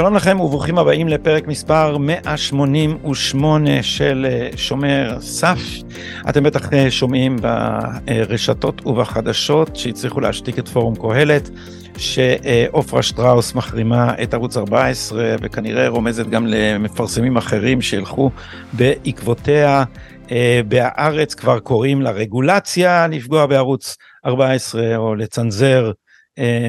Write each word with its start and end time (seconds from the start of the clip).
שלום 0.00 0.14
לכם 0.14 0.40
וברוכים 0.40 0.78
הבאים 0.78 1.08
לפרק 1.08 1.46
מספר 1.46 1.98
188 1.98 3.82
של 3.82 4.26
אה, 4.30 4.50
שומר 4.56 5.20
סף. 5.20 5.58
אתם 6.28 6.42
בטח 6.42 6.72
אה, 6.72 6.90
שומעים 6.90 7.36
ברשתות 8.06 8.86
ובחדשות 8.86 9.76
שהצליחו 9.76 10.20
להשתיק 10.20 10.58
את 10.58 10.68
פורום 10.68 10.94
קהלת, 10.96 11.50
שעופרה 11.98 13.02
שטראוס 13.02 13.54
מחרימה 13.54 14.14
את 14.22 14.34
ערוץ 14.34 14.56
14 14.56 15.34
וכנראה 15.40 15.88
רומזת 15.88 16.26
גם 16.26 16.46
למפרסמים 16.46 17.36
אחרים 17.36 17.80
שילכו 17.80 18.30
בעקבותיה. 18.72 19.84
אה, 20.30 20.60
בהארץ 20.68 21.34
כבר 21.34 21.58
קוראים 21.58 22.02
לרגולציה 22.02 23.06
לפגוע 23.06 23.46
בערוץ 23.46 23.96
14 24.26 24.96
או 24.96 25.14
לצנזר 25.14 25.92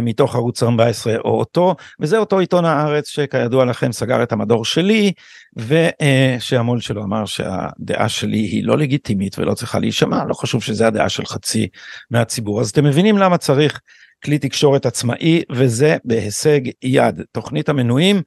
מתוך 0.02 0.36
ערוץ 0.36 0.64
14 0.64 1.16
או 1.18 1.40
אותו 1.40 1.76
וזה 2.00 2.18
אותו 2.18 2.40
עיתון 2.40 2.66
הארץ 2.66 3.08
שכידוע 3.08 3.66
לכם 3.66 3.92
סגר 3.92 4.24
את 4.24 4.32
המדור 4.32 4.66
שלי 4.66 5.12
ושהמו"ל 5.58 6.80
שלו 6.80 7.04
אמר 7.04 7.26
שהדעה 7.26 8.10
שלי 8.10 8.38
היא 8.38 8.64
לא 8.64 8.78
לגיטימית 8.78 9.40
ולא 9.40 9.54
צריכה 9.54 9.80
להישמע 9.80 10.26
לא 10.26 10.34
חשוב 10.34 10.64
שזה 10.64 10.88
הדעה 10.88 11.10
של 11.10 11.26
חצי 11.26 11.68
מהציבור. 12.12 12.62
אז 12.62 12.70
אתם 12.70 12.84
מבינים 12.84 13.18
למה 13.18 13.38
צריך 13.38 13.82
כלי 14.24 14.40
תקשורת 14.40 14.86
עצמאי 14.86 15.42
וזה 15.52 15.98
בהישג 16.06 16.62
יד. 16.84 17.22
תוכנית 17.32 17.70
המנויים 17.70 18.22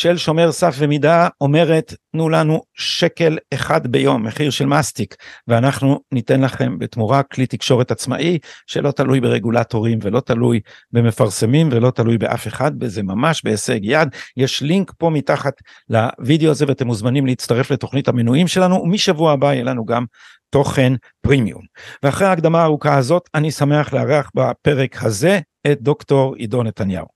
של 0.00 0.16
שומר 0.16 0.52
סף 0.52 0.74
ומידה 0.78 1.28
אומרת 1.40 1.94
תנו 2.12 2.28
לנו 2.28 2.60
שקל 2.74 3.38
אחד 3.54 3.86
ביום 3.86 4.26
מחיר 4.26 4.50
של 4.50 4.66
מסטיק 4.66 5.14
ואנחנו 5.48 6.00
ניתן 6.12 6.40
לכם 6.40 6.78
בתמורה 6.78 7.22
כלי 7.22 7.46
תקשורת 7.46 7.90
עצמאי 7.90 8.38
שלא 8.66 8.90
תלוי 8.90 9.20
ברגולטורים 9.20 9.98
ולא 10.02 10.20
תלוי 10.20 10.60
במפרסמים 10.92 11.68
ולא 11.72 11.90
תלוי 11.90 12.18
באף 12.18 12.46
אחד 12.46 12.72
וזה 12.80 13.02
ממש 13.02 13.44
בהישג 13.44 13.78
יד 13.82 14.08
יש 14.36 14.62
לינק 14.62 14.92
פה 14.98 15.10
מתחת 15.10 15.54
לוידאו 15.88 16.50
הזה 16.50 16.64
ואתם 16.68 16.86
מוזמנים 16.86 17.26
להצטרף 17.26 17.70
לתוכנית 17.70 18.08
המנויים 18.08 18.48
שלנו 18.48 18.74
ומשבוע 18.74 19.32
הבא 19.32 19.52
יהיה 19.52 19.64
לנו 19.64 19.84
גם 19.84 20.04
תוכן 20.50 20.92
פרימיום 21.20 21.62
ואחרי 22.02 22.26
ההקדמה 22.26 22.62
הארוכה 22.62 22.96
הזאת 22.96 23.28
אני 23.34 23.50
שמח 23.50 23.94
לארח 23.94 24.30
בפרק 24.34 25.02
הזה 25.02 25.40
את 25.66 25.82
דוקטור 25.82 26.34
עידו 26.34 26.62
נתניהו. 26.62 27.06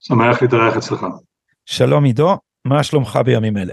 שמח 0.00 0.42
להתארח 0.42 0.76
אצלך. 0.76 1.06
שלום 1.66 2.04
עידו, 2.04 2.36
מה 2.64 2.82
שלומך 2.82 3.18
בימים 3.24 3.56
אלה? 3.56 3.72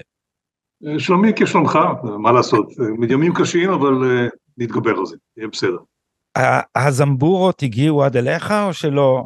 אה, 0.87 0.99
שלומי 0.99 1.31
כשלומך, 1.35 1.79
מה 2.19 2.31
לעשות, 2.31 2.67
אה, 2.79 3.13
ימים 3.13 3.33
קשים 3.33 3.69
אבל 3.69 4.03
אה, 4.03 4.27
נתגבר 4.57 4.97
על 4.97 5.05
זה, 5.05 5.15
יהיה 5.37 5.47
בסדר. 5.47 5.77
הזמבורות 6.75 7.63
הגיעו 7.63 8.03
עד 8.03 8.17
אליך 8.17 8.51
או 8.51 8.73
שלא? 8.73 9.23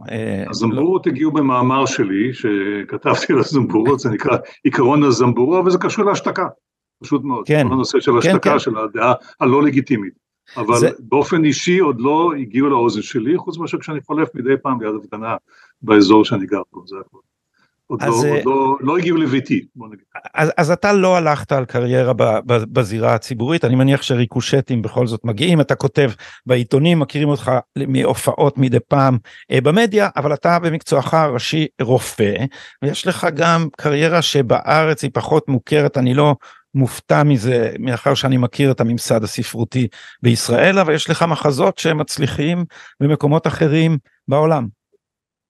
הזמבורות 0.49 1.05
לא... 1.05 1.11
הגיעו 1.11 1.31
במאמר 1.31 1.85
שלי 1.85 2.33
שכתבתי 2.33 3.33
על 3.33 3.39
הזמבורות, 3.39 3.99
זה 3.99 4.09
נקרא 4.09 4.37
עיקרון 4.63 5.03
הזמבורה 5.03 5.61
וזה 5.61 5.77
קשור 5.77 6.05
להשתקה, 6.05 6.47
פשוט 7.03 7.23
מאוד, 7.23 7.47
כן, 7.47 7.67
הנושא 7.71 7.99
של 7.99 8.11
כן, 8.11 8.17
השתקה 8.17 8.51
כן. 8.51 8.59
של 8.59 8.77
הדעה 8.77 9.13
הלא 9.39 9.63
לגיטימית. 9.63 10.13
אבל 10.57 10.75
זה... 10.75 10.89
באופן 10.99 11.45
אישי 11.45 11.79
עוד 11.79 12.01
לא 12.01 12.33
הגיעו 12.39 12.69
לאוזן 12.69 13.01
שלי, 13.01 13.37
חוץ 13.37 13.57
מאשר 13.57 13.79
כשאני 13.79 14.01
חולף 14.01 14.35
מדי 14.35 14.53
פעם 14.61 14.79
ביד 14.79 14.91
הפגנה 15.03 15.35
באזור 15.81 16.25
שאני 16.25 16.45
גר 16.45 16.61
פה, 16.69 16.81
זה 16.85 16.95
הכול. 17.05 17.21
עוד, 17.87 18.03
אז, 18.03 18.23
לא, 18.23 18.29
עוד 18.29 18.45
לא, 18.45 18.77
לא 18.81 18.97
הגיעו 18.97 19.17
לביתי. 19.17 19.65
אז, 20.33 20.51
אז 20.57 20.71
אתה 20.71 20.93
לא 20.93 21.17
הלכת 21.17 21.51
על 21.51 21.65
קריירה 21.65 22.13
ב, 22.13 22.23
ב, 22.23 22.53
בזירה 22.73 23.13
הציבורית, 23.13 23.65
אני 23.65 23.75
מניח 23.75 24.01
שריקושטים 24.01 24.81
בכל 24.81 25.07
זאת 25.07 25.25
מגיעים, 25.25 25.61
אתה 25.61 25.75
כותב 25.75 26.11
בעיתונים, 26.45 26.99
מכירים 26.99 27.29
אותך 27.29 27.51
מהופעות 27.87 28.57
מדי 28.57 28.79
פעם 28.87 29.17
אה, 29.51 29.61
במדיה, 29.61 30.09
אבל 30.15 30.33
אתה 30.33 30.59
במקצועך 30.59 31.13
הראשי 31.13 31.67
רופא, 31.81 32.45
ויש 32.81 33.07
לך 33.07 33.27
גם 33.35 33.67
קריירה 33.77 34.21
שבארץ 34.21 35.03
היא 35.03 35.11
פחות 35.13 35.47
מוכרת, 35.47 35.97
אני 35.97 36.13
לא 36.13 36.35
מופתע 36.75 37.23
מזה 37.23 37.73
מאחר 37.79 38.13
שאני 38.13 38.37
מכיר 38.37 38.71
את 38.71 38.81
הממסד 38.81 39.23
הספרותי 39.23 39.87
בישראל, 40.23 40.79
אבל 40.79 40.93
יש 40.93 41.09
לך 41.09 41.23
מחזות 41.23 41.77
שהם 41.77 41.97
מצליחים 41.97 42.65
במקומות 42.99 43.47
אחרים 43.47 43.97
בעולם. 44.27 44.67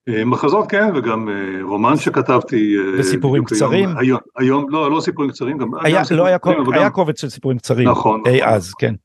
אה, 0.10 0.26
מחזות 0.26 0.66
כן 0.70 0.90
וגם 0.96 1.30
אה, 1.30 1.64
רומן 1.64 1.98
שכתבתי. 1.98 2.78
אה, 2.78 3.00
וסיפורים 3.00 3.44
קצרים? 3.44 3.90
היום, 3.98 4.20
היום 4.38 4.70
לא, 4.70 4.92
לא 4.92 5.02
סיפורים 5.02 5.32
קצרים, 5.32 5.58
גם, 5.58 5.72
היה, 5.84 6.02
גם 6.12 6.18
לא 6.18 6.26
היה, 6.26 6.40
קצרים, 6.40 6.74
היה 6.74 6.84
גם... 6.84 6.90
קובץ 6.90 7.22
של 7.22 7.30
סיפורים 7.30 7.58
קצרים, 7.58 7.88
נכון, 7.88 8.22
אי 8.26 8.38
נכון. 8.42 8.54
אז, 8.54 8.74
כן. 8.74 8.96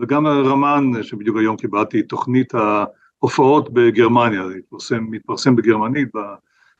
וגם 0.00 0.26
רומן 0.26 1.02
שבדיוק 1.02 1.36
היום 1.36 1.56
קיבלתי 1.56 2.02
תוכנית 2.02 2.52
ההופעות 2.54 3.72
בגרמניה, 3.72 4.42
התפרסם, 4.58 5.04
מתפרסם 5.10 5.56
בגרמנית 5.56 6.08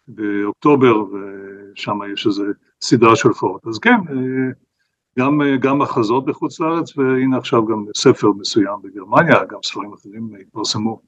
באוקטובר 0.09 0.94
ושם 1.03 1.99
יש 2.12 2.27
איזה 2.27 2.44
סדרה 2.81 3.17
של 3.17 3.28
הופעות, 3.28 3.67
אז 3.67 3.78
כן, 3.78 3.97
גם, 5.19 5.41
גם 5.61 5.78
מחזות 5.78 6.25
בחוץ 6.25 6.61
לארץ 6.61 6.99
והנה 6.99 7.37
עכשיו 7.37 7.67
גם 7.67 7.84
ספר 7.97 8.28
מסוים 8.38 8.77
בגרמניה, 8.83 9.44
גם 9.44 9.59
ספרים 9.65 9.93
אחרים 9.93 10.31
התפרסמו. 10.41 11.00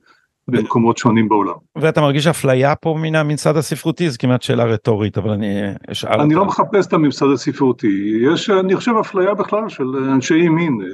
במקומות 0.49 0.99
שונים 0.99 1.29
בעולם. 1.29 1.55
ואתה 1.77 2.01
מרגיש 2.01 2.27
אפליה 2.27 2.75
פה 2.75 2.97
מן 3.03 3.15
הממסד 3.15 3.57
הספרותי? 3.57 4.11
זו 4.11 4.17
כמעט 4.21 4.43
שאלה 4.43 4.65
רטורית, 4.65 5.19
אבל 5.19 5.31
אני 5.31 5.61
אשאל 5.93 6.11
אותה. 6.13 6.23
אני 6.23 6.35
לא 6.35 6.45
מחפש 6.45 6.87
את 6.87 6.93
הממסד 6.93 7.27
הספרותי, 7.35 8.19
יש, 8.33 8.51
אני 8.51 8.77
חושב, 8.77 8.93
אפליה 9.01 9.35
בכלל 9.35 9.69
של 9.69 9.97
אנשי 9.97 10.39
ימין. 10.39 10.79
אה, 10.83 10.89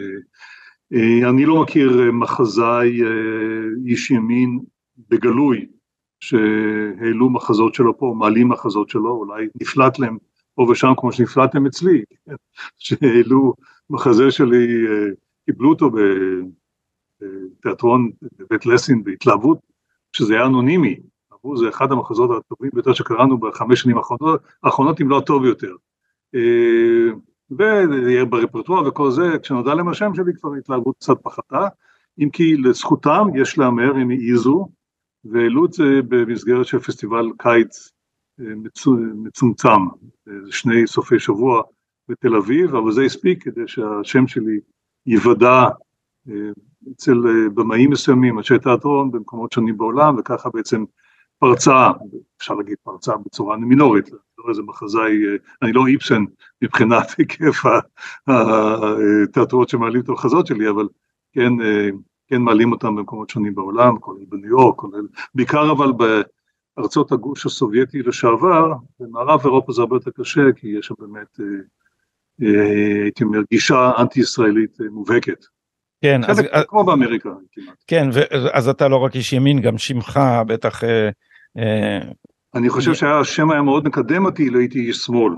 אה, 0.98 1.31
אני 1.31 1.47
לא 1.47 1.62
מכיר 1.62 2.10
מחזאי 2.12 3.03
אה, 3.03 3.09
איש 3.87 4.10
ימין 4.10 4.59
בגלוי, 5.10 5.66
שהעלו 6.21 7.31
מחזות 7.31 7.75
שלו 7.75 7.98
פה, 7.98 8.15
מעלים 8.19 8.48
מחזות 8.48 8.88
שלו, 8.88 9.10
אולי 9.10 9.47
נפלט 9.60 9.98
להם 9.98 10.16
פה 10.54 10.66
ושם 10.71 10.92
כמו 10.97 11.12
שנפלטתם 11.12 11.66
אצלי, 11.66 12.03
שהעלו 12.84 13.54
מחזה 13.91 14.31
שלי, 14.31 14.66
קיבלו 15.47 15.69
אותו 15.69 15.91
תיאטרון 17.62 18.10
בבית 18.38 18.66
לסין 18.66 19.04
בהתלהבות, 19.04 19.58
שזה 20.12 20.34
היה 20.34 20.46
אנונימי, 20.46 20.96
אמרו 21.32 21.56
זה 21.56 21.68
אחד 21.68 21.92
המחזות 21.92 22.30
הטובים 22.30 22.70
ביותר 22.74 22.92
שקראנו 22.92 23.38
בחמש 23.38 23.80
שנים 23.80 23.96
האחרונות, 23.96 24.42
האחרונות 24.62 25.00
אם 25.00 25.08
לא 25.08 25.18
הטוב 25.18 25.42
ביותר. 25.42 25.74
אה, 26.34 27.12
ויהיה 27.50 28.24
ברפרטואר 28.24 28.88
וכל 28.88 29.10
זה, 29.10 29.38
כשנודע 29.42 29.74
להם 29.74 29.88
השם 29.88 30.14
שלי 30.14 30.32
כבר 30.40 30.54
התלהבות 30.54 30.96
קצת 30.96 31.16
פחתה, 31.22 31.68
אם 32.18 32.30
כי 32.30 32.56
לזכותם 32.56 33.26
יש 33.34 33.58
להמר, 33.58 33.96
הם 33.96 34.10
העיזו, 34.10 34.68
והעלו 35.24 35.64
את 35.64 35.72
זה 35.72 36.00
במסגרת 36.08 36.66
של 36.66 36.78
פסטיבל 36.78 37.30
קיץ 37.38 37.91
אה, 38.41 38.54
מצומצם, 39.14 39.80
שני 40.50 40.86
סופי 40.86 41.18
שבוע 41.18 41.62
בתל 42.08 42.36
אביב, 42.36 42.74
אבל 42.74 42.92
זה 42.92 43.02
הספיק 43.02 43.44
כדי 43.44 43.62
שהשם 43.66 44.26
שלי 44.26 44.60
ייוודע 45.06 45.48
אה, 45.48 45.68
אצל 46.92 47.26
אה, 47.26 47.48
במאים 47.54 47.90
מסוימים, 47.90 48.38
אנשי 48.38 48.58
תיאטרון 48.58 49.10
במקומות 49.10 49.52
שונים 49.52 49.76
בעולם, 49.76 50.16
וככה 50.18 50.50
בעצם 50.54 50.84
פרצה, 51.38 51.90
אפשר 52.38 52.54
להגיד 52.54 52.76
פרצה 52.82 53.12
בצורה 53.16 53.56
מינורית, 53.56 54.10
לא 54.12 54.50
איזה 54.50 54.62
מחזאי, 54.62 55.26
אה, 55.26 55.36
אני 55.62 55.72
לא 55.72 55.86
איפסן 55.86 56.24
מבחינת 56.62 57.06
היקף 57.18 57.62
התיאטרות 58.26 59.68
שמעלים 59.68 60.00
את 60.00 60.08
המחזות 60.08 60.46
שלי, 60.46 60.68
אבל 60.68 60.88
כן, 61.32 61.52
כן 62.28 62.42
מעלים 62.42 62.72
אותם 62.72 62.96
במקומות 62.96 63.30
שונים 63.30 63.54
בעולם, 63.54 63.98
כולל 63.98 64.24
בניו 64.28 64.48
יורק, 64.48 64.77
כולל, 64.77 65.06
בעיקר 65.34 65.72
אבל 65.72 65.92
בארצות 66.77 67.12
הגוש 67.12 67.47
הסובייטי 67.47 68.03
לשעבר, 68.03 68.72
במערב 69.00 69.41
אירופה 69.44 69.72
זה 69.72 69.82
הרבה 69.82 69.97
יותר 69.97 70.10
קשה, 70.10 70.53
כי 70.56 70.68
יש 70.68 70.86
שם 70.86 70.94
באמת, 70.98 71.41
הייתי 73.04 73.24
אומר, 73.24 73.41
גישה 73.50 73.92
אנטי-ישראלית 73.98 74.78
מובהקת. 74.91 75.44
כן, 76.04 76.21
אז, 76.27 76.42
כמו 76.68 76.84
באמריקה 76.84 77.28
כמעט. 77.53 77.77
כן, 77.86 78.09
אז 78.53 78.68
אתה 78.68 78.89
לא 78.89 78.97
רק 78.97 79.16
איש 79.16 79.33
ימין, 79.33 79.60
גם 79.60 79.78
שמך 79.78 80.21
בטח... 80.47 80.84
אה, 80.84 81.09
אה, 81.59 81.98
אני 82.54 82.68
חושב 82.68 82.95
שהשם 82.95 83.51
היה 83.51 83.62
מאוד 83.62 83.84
מקדם 83.84 84.24
אותי, 84.24 84.51
לא 84.51 84.59
הייתי 84.59 84.78
איש 84.78 84.97
שמאל, 84.97 85.33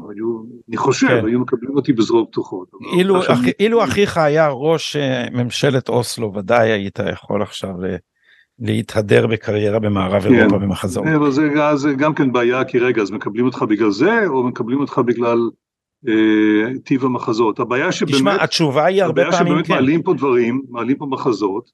אני 0.69 0.77
חושב, 0.77 1.07
כן. 1.07 1.27
היו 1.27 1.41
מקבלים 1.41 1.77
אותי 1.77 1.93
בזרועות 1.93 2.29
פתוחות. 2.31 2.69
אילו, 2.97 3.21
אח, 3.21 3.39
אילו 3.61 3.85
אחיך 3.85 4.17
היה 4.17 4.49
ראש 4.49 4.97
אה, 4.97 5.27
ממשלת 5.33 5.89
אוסלו, 5.89 6.33
ודאי 6.35 6.71
היית 6.71 6.99
יכול 7.13 7.43
עכשיו 7.43 7.75
להתהדר 8.59 9.27
בקריירה 9.27 9.79
במערב 9.79 10.23
כן. 10.23 10.35
אירופה 10.35 10.59
במחזור. 10.59 11.31
זה, 11.31 11.49
זה 11.75 11.93
גם 11.93 12.15
כן 12.15 12.33
בעיה, 12.33 12.65
כי 12.65 12.79
רגע, 12.79 13.03
אז 13.03 13.11
מקבלים 13.11 13.47
אותך 13.47 13.63
בגלל 13.63 13.91
זה, 13.91 14.27
או 14.27 14.43
מקבלים 14.43 14.81
אותך 14.81 15.01
בגלל 15.07 15.39
אה, 15.39 15.66
טיב 16.85 17.05
המחזות. 17.05 17.61
הבעיה 17.61 17.93
שבאמת, 17.93 18.15
תשמע, 18.15 18.45
התשובה 18.45 18.85
היא 18.85 19.03
הרבה 19.03 19.23
פעמים 19.23 19.37
כן. 19.37 19.43
הבעיה 19.43 19.65
שבאמת 19.65 19.69
מעלים 19.69 20.03
פה 20.03 20.15
דברים, 20.15 20.63
מעלים 20.69 20.97
פה 20.97 21.07
מחזות, 21.07 21.71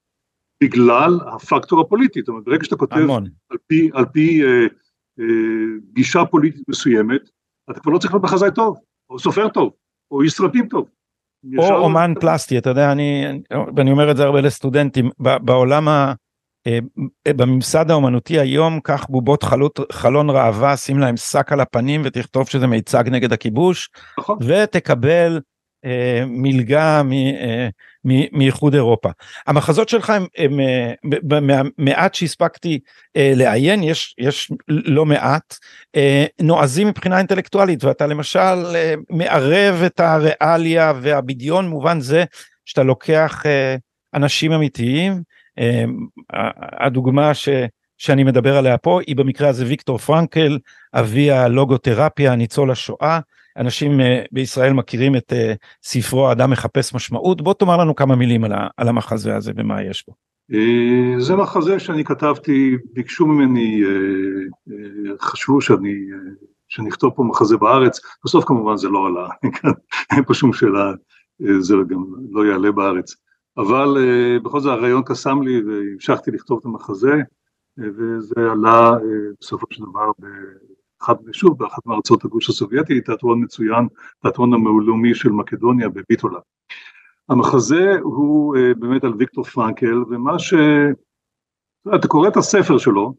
בגלל 0.63 1.21
הפקטור 1.35 1.81
הפוליטי. 1.81 2.21
זאת 2.21 2.29
אומרת, 2.29 2.45
ברגע 2.45 2.65
שאתה 2.65 2.77
כותב 2.77 2.97
המון. 2.97 3.27
על 3.51 3.57
פי, 3.67 3.91
על 3.93 4.05
פי 4.05 4.45
אה, 4.45 4.49
אה, 5.21 5.25
גישה 5.93 6.25
פוליטית 6.25 6.69
מסוימת, 6.69 7.21
אתה 7.71 7.81
כבר 7.81 7.93
לא 7.93 7.99
צריך 7.99 8.13
להיות 8.13 8.25
מחזאי 8.25 8.51
טוב, 8.55 8.77
או 9.11 9.19
סופר 9.19 9.49
טוב, 9.49 9.73
או 10.11 10.23
איש 10.23 10.33
סרטים 10.33 10.69
טוב. 10.69 10.89
או 11.59 11.77
אומן 11.77 12.13
פלסטי, 12.21 12.59
אתה 12.59 12.71
יודע, 12.71 12.93
אני, 12.93 13.25
ואני 13.77 13.91
אומר 13.91 14.11
את 14.11 14.17
זה 14.17 14.25
הרבה 14.25 14.41
לסטודנטים, 14.41 15.11
בעולם 15.19 15.89
ה... 15.89 16.13
בממסד 17.29 17.91
האומנותי 17.91 18.41
היום 18.41 18.81
קח 18.81 19.07
בובות 19.09 19.43
חלוט, 19.43 19.81
חלון 19.93 20.31
ראווה 20.31 20.77
שים 20.77 20.99
להם 20.99 21.17
שק 21.17 21.53
על 21.53 21.61
הפנים 21.61 22.03
ותכתוב 22.05 22.49
שזה 22.49 22.67
מיצג 22.67 23.05
נגד 23.07 23.33
הכיבוש 23.33 23.91
נכון. 24.19 24.39
ותקבל 24.41 25.41
אה, 25.85 26.25
מלגה 26.27 27.03
אה, 27.13 27.69
מאיחוד 28.33 28.75
אירופה. 28.75 29.11
המחזות 29.47 29.89
שלך 29.89 30.11
הם, 30.11 30.27
הם 30.37 30.61
אה, 30.61 30.93
במעט 31.79 32.15
שהספקתי 32.15 32.81
לעיין 33.15 33.83
יש 33.83 34.15
יש 34.19 34.53
לא 34.69 35.07
מעט 35.07 35.57
נועזים 36.41 36.89
מבחינה 36.89 37.19
אינטלקטואלית 37.19 37.85
ואתה 37.85 38.07
למשל 38.07 38.77
מערב 39.11 39.83
את 39.87 40.01
הריאליה 40.01 40.93
והבדיון 41.01 41.69
מובן 41.69 42.01
זה 42.01 42.25
שאתה 42.65 42.83
לוקח 42.83 43.43
אנשים 44.15 44.53
אמיתיים 44.53 45.23
הדוגמה 46.81 47.35
ש, 47.35 47.49
שאני 47.99 48.25
מדבר 48.25 48.57
עליה 48.57 48.79
פה 48.79 49.01
היא 49.07 49.17
במקרה 49.17 49.49
הזה 49.49 49.67
ויקטור 49.67 49.99
פרנקל 49.99 50.59
אבי 50.95 51.31
הלוגותרפיה 51.31 52.35
ניצול 52.35 52.71
השואה. 52.71 53.21
אנשים 53.57 54.01
אה, 54.01 54.23
בישראל 54.33 54.73
מכירים 54.73 55.17
את 55.17 55.33
אה, 55.33 55.53
ספרו 55.83 56.29
האדם 56.29 56.51
מחפש 56.51 56.95
משמעות 56.95 57.43
בוא 57.43 57.55
תאמר 57.55 57.77
לנו 57.77 57.95
כמה 57.95 58.17
מילים 58.17 58.45
על 58.77 58.89
המחזה 58.89 59.37
הזה 59.37 59.53
ומה 59.57 59.83
יש 59.83 60.05
בו. 60.09 60.15
אה, 60.53 61.21
זה 61.21 61.37
מחזה 61.37 61.79
שאני 61.79 62.05
כתבתי 62.05 62.77
ביקשו 62.93 63.27
ממני 63.27 63.83
חשבו 65.21 65.61
שאני 65.61 66.89
אכתוב 66.89 67.13
פה 67.17 67.23
מחזה 67.23 67.57
בארץ. 67.57 68.01
בסוף 68.25 68.45
כמובן 68.45 68.77
זה 68.77 68.89
לא 68.89 69.07
עלה 69.07 69.29
אין 70.13 70.25
פה 70.25 70.35
שום 70.35 70.53
שאלה 70.53 70.93
זה 71.59 71.75
גם 71.89 72.05
לא 72.31 72.47
יעלה 72.47 72.73
בארץ 72.73 73.15
אבל 73.57 73.97
בכל 74.43 74.61
זאת 74.61 74.79
הרעיון 74.79 75.03
קסם 75.07 75.43
לי 75.43 75.63
והמשכתי 75.63 76.31
לכתוב 76.31 76.59
את 76.61 76.65
המחזה 76.65 77.13
וזה 77.79 78.51
עלה 78.51 78.91
בסופו 79.41 79.67
של 79.71 79.83
דבר 79.83 80.11
אחד, 81.03 81.15
שוב, 81.33 81.59
באחת 81.59 81.87
מארצות 81.87 82.25
הגוש 82.25 82.49
הסובייטי, 82.49 83.01
תיאטרון 83.01 83.45
מצוין, 83.45 83.89
תיאטרון 84.23 84.55
המעולמי 84.55 85.15
של 85.15 85.29
מקדוניה 85.29 85.89
בביטולה. 85.89 86.39
המחזה 87.29 87.97
הוא 88.03 88.57
באמת 88.79 89.05
על 89.05 89.15
ויקטור 89.19 89.45
פרנקל, 89.45 90.03
ומה 90.11 90.39
ש... 90.39 90.55
אתה 91.95 92.09
קורא 92.09 92.29
את 92.29 92.37
הספר 92.37 92.79
שלו, 92.79 93.15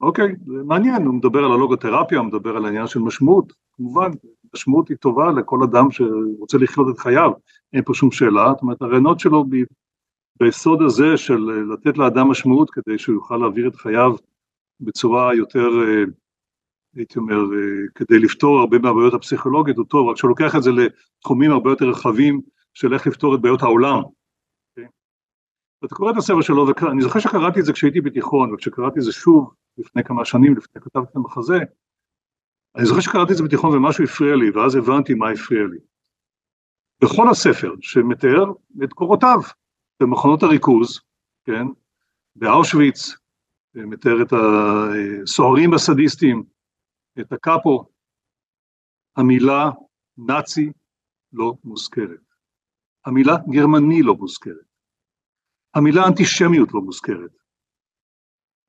אוקיי, 0.00 0.34
זה 0.46 0.62
מעניין, 0.64 1.06
הוא 1.06 1.14
מדבר 1.14 1.38
על 1.38 1.52
הלוגותרפיה, 1.52 2.18
הוא 2.18 2.26
מדבר 2.26 2.56
על 2.56 2.64
העניין 2.64 2.86
של 2.86 3.00
משמעות, 3.00 3.52
כמובן, 3.72 4.10
משמעות 4.54 4.88
היא 4.88 4.96
טובה 4.96 5.32
לכל 5.32 5.62
אדם 5.62 5.90
שרוצה 5.90 6.58
לחיות 6.58 6.88
את 6.94 6.98
חייו, 6.98 7.30
אין 7.72 7.82
פה 7.84 7.94
שום 7.94 8.10
שאלה, 8.12 8.46
זאת 8.52 8.62
אומרת 8.62 8.82
הרעיונות 8.82 9.20
שלו 9.20 9.44
ב... 9.44 9.56
ביסוד 10.40 10.82
הזה 10.82 11.16
של 11.16 11.38
לתת 11.72 11.98
לאדם 11.98 12.28
משמעות 12.28 12.70
כדי 12.70 12.98
שהוא 12.98 13.14
יוכל 13.14 13.36
להעביר 13.36 13.68
את 13.68 13.76
חייו 13.76 14.14
בצורה 14.80 15.34
יותר 15.34 15.68
uh, 15.68 16.10
הייתי 16.96 17.18
אומר, 17.18 17.34
אה, 17.34 17.88
כדי 17.94 18.18
לפתור 18.18 18.58
הרבה 18.58 18.78
מהבעיות 18.78 19.14
הפסיכולוגיות 19.14 19.76
הוא 19.76 19.86
טוב, 19.86 20.08
רק 20.08 20.16
שהוא 20.16 20.28
לוקח 20.28 20.56
את 20.56 20.62
זה 20.62 20.70
לתחומים 20.72 21.50
הרבה 21.50 21.70
יותר 21.70 21.88
רחבים 21.88 22.40
של 22.74 22.94
איך 22.94 23.06
לפתור 23.06 23.34
את 23.34 23.40
בעיות 23.40 23.62
העולם. 23.62 24.02
Okay? 25.76 25.82
אוקיי? 25.82 25.86
אתה 25.86 25.94
קורא 25.94 26.10
את 26.12 26.16
הספר 26.16 26.40
שלו, 26.40 26.66
ואני 26.66 27.02
זוכר 27.02 27.20
שקראתי 27.20 27.60
את 27.60 27.64
זה 27.64 27.72
כשהייתי 27.72 28.00
בתיכון, 28.00 28.54
וכשקראתי 28.54 28.98
את 28.98 29.04
זה 29.04 29.12
שוב, 29.12 29.54
לפני 29.78 30.04
כמה 30.04 30.24
שנים, 30.24 30.56
לפני 30.56 30.82
כתבתי 30.82 31.10
את 31.10 31.16
המחזה, 31.16 31.58
אני 32.76 32.86
זוכר 32.86 33.00
שקראתי 33.00 33.32
את 33.32 33.36
זה 33.36 33.44
בתיכון 33.44 33.76
ומשהו 33.76 34.04
הפריע 34.04 34.36
לי, 34.36 34.50
ואז 34.50 34.74
הבנתי 34.74 35.14
מה 35.14 35.30
הפריע 35.30 35.64
לי. 35.66 35.78
בכל 37.02 37.28
הספר 37.30 37.74
שמתאר 37.80 38.44
את 38.84 38.92
קורותיו 38.92 39.38
במכונות 40.02 40.42
הריכוז, 40.42 41.00
כן, 41.44 41.66
באושוויץ, 42.36 43.14
מתאר 43.74 44.22
את 44.22 44.32
הסוהרים 44.32 45.74
הסדיסטים, 45.74 46.42
את 47.20 47.32
הקאפו, 47.32 47.84
המילה 49.16 49.70
נאצי 50.18 50.72
לא 51.32 51.54
מוזכרת, 51.64 52.20
המילה 53.06 53.36
גרמני 53.50 54.02
לא 54.02 54.14
מוזכרת, 54.14 54.66
המילה 55.76 56.06
אנטישמיות 56.06 56.74
לא 56.74 56.80
מוזכרת. 56.80 57.30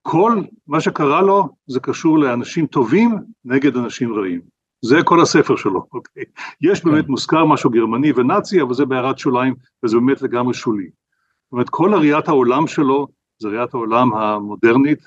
כל 0.02 0.42
מה 0.68 0.82
שקרה 0.82 1.22
לו 1.22 1.50
זה 1.68 1.80
קשור 1.80 2.20
לאנשים 2.20 2.68
טובים 2.68 3.16
נגד 3.46 3.78
אנשים 3.78 4.14
רעים. 4.14 4.42
זה 4.86 4.96
כל 5.04 5.22
הספר 5.22 5.56
שלו, 5.56 5.88
אוקיי? 5.94 6.24
יש 6.62 6.86
באמת 6.86 7.06
כן. 7.06 7.12
מוזכר 7.12 7.46
משהו 7.46 7.70
גרמני 7.70 8.12
ונאצי, 8.16 8.62
אבל 8.62 8.74
זה 8.74 8.86
בהערת 8.86 9.18
שוליים, 9.18 9.56
וזה 9.84 9.98
באמת 9.98 10.22
לגמרי 10.22 10.54
שולי. 10.54 10.86
זאת 10.86 11.52
אומרת, 11.52 11.70
כל 11.70 11.94
ראיית 11.94 12.28
העולם 12.28 12.68
שלו, 12.68 13.08
זה 13.42 13.50
ראיית 13.50 13.74
העולם 13.74 14.14
המודרנית, 14.14 15.00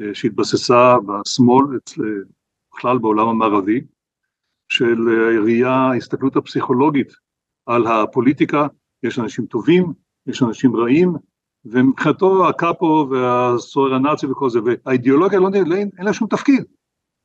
אה, 0.00 0.14
שהתבססה 0.14 0.96
בשמאל, 1.06 1.64
בכלל 2.74 2.98
בעולם 2.98 3.28
המערבי, 3.28 3.80
של 4.68 5.08
ראייה, 5.42 5.74
ההסתכלות 5.74 6.36
הפסיכולוגית 6.36 7.12
על 7.66 7.86
הפוליטיקה, 7.86 8.66
יש 9.02 9.18
אנשים 9.18 9.46
טובים, 9.46 9.92
יש 10.26 10.42
אנשים 10.42 10.76
רעים, 10.76 11.12
ומבחינתו 11.70 12.48
הקאפו 12.48 13.08
והסוהר 13.10 13.94
הנאצי 13.94 14.26
וכל 14.26 14.50
זה, 14.50 14.58
והאידיאולוגיה 14.64 15.40
לא, 15.40 15.48
אין, 15.54 15.90
אין 15.98 16.06
לה 16.06 16.12
שום 16.12 16.28
תפקיד, 16.28 16.64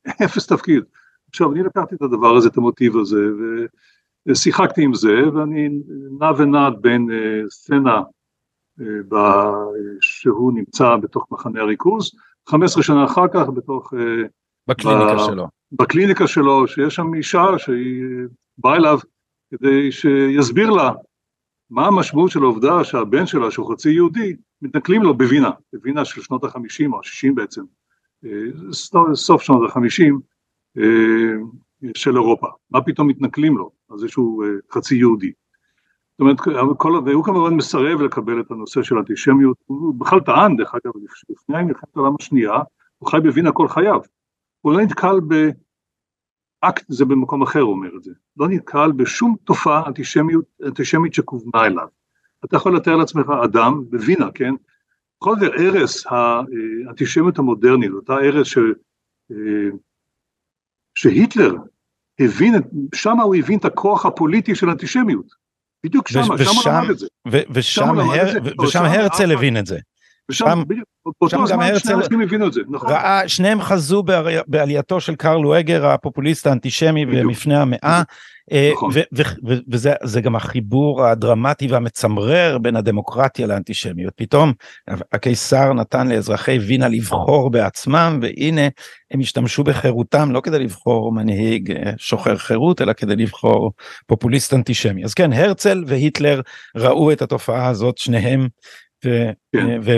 אפס 0.24 0.46
תפקיד. 0.46 0.82
עכשיו 1.28 1.52
אני 1.52 1.62
לקחתי 1.62 1.94
את 1.94 2.02
הדבר 2.02 2.36
הזה, 2.36 2.48
את 2.48 2.56
המוטיב 2.56 2.96
הזה, 2.96 3.18
ושיחקתי 4.26 4.82
עם 4.82 4.94
זה, 4.94 5.14
ואני 5.34 5.68
נע 6.20 6.30
ונד 6.38 6.76
בין 6.80 7.10
uh, 7.10 7.50
סצנה 7.50 8.02
uh, 8.80 9.14
שהוא 10.00 10.52
נמצא 10.52 10.96
בתוך 10.96 11.26
מחנה 11.30 11.60
הריכוז, 11.60 12.10
15 12.48 12.82
שנה 12.82 13.04
אחר 13.04 13.28
כך 13.32 13.48
בתוך 13.54 13.92
uh, 13.94 13.96
בקליניקה 14.68 15.14
ב, 15.14 15.18
שלו. 15.18 15.46
בקליניקה 15.72 16.26
שלו, 16.26 16.68
שיש 16.68 16.94
שם 16.94 17.14
אישה 17.14 17.44
שהיא 17.58 18.04
באה 18.58 18.76
אליו 18.76 18.98
כדי 19.50 19.92
שיסביר 19.92 20.70
לה 20.70 20.90
מה 21.72 21.86
המשמעות 21.86 22.30
של 22.30 22.42
העובדה 22.42 22.84
שהבן 22.84 23.26
שלה, 23.26 23.50
שהוא 23.50 23.72
חצי 23.72 23.90
יהודי, 23.90 24.36
מתנכלים 24.62 25.02
לו 25.02 25.14
בווינה, 25.14 25.50
בווינה 25.72 26.04
של 26.04 26.22
שנות 26.22 26.44
החמישים 26.44 26.92
או 26.92 27.00
השישים 27.00 27.34
בעצם, 27.34 27.62
אה, 28.24 28.30
סוף 29.14 29.42
שנות 29.42 29.70
החמישים 29.70 30.20
אה, 30.78 31.34
של 31.96 32.16
אירופה, 32.16 32.46
מה 32.70 32.82
פתאום 32.82 33.08
מתנכלים 33.08 33.58
לו, 33.58 33.70
על 33.90 33.98
זה 33.98 34.08
שהוא 34.08 34.44
חצי 34.72 34.96
יהודי. 34.96 35.32
זאת 36.10 36.20
אומרת, 36.20 36.40
כל, 36.78 37.02
והוא 37.06 37.24
כמובן 37.24 37.54
מסרב 37.54 38.02
לקבל 38.02 38.40
את 38.40 38.50
הנושא 38.50 38.82
של 38.82 38.98
אנטישמיות, 38.98 39.56
הוא 39.66 39.94
בכלל 39.94 40.20
טען, 40.20 40.56
דרך 40.56 40.74
אגב, 40.74 40.92
לפני 41.28 41.62
מלחמת 41.62 41.96
העולם 41.96 42.14
השנייה, 42.20 42.52
הוא 42.98 43.10
חי 43.10 43.20
בווינה 43.22 43.52
כל 43.52 43.68
חייו, 43.68 44.00
הוא 44.60 44.72
לא 44.72 44.80
נתקל 44.80 45.20
באקט, 46.62 46.84
זה 46.88 47.04
במקום 47.04 47.42
אחר 47.42 47.62
אומר 47.62 47.96
את 47.96 48.02
זה, 48.02 48.12
לא 48.36 48.48
נתקל 48.48 48.92
בשום 48.92 49.36
תופעה 49.44 49.86
אנטישמיות, 49.86 50.44
אנטישמית 50.66 51.14
שכוונה 51.14 51.66
אליו. 51.66 51.86
אתה 52.44 52.56
יכול 52.56 52.76
לתאר 52.76 52.96
לעצמך 52.96 53.26
אדם 53.44 53.82
בווינה, 53.90 54.30
כן? 54.34 54.54
בכל 55.20 55.34
זאת 55.40 55.52
ערש 55.56 56.06
האנטישמיות 56.06 57.38
המודרנית, 57.38 57.90
אותה 57.90 58.14
ערש 58.14 58.52
ש... 58.52 58.58
שהיטלר 60.94 61.54
הבין, 62.20 62.54
שם 62.94 63.20
הוא 63.20 63.34
הבין 63.34 63.58
את 63.58 63.64
הכוח 63.64 64.06
הפוליטי 64.06 64.54
של 64.54 64.70
אנטישמיות. 64.70 65.26
בדיוק 65.84 66.08
שם, 66.08 66.22
שם 66.22 66.32
הוא 66.32 66.62
למד 66.66 66.90
את 66.90 66.98
זה. 66.98 67.06
ושם 68.62 68.84
הרצל 68.84 69.32
הבין 69.32 69.56
את 69.56 69.66
זה. 69.66 69.78
ושם, 70.30 70.62
בדיוק, 70.66 70.86
באותו 71.20 71.46
זמן 71.46 71.78
שני 71.78 71.94
אנשים 71.94 72.20
הבינו 72.20 72.46
את 72.46 72.52
זה, 72.52 72.60
נכון. 72.70 72.90
ראה, 72.90 73.28
שניהם 73.28 73.62
חזו 73.62 74.02
בעלייתו 74.46 75.00
של 75.00 75.14
קרל 75.14 75.46
וגר 75.46 75.86
הפופוליסט 75.86 76.46
האנטישמי 76.46 77.06
במפנה 77.06 77.62
המאה, 77.62 78.02
אה, 78.52 78.70
נכון. 78.72 78.90
וזה 80.02 80.20
גם 80.20 80.36
החיבור 80.36 81.06
הדרמטי 81.06 81.66
והמצמרר 81.66 82.58
בין 82.58 82.76
הדמוקרטיה 82.76 83.46
לאנטישמיות. 83.46 84.12
פתאום 84.16 84.52
הקיסר 85.12 85.72
נתן 85.72 86.08
לאזרחי 86.08 86.58
וינה 86.58 86.88
לבחור 86.88 87.50
בעצמם, 87.50 88.18
והנה 88.22 88.68
הם 89.10 89.20
השתמשו 89.20 89.64
בחירותם 89.64 90.32
לא 90.32 90.40
כדי 90.40 90.58
לבחור 90.58 91.12
מנהיג 91.12 91.70
אה, 91.70 91.92
שוחר 91.96 92.36
חירות, 92.36 92.82
אלא 92.82 92.92
כדי 92.92 93.16
לבחור 93.16 93.72
פופוליסט 94.06 94.54
אנטישמי. 94.54 95.04
אז 95.04 95.14
כן, 95.14 95.32
הרצל 95.32 95.84
והיטלר 95.86 96.40
ראו 96.76 97.12
את 97.12 97.22
התופעה 97.22 97.68
הזאת, 97.68 97.98
שניהם. 97.98 98.48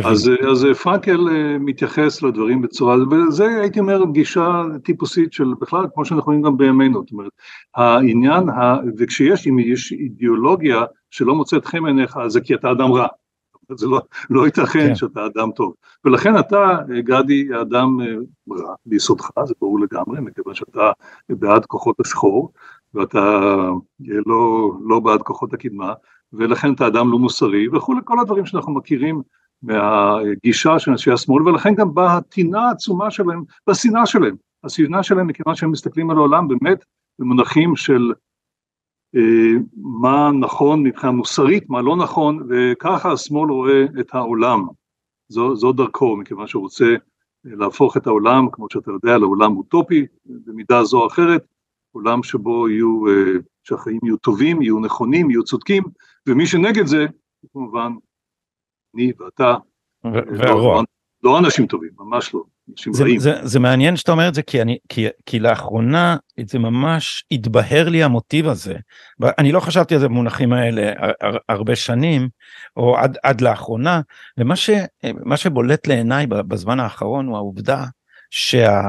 אז, 0.04 0.30
אז 0.50 0.66
פרנקל 0.82 1.28
אה, 1.28 1.58
מתייחס 1.58 2.22
לדברים 2.22 2.62
בצורה, 2.62 2.96
וזה 3.10 3.46
הייתי 3.60 3.80
אומר 3.80 4.04
גישה 4.12 4.62
טיפוסית 4.84 5.32
של 5.32 5.54
בכלל 5.60 5.86
כמו 5.94 6.04
שאנחנו 6.04 6.26
רואים 6.26 6.42
גם 6.42 6.56
בימינו, 6.56 7.00
זאת 7.00 7.12
אומרת 7.12 7.32
העניין, 7.74 8.48
ה, 8.48 8.76
וכשיש 8.98 9.46
אם 9.46 9.58
יש 9.58 9.92
אידיאולוגיה 9.92 10.82
שלא 11.10 11.34
מוצאת 11.34 11.64
חן 11.64 11.82
בעיניך 11.82 12.18
זה 12.26 12.40
כי 12.40 12.54
אתה 12.54 12.70
אדם 12.70 12.92
רע, 12.92 13.06
זה 13.70 13.86
לא, 13.86 14.00
לא 14.30 14.44
ייתכן 14.46 14.88
כן. 14.88 14.94
שאתה 14.94 15.26
אדם 15.26 15.50
טוב, 15.56 15.74
ולכן 16.04 16.38
אתה 16.38 16.78
גדי 16.98 17.48
אדם 17.60 18.00
אה, 18.00 18.14
רע 18.50 18.74
ביסודך, 18.86 19.30
זה 19.44 19.54
ברור 19.60 19.80
לגמרי, 19.80 20.20
מכיוון 20.20 20.54
שאתה 20.54 20.92
בעד 21.28 21.66
כוחות 21.66 22.00
השחור 22.00 22.52
ואתה 22.94 23.18
אה, 23.18 24.18
לא, 24.26 24.72
לא 24.88 25.00
בעד 25.00 25.22
כוחות 25.22 25.54
הקדמה, 25.54 25.92
ולכן 26.38 26.72
אתה 26.74 26.86
אדם 26.86 27.12
לא 27.12 27.18
מוסרי 27.18 27.68
וכולי, 27.68 28.00
כל 28.04 28.20
הדברים 28.20 28.46
שאנחנו 28.46 28.74
מכירים 28.74 29.22
מהגישה 29.62 30.78
של 30.78 30.90
אנשי 30.90 31.10
השמאל, 31.10 31.48
ולכן 31.48 31.74
גם 31.74 31.94
באה 31.94 32.16
הטינה 32.16 32.68
העצומה 32.68 33.10
שלהם, 33.10 33.42
בשנאה 33.68 34.06
שלהם. 34.06 34.36
השנאה 34.64 35.02
שלהם 35.02 35.26
מכיוון 35.26 35.54
שהם 35.54 35.70
מסתכלים 35.70 36.10
על 36.10 36.16
העולם 36.16 36.48
באמת 36.48 36.84
במונחים 37.18 37.76
של 37.76 38.12
אה, 39.16 39.60
מה 39.76 40.30
נכון 40.40 40.82
מבחינה 40.82 41.12
מוסרית, 41.12 41.70
מה 41.70 41.82
לא 41.82 41.96
נכון, 41.96 42.46
וככה 42.48 43.12
השמאל 43.12 43.50
רואה 43.50 43.84
את 44.00 44.14
העולם. 44.14 44.66
זו, 45.28 45.56
זו 45.56 45.72
דרכו, 45.72 46.16
מכיוון 46.16 46.46
שהוא 46.46 46.62
רוצה 46.62 46.84
אה, 46.84 46.96
להפוך 47.44 47.96
את 47.96 48.06
העולם, 48.06 48.48
כמו 48.52 48.66
שאתה 48.72 48.90
יודע, 48.90 49.18
לעולם 49.18 49.56
אוטופי, 49.56 50.06
במידה 50.26 50.84
זו 50.84 51.00
או 51.00 51.06
אחרת, 51.06 51.44
עולם 51.92 52.22
שבו 52.22 52.68
יהיו, 52.68 53.06
אה, 53.08 53.32
שהחיים 53.62 54.00
יהיו 54.02 54.16
טובים, 54.16 54.62
יהיו 54.62 54.80
נכונים, 54.80 55.30
יהיו 55.30 55.44
צודקים, 55.44 55.82
ומי 56.28 56.46
שנגד 56.46 56.86
זה, 56.86 57.06
כמובן, 57.52 57.92
אני 58.94 59.12
ואתה, 59.18 59.54
והרוע. 60.04 60.82
לא, 61.22 61.32
לא 61.32 61.38
אנשים 61.38 61.66
טובים, 61.66 61.90
ממש 61.98 62.34
לא. 62.34 62.42
זה, 62.90 63.04
זה, 63.18 63.32
זה 63.42 63.60
מעניין 63.60 63.96
שאתה 63.96 64.12
אומר 64.12 64.28
את 64.28 64.34
זה 64.34 64.42
כי 64.42 64.62
אני 64.62 64.78
כי, 64.88 65.06
כי 65.26 65.38
לאחרונה 65.38 66.16
זה 66.46 66.58
ממש 66.58 67.24
התבהר 67.30 67.88
לי 67.88 68.02
המוטיב 68.02 68.46
הזה 68.46 68.74
אני 69.22 69.52
לא 69.52 69.60
חשבתי 69.60 69.94
על 69.94 70.00
זה 70.00 70.08
במונחים 70.08 70.52
האלה 70.52 70.92
הרבה 71.48 71.76
שנים 71.76 72.28
או 72.76 72.96
עד, 72.96 73.18
עד 73.22 73.40
לאחרונה 73.40 74.00
ומה 74.38 74.56
ש, 74.56 74.70
שבולט 75.36 75.86
לעיניי 75.86 76.26
בזמן 76.26 76.80
האחרון 76.80 77.26
הוא 77.26 77.36
העובדה 77.36 77.84
שה... 78.30 78.80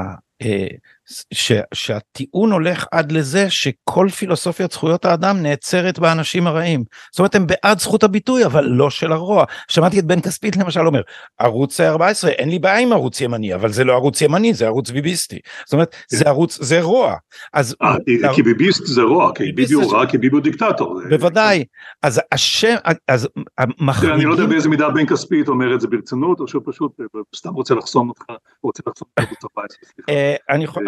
אה, 1.11 1.23
ש, 1.33 1.51
שהטיעון 1.73 2.51
הולך 2.51 2.85
עד 2.91 3.11
לזה 3.11 3.49
שכל 3.49 4.07
פילוסופיית 4.09 4.71
זכויות 4.71 5.05
האדם 5.05 5.41
נעצרת 5.41 5.99
באנשים 5.99 6.47
הרעים. 6.47 6.83
זאת 7.11 7.19
אומרת 7.19 7.35
הם 7.35 7.47
בעד 7.47 7.79
זכות 7.79 8.03
הביטוי 8.03 8.45
אבל 8.45 8.65
לא 8.65 8.89
של 8.89 9.11
הרוע. 9.11 9.45
שמעתי 9.67 9.99
את 9.99 10.05
בן 10.05 10.21
כספית 10.21 10.57
למשל 10.57 10.87
אומר 10.87 11.01
ערוץ 11.39 11.79
14 11.79 12.31
אין 12.31 12.49
לי 12.49 12.59
בעיה 12.59 12.79
עם 12.79 12.93
ערוץ 12.93 13.21
ימני 13.21 13.55
אבל 13.55 13.71
זה 13.71 13.83
לא 13.83 13.93
ערוץ 13.93 14.21
ימני 14.21 14.53
זה 14.53 14.65
ערוץ 14.65 14.89
ביביסטי. 14.89 15.39
זאת 15.65 15.73
אומרת 15.73 15.95
זה 16.09 16.25
ערוץ 16.25 16.57
זה 16.61 16.81
רוע. 16.81 17.15
אז 17.53 17.75
아, 17.83 18.33
כי 18.35 18.43
ביביסט 18.43 18.85
זה 18.85 19.01
רוע 19.01 19.31
כי 19.35 19.51
ביבי 19.51 19.73
הוא 19.73 19.93
רע 19.93 20.05
כי 20.05 20.17
ביבי 20.17 20.35
הוא 20.35 20.43
דיקטטור. 20.43 21.01
בוודאי 21.09 21.63
אז 22.03 22.21
השם 22.31 22.75
אז 23.07 23.27
המחריגים. 23.57 24.15
אני 24.15 24.25
לא 24.25 24.31
יודע 24.31 24.45
באיזה 24.45 24.69
מידה 24.69 24.89
בן 24.89 25.05
כספית 25.05 25.47
אומר 25.47 25.75
את 25.75 25.81
זה 25.81 25.87
ברצינות 25.87 26.39
או 26.39 26.47
שהוא 26.47 26.61
פשוט 26.65 26.91
סתם 27.35 27.53
רוצה 27.53 27.75
לחסום 27.75 28.09
אותך 28.09 28.23
רוצה 28.63 28.83
לחסום 28.87 29.07
את 29.13 29.23
ערוץ 29.23 29.43
14. 29.43 29.79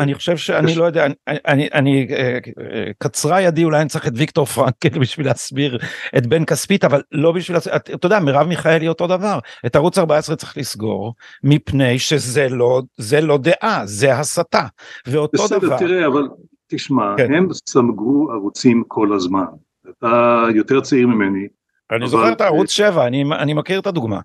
אני 0.08 0.16
חושב 0.16 0.38
שאני 0.38 0.76
לא 0.76 0.84
יודע, 0.86 1.06
אני, 1.06 1.38
אני, 1.48 1.70
אני 1.74 2.08
אה, 2.10 2.38
אה, 2.74 2.92
קצרה 2.98 3.42
ידי 3.42 3.64
אולי 3.64 3.82
אני 3.82 3.90
צריך 3.90 4.08
את 4.08 4.12
ויקטור 4.16 4.46
פרנקל 4.46 5.00
בשביל 5.02 5.26
להסביר 5.26 5.78
את 6.18 6.28
בן 6.28 6.46
כספית 6.46 6.86
אבל 6.86 7.02
לא 7.12 7.32
בשביל, 7.32 7.58
אתה 7.76 8.06
יודע 8.06 8.20
מרב 8.20 8.48
מיכאלי 8.48 8.88
אותו 8.88 9.08
דבר, 9.08 9.40
את 9.66 9.76
ערוץ 9.76 9.98
14 9.98 10.36
צריך 10.36 10.58
לסגור 10.58 11.14
מפני 11.44 12.00
שזה 12.00 12.48
לא, 12.50 12.82
זה 12.98 13.22
לא 13.22 13.38
דעה, 13.38 13.82
זה 13.86 14.14
הסתה, 14.14 14.66
ואותו 15.08 15.44
בסדר, 15.44 15.58
דבר. 15.58 15.76
בסדר, 15.76 15.88
תראה, 15.88 16.08
אבל 16.08 16.28
תשמע, 16.68 17.14
כן. 17.18 17.34
הם 17.34 17.48
סמגו 17.70 18.32
ערוצים 18.32 18.84
כל 18.88 19.14
הזמן, 19.14 19.46
אתה 19.90 20.44
יותר 20.56 20.82
צעיר 20.82 21.08
ממני. 21.08 21.48
אני 21.92 22.00
אבל... 22.00 22.08
זוכר 22.08 22.32
את 22.32 22.42
ערוץ 22.42 22.72
7, 22.72 23.08
אני, 23.08 23.24
אני 23.40 23.54
מכיר 23.54 23.80
את 23.80 23.88
הדוגמה. 23.88 24.20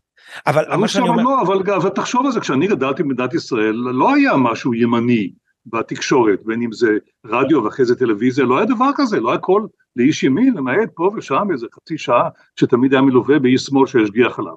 אבל 0.47 0.77
מה 0.77 0.89
שאני 0.89 1.09
אומר... 1.09 1.23
לא, 1.23 1.43
אבל, 1.43 1.73
אבל 1.77 1.89
תחשוב 1.89 2.27
על 2.27 2.33
זה, 2.33 2.41
כשאני 2.41 2.67
גדלתי 2.67 3.03
במדינת 3.03 3.35
ישראל, 3.35 3.75
לא 3.75 4.15
היה 4.15 4.37
משהו 4.37 4.75
ימני. 4.75 5.31
בתקשורת, 5.67 6.43
בין 6.45 6.63
אם 6.63 6.73
זה 6.73 6.99
רדיו 7.27 7.65
ואחרי 7.65 7.85
זה 7.85 7.99
טלוויזיה, 7.99 8.45
לא 8.45 8.57
היה 8.57 8.67
דבר 8.67 8.91
כזה, 8.95 9.21
לא 9.21 9.31
היה 9.31 9.39
קול 9.39 9.69
לאיש 9.97 10.23
ימין, 10.23 10.55
למעט 10.55 10.91
פה 10.95 11.11
ושם 11.17 11.49
איזה 11.53 11.67
חצי 11.75 11.99
שעה, 11.99 12.29
שתמיד 12.57 12.93
היה 12.93 13.03
מלווה 13.03 13.39
באיש 13.39 13.63
שמאל 13.63 13.87
שהשגיח 13.87 14.39
עליו. 14.39 14.55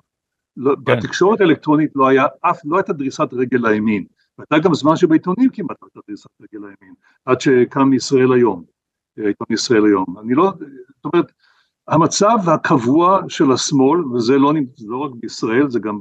לא, 0.57 0.75
כן. 0.75 0.81
בתקשורת 0.83 1.41
האלקטרונית 1.41 1.91
לא 1.95 2.07
היה 2.07 2.25
אף, 2.41 2.59
לא 2.65 2.77
הייתה 2.77 2.93
דריסת 2.93 3.27
רגל 3.33 3.67
לימין, 3.69 4.05
והייתה 4.37 4.67
גם 4.67 4.73
זמן 4.73 4.95
שבעיתונים 4.95 5.49
כמעט 5.49 5.77
לא 5.81 5.87
הייתה 5.87 5.99
דריסת 6.07 6.29
רגל 6.41 6.65
לימין, 6.65 6.95
עד 7.25 7.41
שקם 7.41 7.93
ישראל 7.93 8.33
היום, 8.33 8.63
עיתון 9.17 9.47
ישראל 9.49 9.85
היום. 9.85 10.05
אני 10.19 10.35
לא, 10.35 10.51
זאת 10.95 11.13
אומרת, 11.13 11.31
המצב 11.87 12.37
הקבוע 12.47 13.21
של 13.27 13.51
השמאל, 13.51 14.05
וזה 14.05 14.37
לא, 14.37 14.53
לא 14.87 14.97
רק 14.97 15.11
בישראל, 15.19 15.69
זה 15.69 15.79
גם 15.79 15.99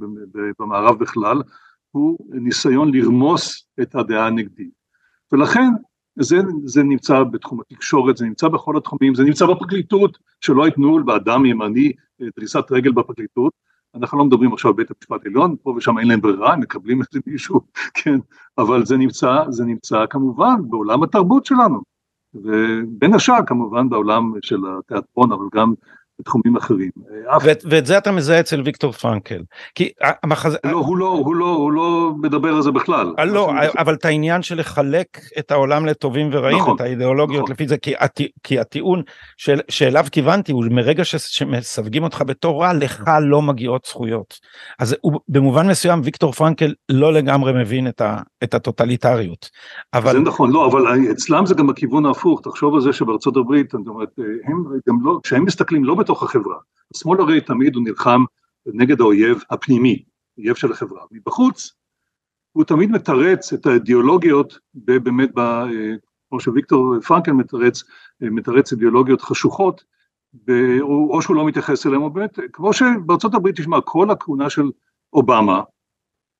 במערב 0.58 0.98
בכלל, 0.98 1.42
הוא 1.90 2.18
ניסיון 2.30 2.94
לרמוס 2.94 3.66
את 3.82 3.94
הדעה 3.94 4.26
הנגדית. 4.26 4.83
ולכן 5.34 5.70
זה, 6.18 6.36
זה 6.64 6.82
נמצא 6.82 7.22
בתחום 7.22 7.60
התקשורת, 7.60 8.16
זה 8.16 8.24
נמצא 8.24 8.48
בכל 8.48 8.76
התחומים, 8.76 9.14
זה 9.14 9.24
נמצא 9.24 9.46
בפרקליטות, 9.46 10.18
שלא 10.40 10.66
ייתנו 10.66 11.04
באדם 11.04 11.46
ימני 11.46 11.92
אה, 12.22 12.26
דריסת 12.36 12.64
רגל 12.70 12.92
בפרקליטות, 12.92 13.52
אנחנו 13.94 14.18
לא 14.18 14.24
מדברים 14.24 14.52
עכשיו 14.52 14.70
על 14.70 14.76
בית 14.76 14.90
המשפט 14.90 15.26
העליון, 15.26 15.56
פה 15.62 15.74
ושם 15.76 15.98
אין 15.98 16.08
להם 16.08 16.20
ברירה, 16.20 16.52
הם 16.52 16.60
מקבלים 16.60 17.02
את 17.02 17.06
זה 17.12 17.20
מישהו, 17.26 17.60
כן, 18.02 18.18
אבל 18.58 18.84
זה 18.84 18.96
נמצא, 18.96 19.44
זה 19.48 19.64
נמצא 19.64 20.04
כמובן 20.10 20.54
בעולם 20.68 21.02
התרבות 21.02 21.46
שלנו, 21.46 21.82
ובין 22.34 23.14
השאר 23.14 23.46
כמובן 23.46 23.88
בעולם 23.88 24.32
של 24.42 24.60
התיאטרון, 24.78 25.32
אבל 25.32 25.44
גם 25.54 25.74
בתחומים 26.20 26.56
אחרים. 26.56 26.90
ואת 27.64 27.86
זה 27.86 27.98
אתה 27.98 28.12
מזהה 28.12 28.40
אצל 28.40 28.62
ויקטור 28.64 28.92
פרנקל. 28.92 29.42
כי 29.74 29.88
המחזה... 30.22 30.58
לא, 30.64 30.70
הוא 30.70 30.96
לא, 30.96 31.06
הוא 31.06 31.34
לא, 31.34 31.46
הוא 31.46 31.72
לא 31.72 32.10
מדבר 32.22 32.48
על 32.48 32.62
זה 32.62 32.70
בכלל. 32.70 33.14
אה, 33.18 33.24
לא, 33.24 33.50
אבל 33.78 33.94
את 33.94 34.04
העניין 34.04 34.42
של 34.42 34.58
לחלק 34.58 35.06
את 35.38 35.50
העולם 35.50 35.86
לטובים 35.86 36.30
ורעים, 36.32 36.58
נכון, 36.58 36.76
את 36.76 36.80
האידיאולוגיות 36.80 37.42
נכון. 37.42 37.52
לפי 37.52 37.68
זה, 37.68 37.76
כי, 37.76 37.94
הטי, 37.98 38.28
כי 38.42 38.58
הטיעון 38.58 39.02
של, 39.36 39.60
שאליו 39.68 40.04
כיוונתי 40.12 40.52
הוא 40.52 40.64
מרגע 40.70 41.04
ש, 41.04 41.14
שמסווגים 41.16 42.04
אותך 42.04 42.22
בתור 42.26 42.62
רע, 42.62 42.72
לך 42.72 43.10
לא 43.22 43.42
מגיעות 43.42 43.84
זכויות. 43.84 44.34
אז 44.78 44.96
הוא, 45.00 45.20
במובן 45.28 45.68
מסוים 45.68 46.00
ויקטור 46.04 46.32
פרנקל 46.32 46.74
לא 46.88 47.12
לגמרי 47.12 47.52
מבין 47.52 47.88
את, 47.88 48.00
ה, 48.00 48.18
את 48.44 48.54
הטוטליטריות. 48.54 49.50
אבל... 49.94 50.12
זה 50.12 50.20
נכון, 50.20 50.50
לא, 50.50 50.66
אבל 50.66 51.10
אצלם 51.10 51.46
זה 51.46 51.54
גם 51.54 51.70
הכיוון 51.70 52.06
ההפוך, 52.06 52.40
תחשוב 52.44 52.74
על 52.74 52.80
זה 52.80 52.92
שבארצות 52.92 53.36
הברית, 53.36 53.70
זאת 53.70 53.86
אומרת, 53.86 54.08
הם 54.46 54.64
גם 54.88 54.96
לא, 55.02 55.18
כשהם 55.22 55.44
מסתכלים 55.44 55.84
לא 55.84 55.94
בתוך 56.04 56.22
החברה. 56.22 56.56
השמאל 56.94 57.20
הרי 57.20 57.40
תמיד 57.40 57.74
הוא 57.74 57.84
נלחם 57.84 58.24
נגד 58.66 59.00
האויב 59.00 59.42
הפנימי, 59.50 60.02
אויב 60.38 60.54
של 60.54 60.72
החברה. 60.72 61.02
מבחוץ 61.10 61.72
הוא 62.52 62.64
תמיד 62.64 62.90
מתרץ 62.90 63.52
את 63.52 63.66
האידיאולוגיות 63.66 64.58
באמת, 64.74 65.30
ב, 65.34 65.40
כמו 66.28 66.40
שוויקטור 66.40 67.00
פרנקל 67.00 67.32
מתרץ, 67.32 67.82
מתרץ 68.20 68.72
אידיאולוגיות 68.72 69.22
חשוכות, 69.22 69.84
או 70.80 71.22
שהוא 71.22 71.36
לא 71.36 71.46
מתייחס 71.46 71.86
אליהם, 71.86 72.02
או 72.02 72.10
באמת, 72.10 72.38
כמו 72.52 72.72
שבארצות 72.72 73.34
הברית, 73.34 73.56
תשמע, 73.56 73.80
כל 73.80 74.10
הכהונה 74.10 74.50
של 74.50 74.70
אובמה, 75.12 75.62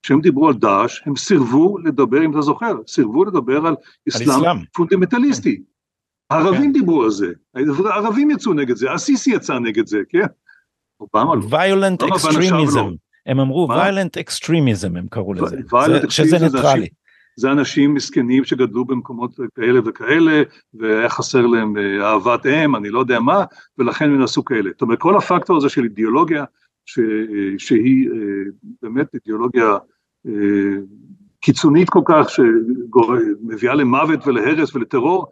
כשהם 0.03 0.21
דיברו 0.21 0.49
על 0.49 0.55
דאעש, 0.55 1.03
הם 1.07 1.17
סירבו 1.17 1.79
לדבר, 1.79 2.25
אם 2.25 2.31
אתה 2.31 2.41
זוכר, 2.41 2.75
סירבו 2.87 3.25
לדבר 3.25 3.67
על 3.67 3.75
אסלאם 4.09 4.65
פונדמנטליסטי. 4.73 5.63
הערבים 6.31 6.65
כן. 6.65 6.73
דיברו 6.73 7.03
על 7.03 7.11
זה, 7.11 7.33
הערבים 7.85 8.31
יצאו 8.31 8.53
נגד 8.53 8.77
זה, 8.77 8.93
הסיסי 8.93 9.31
יצא 9.31 9.59
נגד 9.59 9.87
זה, 9.87 9.99
כן? 10.09 10.27
אובמה 11.01 11.35
לא. 11.35 11.41
violent 11.41 12.03
extremism, 12.03 12.77
לא. 12.77 12.91
הם 13.27 13.41
אמרו 13.41 13.69
violent 13.73 14.21
extremism 14.21 14.99
הם 14.99 15.07
קראו 15.11 15.35
לזה, 15.35 15.57
שזה 16.09 16.39
ניטרלי. 16.39 16.89
זה 17.37 17.53
אנשים 17.53 17.95
מסכנים 17.95 18.45
שגדלו 18.45 18.85
במקומות 18.85 19.35
כאלה 19.55 19.81
וכאלה, 19.85 20.43
והיה 20.75 21.09
חסר 21.09 21.47
להם 21.47 21.77
אה, 21.77 22.11
אהבת 22.11 22.47
אם, 22.47 22.77
אני 22.77 22.91
לא 22.91 22.99
יודע 22.99 23.21
מה, 23.21 23.45
ולכן 23.79 24.05
הם 24.05 24.21
נעשו 24.21 24.45
כאלה. 24.45 24.71
זאת 24.73 24.83
אומרת, 24.83 24.99
כל 24.99 25.17
הפקטור 25.17 25.57
הזה 25.57 25.69
של 25.69 25.85
אידיאולוגיה, 25.85 26.45
ש, 26.87 26.99
אה, 26.99 27.05
שהיא 27.59 28.09
אה, 28.11 28.17
באמת 28.83 29.07
אידיאולוגיה 29.15 29.77
קיצונית 31.41 31.91
כל 31.91 32.01
כך, 32.05 32.31
שמביאה 32.31 33.75
למוות 33.75 34.27
ולהרס 34.27 34.75
ולטרור, 34.75 35.27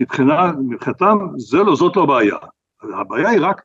מבחינתם 0.00 1.18
זה 1.36 1.56
לא, 1.56 1.76
זאת 1.76 1.96
לא 1.96 2.02
הבעיה, 2.02 2.36
הבעיה 2.82 3.28
היא 3.28 3.40
רק 3.40 3.62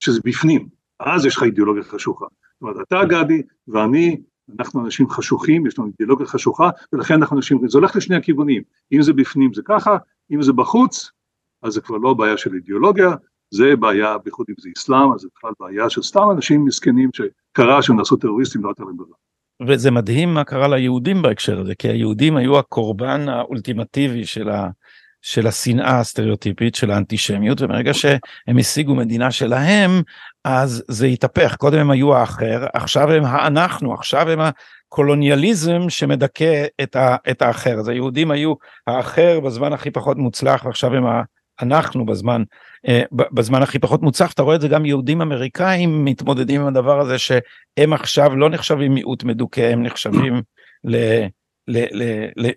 שזה 0.00 0.20
בפנים, 0.24 0.68
אז 1.00 1.26
יש 1.26 1.36
לך 1.36 1.42
אידיאולוגיה 1.42 1.82
חשוכה. 1.82 2.24
זאת 2.24 2.62
אומרת, 2.62 2.76
אתה 2.88 3.04
גדי 3.04 3.42
ואני, 3.68 4.20
אנחנו 4.58 4.84
אנשים 4.84 5.10
חשוכים, 5.10 5.66
יש 5.66 5.78
לנו 5.78 5.88
אידיאולוגיה 5.88 6.26
חשוכה, 6.26 6.70
ולכן 6.92 7.14
אנחנו 7.14 7.36
אנשים, 7.36 7.68
זה 7.68 7.78
הולך 7.78 7.96
לשני 7.96 8.16
הכיוונים, 8.16 8.62
אם 8.92 9.02
זה 9.02 9.12
בפנים 9.12 9.54
זה 9.54 9.62
ככה, 9.64 9.96
אם 10.32 10.42
זה 10.42 10.52
בחוץ, 10.52 11.10
אז 11.62 11.72
זה 11.72 11.80
כבר 11.80 11.96
לא 11.96 12.14
בעיה 12.14 12.36
של 12.36 12.54
אידיאולוגיה, 12.54 13.10
זה 13.54 13.76
בעיה, 13.76 14.18
בייחוד 14.18 14.46
אם 14.50 14.54
זה 14.58 14.68
אסלאם, 14.78 15.12
אז 15.14 15.20
זה 15.20 15.28
בכלל 15.36 15.50
בעיה 15.60 15.90
של 15.90 16.02
סתם 16.02 16.30
אנשים 16.32 16.64
מסכנים 16.64 17.10
שקרה 17.12 17.82
שהם 17.82 17.96
נעשו 17.96 18.16
טרוריסטים, 18.16 18.64
לא 18.64 18.68
הייתה 18.68 18.84
להם 18.84 18.96
ברירה. 18.96 19.14
וזה 19.68 19.90
מדהים 19.90 20.34
מה 20.34 20.44
קרה 20.44 20.68
ליהודים 20.68 21.22
בהקשר 21.22 21.60
הזה, 21.60 21.74
כי 21.74 21.88
היהודים 21.88 22.36
היו 22.36 22.58
הקורבן 22.58 23.28
האולטימטיבי 23.28 24.24
של 24.24 24.48
ה... 24.48 24.70
של 25.22 25.46
השנאה 25.46 26.00
הסטריאוטיפית 26.00 26.74
של 26.74 26.90
האנטישמיות 26.90 27.60
ומרגע 27.60 27.94
שהם 27.94 28.58
השיגו 28.58 28.94
מדינה 28.94 29.30
שלהם 29.30 30.02
אז 30.44 30.84
זה 30.88 31.06
התהפך. 31.06 31.56
קודם 31.56 31.78
הם 31.78 31.90
היו 31.90 32.14
האחר 32.14 32.66
עכשיו 32.74 33.12
הם 33.12 33.24
האנחנו 33.24 33.94
עכשיו 33.94 34.30
הם 34.30 34.40
הקולוניאליזם 34.40 35.88
שמדכא 35.88 36.64
את, 36.82 36.96
ה, 36.96 37.16
את 37.30 37.42
האחר. 37.42 37.78
אז 37.78 37.88
היהודים 37.88 38.30
היו 38.30 38.54
האחר 38.86 39.40
בזמן 39.40 39.72
הכי 39.72 39.90
פחות 39.90 40.16
מוצלח 40.16 40.64
ועכשיו 40.64 40.94
הם 40.94 41.04
אנחנו 41.62 42.06
בזמן, 42.06 42.42
אה, 42.88 43.02
בזמן 43.12 43.62
הכי 43.62 43.78
פחות 43.78 44.02
מוצלח, 44.02 44.32
אתה 44.32 44.42
רואה 44.42 44.56
את 44.56 44.60
זה 44.60 44.68
גם 44.68 44.86
יהודים 44.86 45.20
אמריקאים 45.20 46.04
מתמודדים 46.04 46.60
עם 46.60 46.66
הדבר 46.66 47.00
הזה 47.00 47.18
שהם 47.18 47.92
עכשיו 47.92 48.36
לא 48.36 48.50
נחשבים 48.50 48.94
מיעוט 48.94 49.24
מדוכא, 49.24 49.60
הם 49.60 49.82
נחשבים 49.82 50.42
ל... 50.84 50.96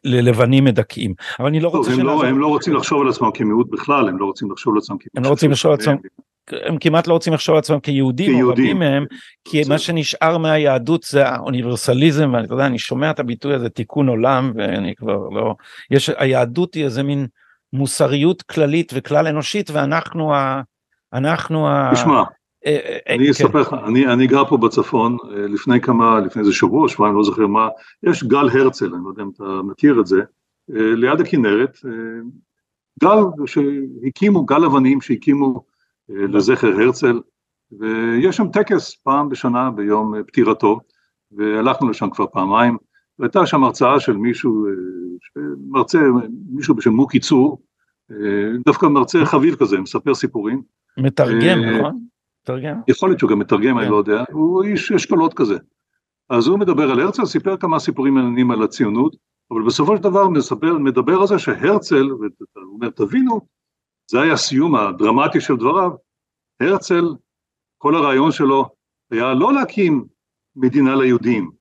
ללבנים 0.04 0.64
מדכאים. 0.64 1.14
אבל 1.40 1.48
אני 1.48 1.60
לא 1.60 1.70
רוצה 1.70 1.92
הם, 1.92 2.00
לא, 2.00 2.26
הם 2.26 2.40
לא 2.40 2.48
רוצים 2.48 2.76
לחשוב 2.76 3.02
על 3.02 3.10
עצמם 3.10 3.30
כמיעוט 3.34 3.70
בכלל 3.72 4.10
הם 4.10 4.18
לא 4.18 4.26
רוצים 4.26 4.52
לחשוב 4.52 4.74
על 4.74 4.78
עצמם 4.78 4.98
הם 5.18 5.24
לא 5.24 5.30
רוצים 5.30 5.52
לחשוב 5.52 5.72
על 5.72 5.78
עצמם 5.80 5.96
הם 6.52 6.78
כמעט 6.78 7.08
לא 7.08 7.14
רוצים 7.14 7.34
לחשוב 7.34 7.54
על 7.54 7.60
עצמם 7.60 7.80
כיהודים, 7.80 8.36
כיהודים. 8.36 8.66
רבים 8.66 8.80
מהם, 8.80 9.06
כי 9.46 9.62
מה 9.70 9.78
שנשאר 9.78 10.38
מהיהדות 10.38 11.04
זה 11.04 11.28
האוניברסליזם, 11.28 12.34
ואני 12.34 12.48
יודע, 12.52 12.66
אני 12.66 12.80
שומע 12.80 13.12
את 13.12 13.20
הביטוי 13.20 13.54
הזה 13.54 13.70
תיקון 13.70 14.10
עולם, 14.10 14.52
ואני 14.56 14.96
כבר 14.96 15.30
לא, 15.30 15.56
יש, 15.92 16.10
היהדות 16.18 16.74
היא 16.74 16.84
איזה 16.84 17.04
מין 17.04 17.28
מוסריות 17.74 18.42
כללית 18.42 18.92
וכלל 18.96 19.28
אנושית, 19.28 19.70
ואנחנו 19.70 20.36
ה... 20.36 20.62
אנחנו 21.14 21.70
ה... 21.70 21.92
תשמע, 21.94 22.24
אני 23.10 23.26
כן. 23.26 23.30
אספר 23.30 23.62
לך, 23.62 23.76
אני, 23.88 24.08
אני 24.08 24.28
גר 24.28 24.46
פה 24.46 24.58
בצפון, 24.58 25.18
לפני 25.30 25.82
כמה, 25.82 26.20
לפני 26.20 26.40
איזה 26.40 26.54
שבוע, 26.54 26.90
שבועיים, 26.90 27.16
לא 27.16 27.24
זוכר 27.24 27.48
מה, 27.48 27.68
יש 28.04 28.24
גל 28.24 28.50
הרצל, 28.50 28.94
אני 28.96 29.04
לא 29.04 29.10
יודע 29.10 29.24
אם 29.24 29.30
אתה 29.36 29.62
מכיר 29.64 30.00
את 30.00 30.08
זה, 30.08 30.22
ליד 30.70 31.22
הכנרת, 31.22 31.78
גל 33.02 33.18
שהקימו, 33.46 34.46
גל 34.46 34.66
אבנים 34.66 35.02
שהקימו 35.02 35.64
לזכר 36.10 36.68
הרצל, 36.68 37.20
ויש 37.80 38.38
שם 38.38 38.48
טקס 38.48 38.96
פעם 38.96 39.30
בשנה 39.30 39.72
ביום 39.72 40.14
פטירתו, 40.28 40.80
והלכנו 41.32 41.90
לשם 41.90 42.10
כבר 42.10 42.26
פעמיים, 42.28 42.78
והייתה 43.20 43.46
שם 43.46 43.64
הרצאה 43.64 44.00
של 44.00 44.18
מישהו, 44.18 44.68
מרצה, 45.70 46.00
מישהו 46.52 46.76
בשם 46.76 46.94
מוקי 46.94 47.20
צור, 47.20 47.62
דווקא 48.66 48.86
מרצה 48.86 49.26
חביב 49.26 49.56
כזה, 49.56 49.80
מספר 49.80 50.16
סיפורים. 50.16 50.62
מתרגם, 50.98 51.60
נכון? 51.60 52.00
מתרגם? 52.46 52.82
יכול 52.88 53.10
להיות 53.10 53.20
שהוא 53.20 53.30
גם 53.30 53.40
מתרגם, 53.40 53.78
אני 53.78 53.86
כן. 53.86 53.92
לא 53.92 53.98
יודע, 53.98 54.24
הוא 54.32 54.64
איש 54.64 54.92
אשכולות 54.92 55.34
כזה. 55.34 55.58
אז 56.30 56.48
הוא 56.48 56.60
מדבר 56.60 56.92
על 56.92 57.00
הרצל, 57.00 57.26
סיפר 57.26 57.58
כמה 57.58 57.80
סיפורים 57.80 58.14
מעניינים 58.14 58.52
על 58.52 58.64
הציונות, 58.64 59.16
אבל 59.52 59.62
בסופו 59.66 59.98
של 59.98 60.04
דבר 60.04 60.30
מספר, 60.30 60.78
מדבר 60.78 61.22
על 61.22 61.28
זה 61.28 61.40
שהרצל, 61.40 62.10
הוא 62.10 62.24
אומר 62.56 62.90
תבינו, 62.90 63.42
זה 64.12 64.22
היה 64.22 64.34
הסיום 64.34 64.76
הדרמטי 64.76 65.42
של 65.42 65.56
דבריו, 65.56 65.92
הרצל, 66.60 67.06
כל 67.78 67.96
הרעיון 67.96 68.32
שלו 68.32 68.66
היה 69.12 69.34
לא 69.34 69.54
להקים 69.54 70.06
מדינה 70.56 70.96
ליהודים, 70.96 71.52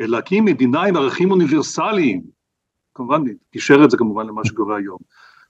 אלא 0.00 0.08
להקים 0.08 0.44
מדינה 0.44 0.82
עם 0.82 0.96
ערכים 0.96 1.30
אוניברסליים, 1.30 2.22
כמובן, 2.94 3.22
קישר 3.50 3.84
את 3.84 3.90
זה 3.90 3.96
כמובן 3.96 4.26
למה 4.26 4.44
שקורה 4.44 4.76
היום. 4.76 4.98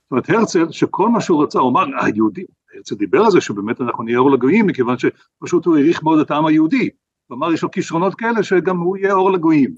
זאת 0.03 0.11
אומרת, 0.11 0.29
הרצל, 0.29 0.71
שכל 0.71 1.09
מה 1.09 1.21
שהוא 1.21 1.43
רצה, 1.43 1.59
הוא 1.59 1.71
אמר, 1.71 1.85
היהודים, 2.01 2.45
הרצל 2.75 2.95
דיבר 2.95 3.21
על 3.21 3.31
זה 3.31 3.41
שבאמת 3.41 3.81
אנחנו 3.81 4.03
נהיה 4.03 4.17
אור 4.17 4.31
לגויים, 4.31 4.67
מכיוון 4.67 4.95
שפשוט 4.97 5.65
הוא 5.65 5.77
העריך 5.77 6.03
מאוד 6.03 6.19
את 6.19 6.31
העם 6.31 6.45
היהודי. 6.45 6.89
הוא 7.27 7.37
אמר, 7.37 7.53
יש 7.53 7.63
לו 7.63 7.71
כישרונות 7.71 8.15
כאלה 8.15 8.43
שגם 8.43 8.77
הוא 8.77 8.97
יהיה 8.97 9.13
אור 9.13 9.31
לגויים. 9.31 9.73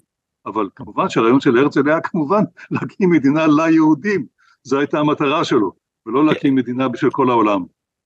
אבל 0.45 0.69
כמובן 0.75 1.09
שהרעיון 1.09 1.41
של 1.41 1.57
הרצל 1.57 1.87
היה 1.87 2.01
כמובן 2.01 2.43
להקים 2.71 3.09
מדינה 3.09 3.47
ליהודים, 3.47 4.25
זו 4.63 4.79
הייתה 4.79 4.99
המטרה 4.99 5.43
שלו, 5.43 5.71
ולא 6.05 6.25
להקים 6.25 6.55
מדינה 6.55 6.87
בשביל 6.87 7.11
כל 7.11 7.29
העולם. 7.29 7.63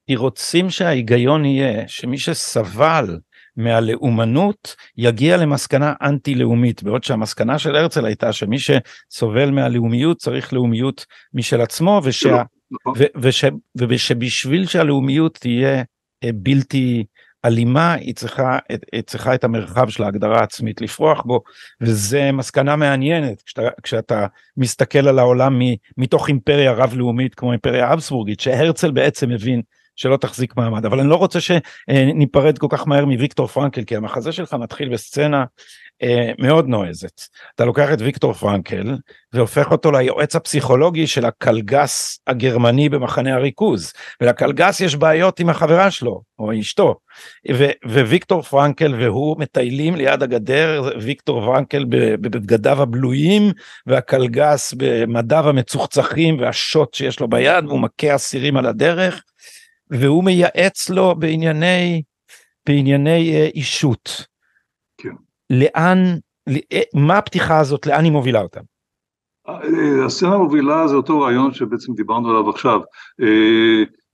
כי 0.07 0.15
רוצים 0.15 0.69
שההיגיון 0.69 1.45
יהיה 1.45 1.87
שמי 1.87 2.17
שסבל 2.17 3.19
מהלאומנות 3.57 4.75
יגיע 4.97 5.37
למסקנה 5.37 5.93
אנטי 6.01 6.35
לאומית 6.35 6.83
בעוד 6.83 7.03
שהמסקנה 7.03 7.59
של 7.59 7.75
הרצל 7.75 8.05
הייתה 8.05 8.33
שמי 8.33 8.57
שסובל 8.59 9.51
מהלאומיות 9.51 10.17
צריך 10.17 10.53
לאומיות 10.53 11.05
משל 11.33 11.61
עצמו 11.61 12.01
ושה. 12.03 12.35
וש, 12.35 12.58
ושבשביל 13.87 14.65
שהלאומיות 14.65 15.37
תהיה 15.37 15.83
אה, 16.23 16.29
בלתי 16.33 17.05
אלימה 17.45 17.93
היא 17.93 18.15
צריכה, 18.15 18.57
היא 18.91 19.01
צריכה 19.01 19.35
את 19.35 19.43
המרחב 19.43 19.89
של 19.89 20.03
ההגדרה 20.03 20.39
העצמית 20.39 20.81
לפרוח 20.81 21.21
בו 21.25 21.41
וזה 21.81 22.31
מסקנה 22.31 22.75
מעניינת. 22.75 23.41
כשאתה, 23.41 23.61
כשאתה 23.83 24.27
מסתכל 24.57 25.07
על 25.07 25.19
העולם 25.19 25.59
מתוך 25.97 26.27
אימפריה 26.27 26.71
רב 26.71 26.93
לאומית 26.93 27.35
כמו 27.35 27.51
אימפריה 27.51 27.93
אבסבורגית 27.93 28.39
שהרצל 28.39 28.91
בעצם 28.91 29.31
הבין 29.31 29.61
שלא 29.95 30.17
תחזיק 30.17 30.57
מעמד. 30.57 30.85
אבל 30.85 30.99
אני 30.99 31.09
לא 31.09 31.15
רוצה 31.15 31.39
שניפרד 31.39 32.57
כל 32.57 32.67
כך 32.69 32.87
מהר 32.87 33.05
מוויקטור 33.05 33.47
פרנקל 33.47 33.83
כי 33.83 33.95
המחזה 33.95 34.31
שלך 34.31 34.53
מתחיל 34.53 34.89
בסצנה 34.89 35.45
אה, 36.03 36.31
מאוד 36.39 36.67
נועזת 36.67 37.21
אתה 37.55 37.65
לוקח 37.65 37.93
את 37.93 38.01
ויקטור 38.01 38.33
פרנקל 38.33 38.95
והופך 39.33 39.71
אותו 39.71 39.91
ליועץ 39.91 40.35
הפסיכולוגי 40.35 41.07
של 41.07 41.25
הקלגס 41.25 42.19
הגרמני 42.27 42.89
במחנה 42.89 43.35
הריכוז 43.35 43.93
ולקלגס 44.21 44.81
יש 44.81 44.95
בעיות 44.95 45.39
עם 45.39 45.49
החברה 45.49 45.91
שלו 45.91 46.21
או 46.39 46.59
אשתו 46.59 46.95
ו- 47.51 47.71
וויקטור 47.85 48.41
פרנקל 48.41 48.95
והוא 48.95 49.39
מטיילים 49.39 49.95
ליד 49.95 50.23
הגדר 50.23 50.89
ויקטור 51.01 51.45
פרנקל 51.45 51.85
בבגדיו 51.89 52.81
הבלויים 52.81 53.51
והקלגס 53.87 54.73
במדיו 54.77 55.49
המצוחצחים 55.49 56.39
והשוט 56.39 56.93
שיש 56.93 57.19
לו 57.19 57.27
ביד 57.27 57.65
והוא 57.65 57.79
מכה 57.79 58.15
אסירים 58.15 58.57
על 58.57 58.65
הדרך 58.65 59.23
והוא 59.91 60.23
מייעץ 60.23 60.89
לו 60.89 61.15
בענייני 61.15 62.01
בענייני 62.65 63.35
אה, 63.35 63.49
אישות. 63.55 64.28
לאן, 65.49 65.97
אה, 66.49 66.81
מה 66.95 67.17
הפתיחה 67.17 67.59
הזאת, 67.59 67.85
לאן 67.85 68.03
היא 68.03 68.11
מובילה 68.11 68.41
אותם? 68.41 68.61
אה, 69.49 70.05
הסצנה 70.05 70.35
המובילה 70.35 70.87
זה 70.87 70.95
אותו 70.95 71.21
רעיון 71.21 71.53
שבעצם 71.53 71.93
דיברנו 71.93 72.29
עליו 72.29 72.49
עכשיו. 72.49 72.81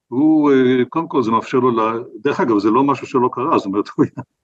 הוא, 0.08 0.52
קודם 0.90 1.08
כל 1.08 1.24
זה 1.24 1.32
מאפשר 1.32 1.60
לו, 1.60 1.72
לה... 1.72 1.94
דרך 2.22 2.40
אגב 2.40 2.58
זה 2.58 2.72
לא 2.72 2.84
משהו 2.84 3.08
שלא 3.08 3.30
קרה, 3.32 3.58
זאת 3.58 3.66
אומרת, 3.66 3.90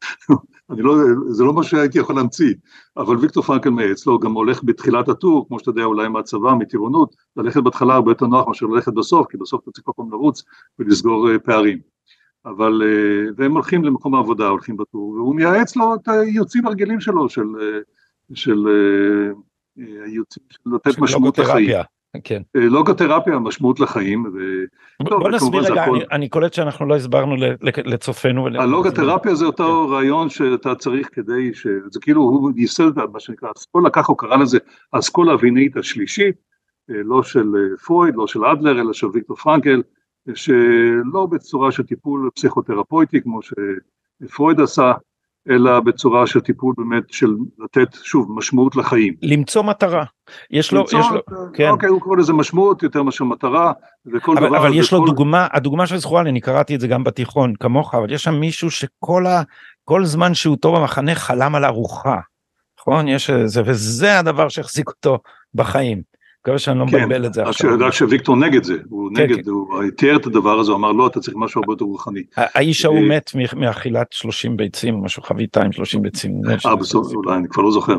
אני 0.72 0.82
לא, 0.82 0.96
זה 1.28 1.44
לא 1.44 1.54
משהו 1.54 1.72
שהייתי 1.72 2.00
יכול 2.00 2.16
להמציא, 2.16 2.54
אבל 2.98 3.18
ויקטור 3.18 3.44
פרנקל 3.44 3.70
מייעץ 3.70 4.08
לו, 4.08 4.20
גם 4.20 4.34
הולך 4.34 4.64
בתחילת 4.64 5.10
הטור, 5.10 5.48
כמו 5.48 5.60
שאתה 5.60 5.70
יודע 5.70 5.84
אולי 5.84 6.08
מהצבא, 6.08 6.54
מטירונות, 6.54 7.16
ללכת 7.38 7.64
בהתחלה 7.64 7.94
הרבה 7.94 8.12
יותר 8.12 8.26
נוח 8.26 8.48
מאשר 8.48 8.66
ללכת 8.66 8.94
בסוף, 8.94 9.28
כי 9.32 9.38
בסוף 9.38 9.64
אתה 9.64 9.72
צריך 9.72 9.86
כל 9.86 9.92
פעם 9.96 10.12
לרוץ 10.12 10.44
ולסגור 10.80 11.28
פערים. 11.46 11.80
אבל, 12.46 12.82
והם 13.38 13.52
הולכים 13.52 13.84
למקום 13.84 14.16
העבודה, 14.16 14.48
הולכים 14.48 14.78
בטור, 14.78 15.10
והוא 15.10 15.36
מייעץ 15.36 15.76
לו 15.76 15.96
את 15.96 16.08
היוצאים 16.08 16.68
הרגילים 16.68 17.00
שלו, 17.00 17.30
של, 17.30 17.46
של 18.34 18.68
היוצאים, 19.78 20.46
של 20.50 20.60
לתת 20.76 21.00
משמעות 21.00 21.38
לחיים. 21.38 21.70
כן. 22.24 22.42
לוגותרפיה, 22.56 23.40
משמעות 23.40 23.80
לחיים. 23.80 24.26
ו... 24.26 24.64
בוא 25.04 25.30
נסביר 25.30 25.62
רגע, 25.62 25.84
הכל... 25.84 25.96
אני, 25.96 26.06
אני 26.12 26.30
קולט 26.30 26.54
שאנחנו 26.54 26.86
לא 26.86 26.96
הסברנו 26.96 27.36
לצופינו. 27.86 28.48
הלוגותרפיה 28.48 29.36
זה 29.36 29.46
אותו 29.46 29.86
כן. 29.88 29.94
רעיון 29.94 30.30
שאתה 30.30 30.76
צריך 30.76 31.10
כדי, 31.12 31.54
ש... 31.54 31.68
זה 31.92 32.00
כאילו 32.00 32.22
הוא 32.22 32.52
ייסד 32.56 32.98
מה 33.14 33.20
שנקרא, 33.20 33.50
אסכולה, 33.58 33.90
ככה 33.90 34.08
הוא 34.08 34.18
קרא 34.18 34.38
לזה, 34.38 34.58
אסכולה 34.92 35.32
הווינאית 35.32 35.78
השלישית, 35.78 36.36
לא 36.90 37.24
של 37.24 37.48
פרויד, 37.86 38.16
לא 38.16 38.28
של 38.28 38.46
אדלר, 38.46 38.82
אלא 38.82 38.94
של 38.94 39.08
ויקטור 39.14 39.38
פרנקל, 39.38 39.82
שלא 40.34 41.26
בצורה 41.26 41.72
של 41.72 41.84
טיפול 41.84 42.30
פסיכותרפויטי 42.36 43.22
כמו 43.22 43.40
שפרויד 43.42 44.60
עשה, 44.60 44.92
אלא 45.50 45.80
בצורה 45.80 46.28
של 46.28 46.40
טיפול 46.40 46.74
באמת 46.78 47.04
של 47.08 47.36
לתת 47.60 47.94
שוב 47.94 48.28
משמעות 48.38 48.76
לחיים. 48.76 49.14
למצוא 49.22 49.64
מטרה. 49.64 50.04
יש 50.52 50.74
למצוא, 50.74 51.00
לו, 51.00 51.06
יש 51.06 51.12
לו, 51.12 51.22
כן. 51.54 51.70
אוקיי, 51.70 51.90
הוא 51.90 52.02
קורא 52.02 52.18
לזה 52.18 52.34
משמעות 52.34 52.84
יותר 52.84 53.04
מאשר 53.04 53.24
מטרה, 53.24 53.72
וכל 54.14 54.38
אבל, 54.38 54.48
דבר... 54.48 54.58
אבל 54.58 54.74
יש. 54.74 54.94
לו 54.94 55.06
דוגמה, 55.06 55.48
הדוגמה 55.54 55.88
שזכורה 55.88 56.24
לי, 56.24 56.30
אני 56.30 56.42
קראתי 56.42 56.76
את 56.76 56.80
זה 56.80 56.88
גם 56.88 57.04
בתיכון, 57.04 57.54
כמוך, 57.60 57.96
אבל 57.96 58.12
יש 58.12 58.24
שם 58.24 58.34
מישהו 58.34 58.72
שכל 58.72 59.26
ה, 59.26 59.42
כל 59.84 60.06
זמן 60.06 60.34
שהוא 60.34 60.58
טוב 60.58 60.76
במחנה 60.80 61.16
חלם 61.16 61.56
על 61.56 61.66
ארוחה, 61.66 62.20
נכון? 62.80 63.08
יש 63.08 63.30
איזה, 63.30 63.62
וזה 63.66 64.20
הדבר 64.20 64.50
שהחזיק 64.50 64.88
אותו 64.88 65.20
בחיים. 65.54 66.11
מקווה 66.42 66.60
שאני 66.60 66.80
לא 66.80 66.86
כן, 66.92 66.98
מבלבל 66.98 67.26
את 67.26 67.34
זה 67.34 67.44
עכשיו. 67.44 67.78
רק 67.80 67.94
שוויקטור 67.94 68.36
נגד 68.36 68.64
זה, 68.64 68.78
הוא 68.90 69.10
כן, 69.16 69.22
נגד, 69.22 69.46
כן. 69.46 69.50
הוא 69.50 69.84
תיאר 69.98 70.16
את 70.16 70.26
הדבר 70.26 70.60
הזה, 70.60 70.72
הוא 70.72 70.78
אמר 70.78 70.92
לא, 70.92 71.08
אתה 71.08 71.20
צריך 71.20 71.38
משהו 71.38 71.62
הרבה 71.62 71.74
יותר 71.74 71.86
רוחני. 71.86 72.24
האיש 72.38 72.86
ההוא 72.86 72.98
אה, 72.98 73.08
מת 73.08 73.32
מאכילת 73.56 74.08
30 74.12 74.58
ביצים, 74.58 75.04
משהו 75.04 75.24
חביתה 75.24 75.64
עם 75.64 75.72
30 75.72 76.02
ביצים. 76.02 76.42
אה, 76.66 76.76
בסוף, 76.76 77.14
אולי, 77.14 77.36
אני 77.36 77.48
כבר 77.48 77.64
לא 77.64 77.72
זוכר. 77.72 77.98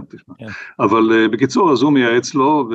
אבל 0.81 1.13
אה, 1.13 1.29
בקיצור, 1.29 1.73
אז 1.73 1.83
הוא 1.83 1.93
מייעץ 1.93 2.35
לו, 2.35 2.69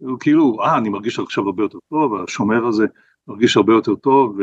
והוא 0.00 0.18
כאילו, 0.20 0.56
אה, 0.62 0.78
אני 0.78 0.88
מרגיש 0.88 1.18
עכשיו 1.18 1.44
הרבה 1.44 1.62
יותר 1.62 1.78
טוב, 1.90 2.14
השומר 2.22 2.66
הזה 2.66 2.86
מרגיש 3.28 3.56
הרבה 3.56 3.72
יותר 3.72 3.94
טוב, 3.94 4.38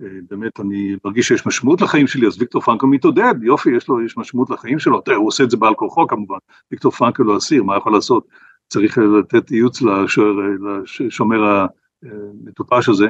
ובאמת 0.00 0.60
אני 0.60 0.96
מרגיש 1.04 1.28
שיש 1.28 1.46
משמעות 1.46 1.80
לחיים 1.80 2.06
שלי, 2.06 2.26
אז 2.26 2.40
ויקטור 2.40 2.62
פרנקל 2.62 2.86
מתעודד, 2.86 3.34
יופי, 3.42 3.70
יש 3.76 3.88
לו, 3.88 4.04
יש 4.04 4.16
משמעות 4.16 4.50
לחיים 4.50 4.78
שלו, 4.78 5.00
תראה, 5.00 5.16
הוא 5.16 5.26
עושה 5.26 5.44
את 5.44 5.50
זה 5.50 5.56
בעל 5.56 5.74
כורחו 5.74 6.06
כמובן, 6.06 6.38
ויקטור 6.70 6.92
פרנקל 6.92 7.22
הוא 7.22 7.36
אסיר, 7.36 7.62
מה 7.62 7.76
יכול 7.76 7.92
לעשות? 7.92 8.26
צריך 8.72 8.98
לתת 8.98 9.50
ייעוץ 9.50 9.82
לשומר 9.82 11.66
המטופש 12.02 12.88
הזה. 12.88 13.08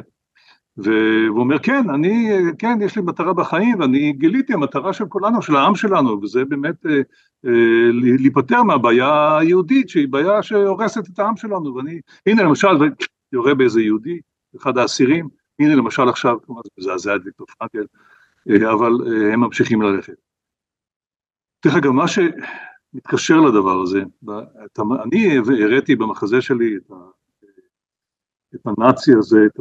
והוא 0.77 1.41
אומר 1.41 1.59
כן, 1.59 1.91
אני, 1.91 2.31
כן, 2.59 2.79
יש 2.83 2.97
לי 2.97 3.03
מטרה 3.03 3.33
בחיים 3.33 3.81
ואני 3.81 4.13
גיליתי 4.13 4.53
המטרה 4.53 4.93
של 4.93 5.05
כולנו, 5.07 5.43
של 5.43 5.57
העם 5.57 5.75
שלנו, 5.75 6.23
וזה 6.23 6.45
באמת 6.45 6.87
אה, 6.87 7.01
אה, 7.47 7.91
להיפטר 7.93 8.63
מהבעיה 8.63 9.39
היהודית 9.39 9.89
שהיא 9.89 10.09
בעיה 10.09 10.43
שהורסת 10.43 11.09
את 11.09 11.19
העם 11.19 11.37
שלנו, 11.37 11.75
ואני, 11.75 12.01
הנה 12.27 12.43
למשל, 12.43 12.69
יורה 13.33 13.55
באיזה 13.55 13.83
יהודי, 13.83 14.21
אחד 14.57 14.79
האסירים, 14.79 15.29
הנה 15.59 15.75
למשל 15.75 16.09
עכשיו, 16.09 16.37
כמובן 16.43 16.61
זה 16.65 16.71
מזעזע 16.79 17.17
את 17.17 17.21
ויקטור 17.25 17.47
פרנקל, 17.59 17.87
אה, 18.51 18.73
אבל 18.73 18.93
הם 19.33 19.41
ממשיכים 19.41 19.83
ללכת. 19.83 20.15
דרך 21.65 21.77
אגב, 21.77 21.91
מה 21.91 22.09
שמתקשר 22.93 23.41
לדבר 23.41 23.81
הזה, 23.83 24.03
אני 25.05 25.39
הראיתי 25.65 25.97
במחזה 25.97 26.41
שלי 26.41 26.77
את, 26.77 26.91
ה, 26.91 26.95
את 28.55 28.67
הנאצי 28.67 29.13
הזה, 29.19 29.39
את 29.47 29.61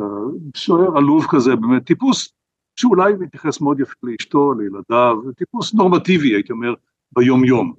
השוער 0.55 0.97
עלוב 0.97 1.25
כזה, 1.29 1.55
באמת 1.55 1.85
טיפוס 1.85 2.33
שאולי 2.75 3.13
מתייחס 3.19 3.61
מאוד 3.61 3.79
יפה 3.79 3.93
לאשתו, 4.03 4.53
לילדיו, 4.53 5.17
טיפוס 5.37 5.73
נורמטיבי 5.73 6.33
הייתי 6.33 6.51
אומר 6.53 6.73
ביום 7.11 7.45
יום, 7.45 7.73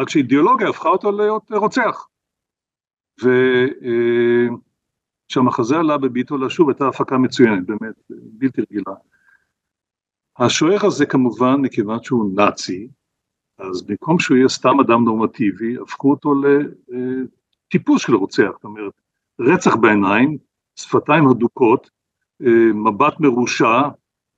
רק 0.00 0.08
שאידיאולוגיה 0.08 0.68
הפכה 0.68 0.88
אותו 0.88 1.12
להיות 1.12 1.52
רוצח. 1.52 2.06
וכשהמחזה 5.28 5.76
עלה 5.76 5.98
בביטו 5.98 6.38
לשוב 6.38 6.68
הייתה 6.68 6.88
הפקה 6.88 7.18
מצוינת, 7.18 7.66
באמת 7.66 7.94
בלתי 8.10 8.60
רגילה. 8.60 8.94
השוער 10.38 10.86
הזה 10.86 11.06
כמובן, 11.06 11.54
מכיוון 11.60 12.02
שהוא 12.02 12.30
נאצי, 12.36 12.88
אז 13.58 13.82
במקום 13.82 14.18
שהוא 14.18 14.36
יהיה 14.36 14.48
סתם 14.48 14.80
אדם 14.80 15.04
נורמטיבי, 15.04 15.76
הפכו 15.82 16.10
אותו 16.10 16.34
לטיפוס 17.68 18.02
של 18.02 18.14
רוצח, 18.14 18.50
זאת 18.52 18.64
אומרת, 18.64 18.92
רצח 19.40 19.76
בעיניים, 19.76 20.38
שפתיים 20.76 21.28
הדוקות, 21.28 21.90
מבט 22.74 23.20
מרושע, 23.20 23.82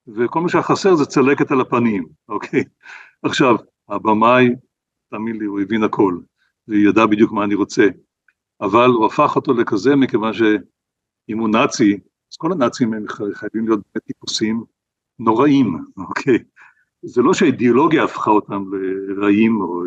וכל 0.09 0.41
מה 0.41 0.49
שהיה 0.49 0.63
חסר 0.63 0.95
זה 0.95 1.05
צלקת 1.05 1.51
על 1.51 1.61
הפנים, 1.61 2.07
אוקיי? 2.29 2.65
עכשיו, 3.23 3.57
הבמאי, 3.89 4.49
תאמין 5.11 5.37
לי, 5.37 5.45
הוא 5.45 5.61
הבין 5.61 5.85
הכל, 5.85 6.19
וידע 6.69 7.07
בדיוק 7.07 7.33
מה 7.33 7.45
אני 7.45 7.55
רוצה, 7.55 7.87
אבל 8.61 8.87
הוא 8.87 9.07
הפך 9.07 9.37
אותו 9.37 9.53
לכזה 9.53 9.97
מכיוון 9.97 10.33
שאם 10.33 11.39
הוא 11.39 11.49
נאצי, 11.49 11.99
אז 12.33 12.37
כל 12.37 12.53
הנאצים 12.53 12.95
הם 12.95 13.05
חייבים 13.35 13.67
להיות 13.67 13.81
טיפוסים 14.07 14.65
נוראים, 15.19 15.79
אוקיי? 15.97 16.39
זה 17.03 17.23
לא 17.23 17.35
שהאידיאולוגיה 17.35 18.05
הפכה 18.05 18.31
אותם 18.31 18.65
לרעים 19.09 19.61
או 19.61 19.83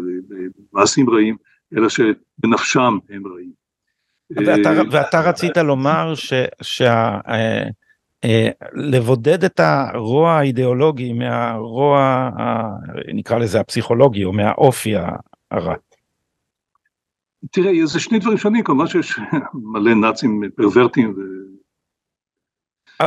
למעשים 0.74 1.10
רעים, 1.10 1.36
אלא 1.78 1.90
שבנפשם 1.90 2.98
הם 3.10 3.28
רעים. 3.28 3.62
ואתה, 4.36 4.78
אה, 4.78 4.82
ואתה 4.92 5.22
רצית 5.22 5.58
לומר 5.58 6.16
ש, 6.16 6.34
שה, 6.62 7.18
אה, 7.28 7.64
אה, 8.24 8.50
לבודד 8.74 9.44
את 9.44 9.60
הרוע 9.60 10.32
האידיאולוגי 10.32 11.14
מהרוע, 11.14 12.30
נקרא 13.14 13.38
לזה 13.38 13.60
הפסיכולוגי, 13.60 14.26
או 14.26 14.34
מהאופי 14.34 14.94
הרע. 15.52 15.76
תראה, 17.52 17.86
זה 17.86 18.00
שני 18.00 18.20
דברים 18.20 18.38
שונים, 18.38 18.64
כמובן 18.64 18.88
שיש 18.88 19.20
מלא 19.54 19.94
נאצים 19.94 20.42
פרוורטים. 20.56 21.16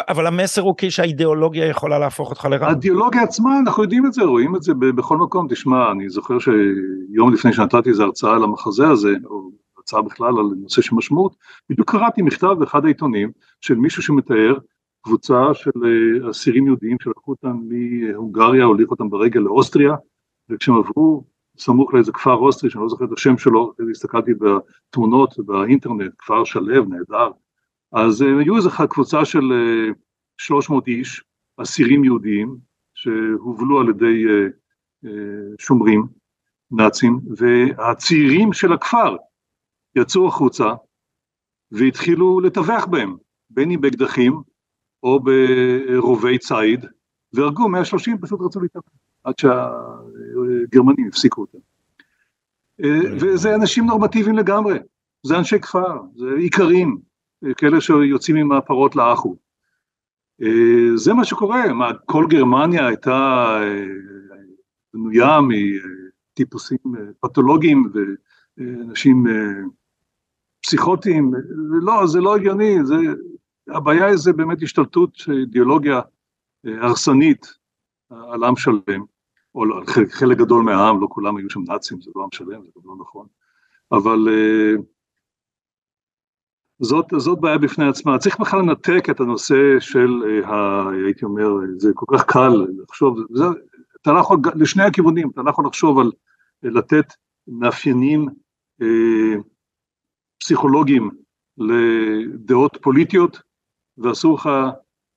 אבל 0.09 0.27
המסר 0.27 0.63
הוא 0.63 0.75
שהאידיאולוגיה 0.89 1.69
יכולה 1.69 1.99
להפוך 1.99 2.31
אותך 2.31 2.45
לרע. 2.45 2.67
האידיאולוגיה 2.67 3.23
עצמה, 3.23 3.59
אנחנו 3.59 3.83
יודעים 3.83 4.07
את 4.07 4.13
זה, 4.13 4.25
רואים 4.25 4.57
את 4.57 4.63
זה 4.63 4.75
בכל 4.75 5.17
מקום. 5.17 5.47
תשמע, 5.51 5.93
אני 5.93 6.09
זוכר 6.09 6.39
שיום 6.39 7.33
לפני 7.33 7.53
שנתתי 7.53 7.89
איזו 7.89 8.03
הרצאה 8.03 8.35
על 8.35 8.45
המחזה 8.45 8.89
הזה, 8.89 9.15
או 9.25 9.51
הרצאה 9.77 10.03
בכלל 10.03 10.39
על 10.39 10.47
נושא 10.63 10.83
של 10.83 10.95
משמעות, 10.95 11.37
בדיוק 11.71 11.91
קראתי 11.91 12.23
מכתב 12.23 12.55
באחד 12.59 12.85
העיתונים 12.85 13.31
של 13.61 13.75
מישהו 13.75 14.03
שמתאר 14.03 14.55
קבוצה 15.05 15.55
של 15.55 15.71
אה, 15.85 16.31
אסירים 16.31 16.67
יהודיים 16.67 16.97
שלקחו 17.03 17.31
אותם 17.31 17.57
מהונגריה, 17.69 18.65
הוליכו 18.65 18.91
אותם 18.91 19.11
ברגל 19.11 19.41
לאוסטריה, 19.41 19.95
וכשהם 20.51 20.75
עברו 20.77 21.25
סמוך 21.59 21.95
לאיזה 21.95 22.13
כפר 22.13 22.35
אוסטרי, 22.35 22.71
שאני 22.71 22.83
לא 22.83 22.89
זוכר 22.89 23.05
את 23.05 23.11
השם 23.17 23.39
שלו, 23.39 23.73
הסתכלתי 23.91 24.33
בתמונות 24.35 25.35
באינטרנט, 25.39 26.13
כפר 26.19 26.45
שלו, 26.45 26.85
נהדר, 26.85 27.31
אז 27.95 28.23
אה, 28.23 28.29
היו 28.41 28.57
איזו 28.57 28.71
קבוצה 28.91 29.25
של 29.25 29.45
300 30.39 30.89
אה, 30.89 30.95
איש, 30.95 31.25
אסירים 31.57 32.05
יהודיים, 32.05 32.57
שהובלו 32.95 33.81
על 33.81 33.89
ידי 33.89 34.25
שומרים 35.59 36.07
נאצים, 36.71 37.21
והצעירים 37.37 38.53
של 38.53 38.73
הכפר 38.73 39.17
יצאו 39.97 40.29
החוצה 40.29 40.73
והתחילו 41.71 42.41
לטווח 42.41 42.87
בהם, 42.87 43.17
בין 43.51 43.71
אם 43.71 43.81
באקדחים 43.81 44.43
או 45.03 45.21
ברובי 45.21 46.39
ציד, 46.39 46.87
והרגו 47.33 47.69
130, 47.69 48.19
פשוט 48.19 48.41
רצו 48.41 48.61
להתאבד, 48.61 48.85
עד 49.25 49.35
שהגרמנים 49.39 51.09
הפסיקו 51.09 51.41
אותם. 51.41 51.59
אה, 52.85 53.15
וזה 53.21 53.55
אנשים 53.55 53.87
נורמטיביים 53.87 54.37
לגמרי, 54.37 54.79
זה 55.23 55.39
אנשי 55.39 55.61
כפר, 55.61 56.01
זה 56.15 56.27
איכרים, 56.45 56.99
כאלה 57.57 57.81
שיוצאים 57.81 58.37
עם 58.37 58.53
הפרות 58.53 58.97
לאחו. 58.97 59.37
אה, 60.43 60.97
זה 60.97 61.15
מה 61.15 61.25
שקורה, 61.25 61.73
מה, 61.73 61.95
כל 62.07 62.27
גרמניה 62.29 62.87
הייתה 62.87 63.47
אה, 63.63 63.87
בנויה 64.95 65.39
מטיפוסים 65.41 66.79
פתולוגיים 67.21 67.91
ואנשים 68.59 69.25
פסיכוטיים, 70.63 71.33
לא, 71.83 72.07
זה 72.07 72.21
לא 72.21 72.37
הגיוני, 72.37 72.85
זה, 72.85 72.97
הבעיה 73.69 74.07
היא 74.07 74.17
זה 74.17 74.33
באמת 74.33 74.63
השתלטות 74.63 75.13
אידיאולוגיה 75.41 76.01
אה, 76.67 76.87
הרסנית 76.87 77.47
על 78.11 78.45
עם 78.45 78.57
שלם, 78.57 79.05
או 79.55 79.63
על 79.63 79.87
חלק, 80.11 80.39
גדול 80.39 80.65
מהעם, 80.65 81.01
לא 81.01 81.07
כולם 81.11 81.37
היו 81.37 81.51
שם 81.51 81.61
נאצים, 81.69 82.01
זה 82.01 82.11
לא 82.17 82.23
עם 82.23 82.29
שלם, 82.33 82.63
זה 82.65 82.71
גם 82.77 82.83
לא 82.85 82.97
נכון, 83.01 83.27
אבל 83.93 84.29
זאת, 86.85 87.07
זאת 87.17 87.41
בעיה 87.41 87.59
בפני 87.59 87.89
עצמה, 87.89 88.19
צריך 88.19 88.41
בכלל 88.41 88.61
לנתק 88.61 89.11
את 89.11 89.21
הנושא 89.21 89.81
של, 89.81 90.09
uh, 90.09 90.47
ה, 90.47 90.85
הייתי 91.05 91.25
אומר, 91.25 91.49
זה 91.77 91.91
כל 91.95 92.07
כך 92.17 92.25
קל 92.25 92.67
לחשוב, 92.83 93.19
זה, 93.31 93.45
אתה 94.03 94.13
לא 94.13 94.21
יכול, 94.21 94.39
לשני 94.55 94.83
הכיוונים, 94.83 95.31
אתה 95.31 95.43
לא 95.43 95.51
יכול 95.51 95.67
לחשוב 95.67 95.99
על 95.99 96.11
לתת 96.63 97.07
מאפיינים 97.49 98.29
uh, 98.83 98.85
פסיכולוגיים 100.39 101.11
לדעות 101.59 102.79
פוליטיות, 102.83 103.41
ואסור 103.99 104.35
לך 104.35 104.47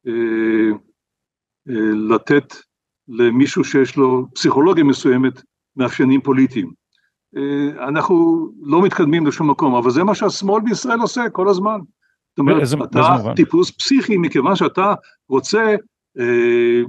אה, 0.07 0.71
אה, 1.69 1.91
לתת 2.09 2.53
למישהו 3.07 3.63
שיש 3.63 3.97
לו 3.97 4.27
פסיכולוגיה 4.35 4.83
מסוימת 4.83 5.41
מאפיינים 5.75 6.21
פוליטיים. 6.21 6.71
אה, 7.35 7.87
אנחנו 7.87 8.47
לא 8.61 8.81
מתקדמים 8.81 9.27
לשום 9.27 9.49
מקום, 9.49 9.75
אבל 9.75 9.89
זה 9.89 10.03
מה 10.03 10.15
שהשמאל 10.15 10.61
בישראל 10.61 10.99
עושה 10.99 11.29
כל 11.31 11.49
הזמן. 11.49 11.79
זאת 12.29 12.39
אומרת, 12.39 12.61
איזה, 12.61 12.77
אתה 12.83 12.99
איזה 13.17 13.29
טיפוס 13.35 13.71
פסיכי 13.71 14.17
מכיוון 14.17 14.55
שאתה 14.55 14.93
רוצה 15.29 15.75
אה, 16.19 16.81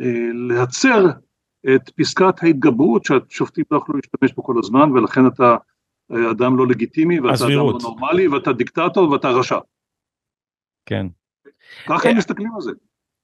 אה, 0.00 0.30
להצר 0.48 1.06
את 1.74 1.90
פסקת 1.90 2.42
ההתגברות 2.42 3.04
שהשופטים 3.04 3.64
לא 3.70 3.76
יכולו 3.76 3.98
להשתמש 3.98 4.32
בו 4.32 4.42
כל 4.42 4.54
הזמן, 4.58 4.90
ולכן 4.90 5.26
אתה 5.26 5.56
אדם 6.30 6.56
לא 6.56 6.66
לגיטימי, 6.66 7.20
ואתה 7.20 7.32
הסבירות. 7.32 7.74
אדם 7.74 7.84
לא 7.84 7.90
נורמלי, 7.90 8.28
ואתה 8.28 8.52
דיקטטור, 8.52 9.10
ואתה 9.10 9.28
רשע. 9.28 9.58
כן. 10.86 11.06
ככה 11.86 12.08
הם 12.08 12.16
מסתכלים 12.16 12.54
על 12.54 12.60
זה. 12.60 12.70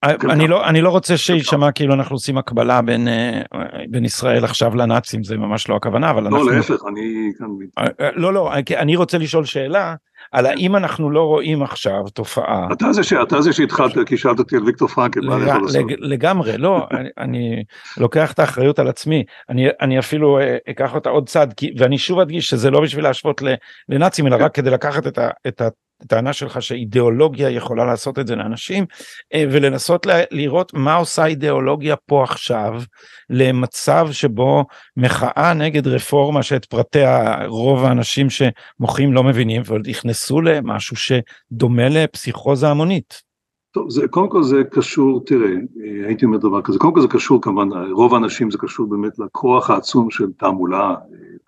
אה, 0.05 0.15
אני 0.31 0.49
לא, 0.49 0.69
אני 0.69 0.81
לא 0.81 0.89
רוצה 0.89 1.17
שיישמע 1.17 1.73
כאילו 1.73 1.95
אנחנו 1.95 2.17
עושים 2.17 2.39
הקבלה 2.39 2.83
בין, 2.83 3.09
אה, 3.09 3.41
בין 3.89 4.05
ישראל 4.05 4.45
עכשיו 4.45 4.77
לנאצים 4.77 5.25
זה 5.25 5.37
ממש 5.37 5.69
לא 5.69 5.77
הכוונה 5.77 6.11
אבל 6.11 6.23
לא. 6.23 6.53
להפך 6.53 6.81
אני 6.89 7.33
כאן... 7.39 7.47
אה, 7.79 8.11
לא 8.15 8.35
לא 8.35 8.53
אני 8.77 8.97
רוצה 8.97 9.19
לשאול 9.19 9.45
שאלה 9.45 9.95
על 10.33 10.47
האם 10.47 10.77
אנחנו 10.77 11.11
לא 11.11 11.23
רואים 11.23 11.63
עכשיו 11.63 12.03
תופעה. 12.15 12.69
אתה 12.73 12.93
זה, 12.93 13.03
ש... 13.03 13.13
אתה 13.13 13.41
זה 13.41 13.53
שהתחלת 13.53 13.93
כי 14.07 14.17
שאלת 14.17 14.39
אותי 14.39 14.57
על 14.57 14.65
ויקטור 14.65 14.89
פרנקל. 14.89 15.21
לג... 15.21 15.53
לג... 15.75 15.95
לגמרי 15.99 16.59
לא 16.59 16.87
אני, 17.19 17.63
לוקח 17.97 18.33
את 18.33 18.39
האחריות 18.39 18.79
על 18.79 18.89
עצמי 18.89 19.25
אני, 19.49 19.67
אני 19.81 19.99
אפילו 19.99 20.39
אקח 20.71 20.95
אותה 20.95 21.11
עוד 21.11 21.29
צעד 21.29 21.55
ואני 21.79 21.99
שוב 21.99 22.19
אדגיש 22.19 22.49
שזה 22.49 22.71
לא 22.71 22.81
בשביל 22.81 23.05
להשוות 23.05 23.43
לנאצים 23.89 24.27
אלא 24.27 24.37
רק 24.41 24.55
כדי 24.55 24.71
לקחת 24.71 25.07
את, 25.47 25.61
ה... 25.61 25.69
הטענה 26.01 26.33
שלך 26.33 26.63
שאידיאולוגיה 26.63 27.51
יכולה 27.51 27.85
לעשות 27.85 28.19
את 28.19 28.27
זה 28.27 28.37
לאנשים 28.37 28.87
אה, 29.35 29.45
ולנסות 29.53 30.07
לראות 30.31 30.75
מה 30.75 30.95
עושה 30.95 31.27
אידיאולוגיה 31.27 31.97
פה 31.97 32.25
עכשיו 32.25 32.81
למצב 33.31 34.09
שבו 34.13 34.65
מחאה 34.97 35.55
נגד 35.55 35.87
רפורמה 35.87 36.43
שאת 36.43 36.65
פרטיה 36.65 37.37
רוב 37.47 37.85
האנשים 37.85 38.27
שמוחים 38.31 39.13
לא 39.13 39.25
מבינים 39.25 39.63
ונכנסו 39.67 40.41
למשהו 40.41 40.97
שדומה 40.97 41.89
לפסיכוזה 41.89 42.69
המונית. 42.69 43.29
טוב, 43.71 43.91
זה, 43.91 44.09
קודם 44.09 44.29
כל 44.29 44.43
זה 44.43 44.63
קשור, 44.71 45.25
תראה, 45.27 45.51
אה, 45.51 46.07
הייתי 46.07 46.25
אומר 46.25 46.39
דבר 46.39 46.63
כזה, 46.63 46.79
קודם 46.79 46.95
כל 46.95 47.01
זה 47.01 47.09
קשור 47.09 47.43
כמובן, 47.43 47.69
רוב 47.91 48.15
האנשים 48.15 48.51
זה 48.51 48.59
קשור 48.59 48.87
באמת 48.87 49.19
לכוח 49.19 49.71
העצום 49.71 50.11
של 50.11 50.33
תעמולה, 50.39 50.91
אה, 50.91 50.95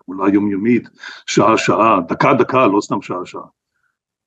תעמולה 0.07 0.35
יומיומית, 0.35 0.89
שעה 1.27 1.59
שעה, 1.59 2.01
דקה 2.09 2.35
דקה, 2.35 2.67
לא 2.67 2.81
סתם 2.81 3.03
שעה 3.03 3.25
שעה. 3.25 3.60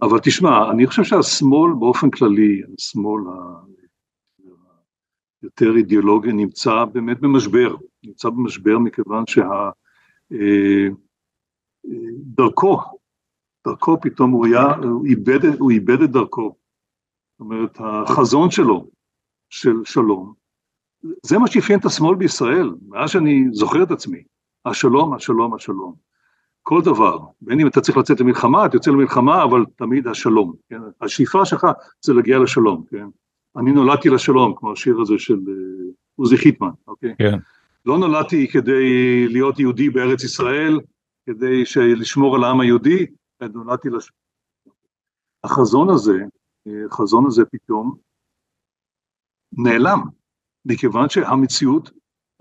אבל 0.06 0.20
תשמע, 0.20 0.72
אני 0.72 0.88
חושב 0.88 1.04
שהשמאל 1.04 1.74
באופן 1.80 2.10
כללי, 2.10 2.62
השמאל 2.80 3.22
היותר 5.42 5.76
אידיאולוגי 5.78 6.34
נמצא 6.34 6.86
באמת 6.86 7.20
במשבר, 7.20 7.76
נמצא 8.04 8.30
במשבר 8.30 8.80
מכיוון 8.80 9.24
שדרכו, 9.28 9.58
אה, 12.78 12.84
דרכו 13.68 14.02
פתאום 14.02 14.32
הוא 14.32 14.46
היה, 14.46 14.76
הוא 14.76 15.06
איבד, 15.06 15.46
הוא 15.60 15.72
איבד 15.72 16.02
את 16.02 16.12
דרכו. 16.12 16.56
זאת 17.32 17.40
אומרת, 17.40 17.78
החזון 17.80 18.52
שלו, 18.52 18.90
של 19.50 19.76
שלום, 19.86 20.34
זה 21.26 21.38
מה 21.38 21.48
שאפיין 21.48 21.80
את 21.80 21.86
השמאל 21.86 22.16
בישראל, 22.16 22.76
מאז 22.88 23.10
שאני 23.10 23.46
זוכר 23.52 23.84
את 23.84 23.92
עצמי, 23.92 24.24
השלום, 24.66 25.14
השלום, 25.14 25.54
השלום. 25.54 26.13
כל 26.64 26.82
דבר, 26.82 27.20
בין 27.42 27.60
אם 27.60 27.68
אתה 27.68 27.82
צריך 27.82 27.98
לצאת 27.98 28.20
למלחמה, 28.20 28.66
אתה 28.66 28.76
יוצא 28.76 28.92
למלחמה, 28.92 29.44
אבל 29.44 29.66
תמיד 29.76 30.08
השלום, 30.08 30.54
כן? 30.70 30.80
השאיפה 31.02 31.46
שלך 31.46 31.68
זה 32.02 32.14
להגיע 32.14 32.40
לשלום, 32.40 32.84
כן? 32.90 33.06
אני 33.58 33.72
נולדתי 33.72 34.10
לשלום, 34.10 34.54
כמו 34.58 34.72
השיר 34.72 35.02
הזה 35.02 35.14
של 35.18 35.34
אה, 35.34 35.54
עוזי 36.16 36.38
חיטמן, 36.38 36.70
אוקיי? 36.88 37.16
כן. 37.18 37.38
לא 37.86 37.98
נולדתי 37.98 38.48
כדי 38.48 39.28
להיות 39.28 39.60
יהודי 39.60 39.90
בארץ 39.90 40.24
ישראל, 40.24 40.80
כדי 41.26 41.64
לשמור 41.96 42.36
על 42.36 42.44
העם 42.44 42.60
היהודי, 42.60 43.06
נולדתי 43.54 43.90
לשלום. 43.90 44.24
החזון 45.44 45.90
הזה, 45.90 46.24
החזון 46.92 47.26
הזה 47.26 47.46
פתאום 47.46 47.96
נעלם, 49.58 50.00
מכיוון 50.66 51.10
שהמציאות 51.10 51.92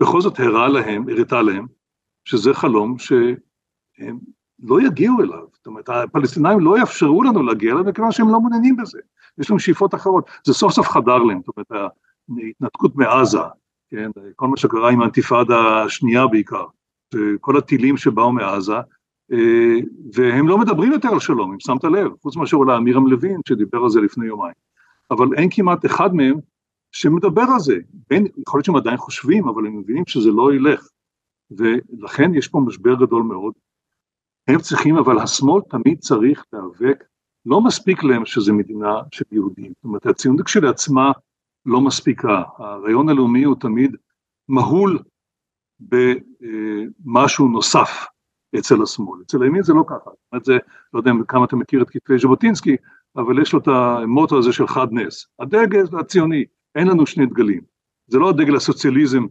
בכל 0.01 0.21
זאת 0.21 0.39
הראה 0.39 0.67
להם, 0.67 1.09
הראתה 1.09 1.41
להם, 1.41 1.65
שזה 2.25 2.53
חלום 2.53 2.99
שהם 3.97 4.19
לא 4.59 4.81
יגיעו 4.81 5.21
אליו. 5.21 5.43
זאת 5.53 5.67
אומרת, 5.67 5.89
הפלסטינאים 5.89 6.59
לא 6.59 6.79
יאפשרו 6.79 7.23
לנו 7.23 7.43
להגיע 7.43 7.73
אליו, 7.73 7.83
מכיוון 7.83 8.11
שהם 8.11 8.29
לא 8.29 8.39
מעוניינים 8.39 8.77
בזה. 8.77 8.99
יש 9.37 9.49
להם 9.49 9.59
שאיפות 9.59 9.95
אחרות. 9.95 10.29
זה 10.43 10.53
סוף 10.53 10.73
סוף 10.73 10.87
חדר 10.87 11.17
להם, 11.17 11.41
זאת 11.45 11.57
אומרת, 11.57 11.91
ההתנתקות 12.29 12.95
מעזה, 12.95 13.39
כן, 13.89 14.11
כל 14.35 14.47
מה 14.47 14.57
שקרה 14.57 14.91
עם 14.91 15.01
האנתיפאדה 15.01 15.83
השנייה 15.83 16.27
בעיקר, 16.27 16.65
כל 17.41 17.57
הטילים 17.57 17.97
שבאו 17.97 18.31
מעזה, 18.31 18.75
אה, 19.31 19.79
והם 20.13 20.47
לא 20.47 20.57
מדברים 20.57 20.91
יותר 20.91 21.09
על 21.09 21.19
שלום, 21.19 21.51
אם 21.51 21.59
שמת 21.59 21.83
לב, 21.83 22.11
חוץ 22.21 22.35
מאשר 22.35 22.57
אולי 22.57 22.77
אמירם 22.77 23.07
לוין 23.07 23.41
שדיבר 23.47 23.77
על 23.83 23.89
זה 23.89 24.01
לפני 24.01 24.25
יומיים. 24.25 24.53
אבל 25.11 25.27
אין 25.37 25.49
כמעט 25.51 25.85
אחד 25.85 26.15
מהם 26.15 26.35
שמדבר 26.91 27.41
על 27.53 27.59
זה. 27.59 27.77
בין, 28.09 28.27
יכול 28.37 28.57
להיות 28.57 28.65
שהם 28.65 28.75
עדיין 28.75 28.97
חושבים, 28.97 29.47
אבל 29.47 29.67
הם 29.67 29.79
מבינים 29.79 30.03
שזה 30.07 30.31
לא 30.31 30.53
ילך. 30.53 30.87
ולכן 31.51 32.35
יש 32.35 32.47
פה 32.47 32.59
משבר 32.59 32.95
גדול 32.95 33.23
מאוד. 33.23 33.53
הם 34.47 34.59
צריכים, 34.59 34.97
אבל 34.97 35.19
השמאל 35.19 35.61
תמיד 35.69 35.99
צריך 35.99 36.45
להיאבק, 36.53 37.03
לא 37.45 37.61
מספיק 37.61 38.03
להם 38.03 38.25
שזה 38.25 38.53
מדינה 38.53 39.01
של 39.11 39.23
יהודים. 39.31 39.71
זאת 39.75 39.83
אומרת, 39.83 40.05
הציונות 40.05 40.45
כשלעצמה 40.45 41.11
לא 41.65 41.81
מספיקה. 41.81 42.43
הרעיון 42.57 43.09
הלאומי 43.09 43.43
הוא 43.43 43.55
תמיד 43.59 43.95
מהול 44.49 44.99
במשהו 45.79 47.47
נוסף 47.47 48.05
אצל 48.59 48.83
השמאל. 48.83 49.21
אצל 49.25 49.43
הימין 49.43 49.63
זה 49.63 49.73
לא 49.73 49.83
ככה. 49.87 50.09
זאת 50.09 50.31
אומרת, 50.31 50.45
זה, 50.45 50.57
לא 50.93 50.99
יודע 50.99 51.11
כמה 51.27 51.45
אתה 51.45 51.55
מכיר 51.55 51.81
את 51.81 51.89
כתבי 51.89 52.17
ז'בוטינסקי, 52.17 52.75
אבל 53.15 53.41
יש 53.41 53.53
לו 53.53 53.59
את 53.59 53.67
המוטו 53.67 54.37
הזה 54.37 54.53
של 54.53 54.67
חד 54.67 54.87
נס. 54.91 55.27
הדגל 55.39 55.83
הציוני, 55.99 56.45
אין 56.75 56.87
לנו 56.87 57.07
שני 57.07 57.25
דגלים. 57.25 57.61
זה 58.07 58.19
לא 58.19 58.29
הדגל 58.29 58.55
הסוציאליזם 58.55 59.25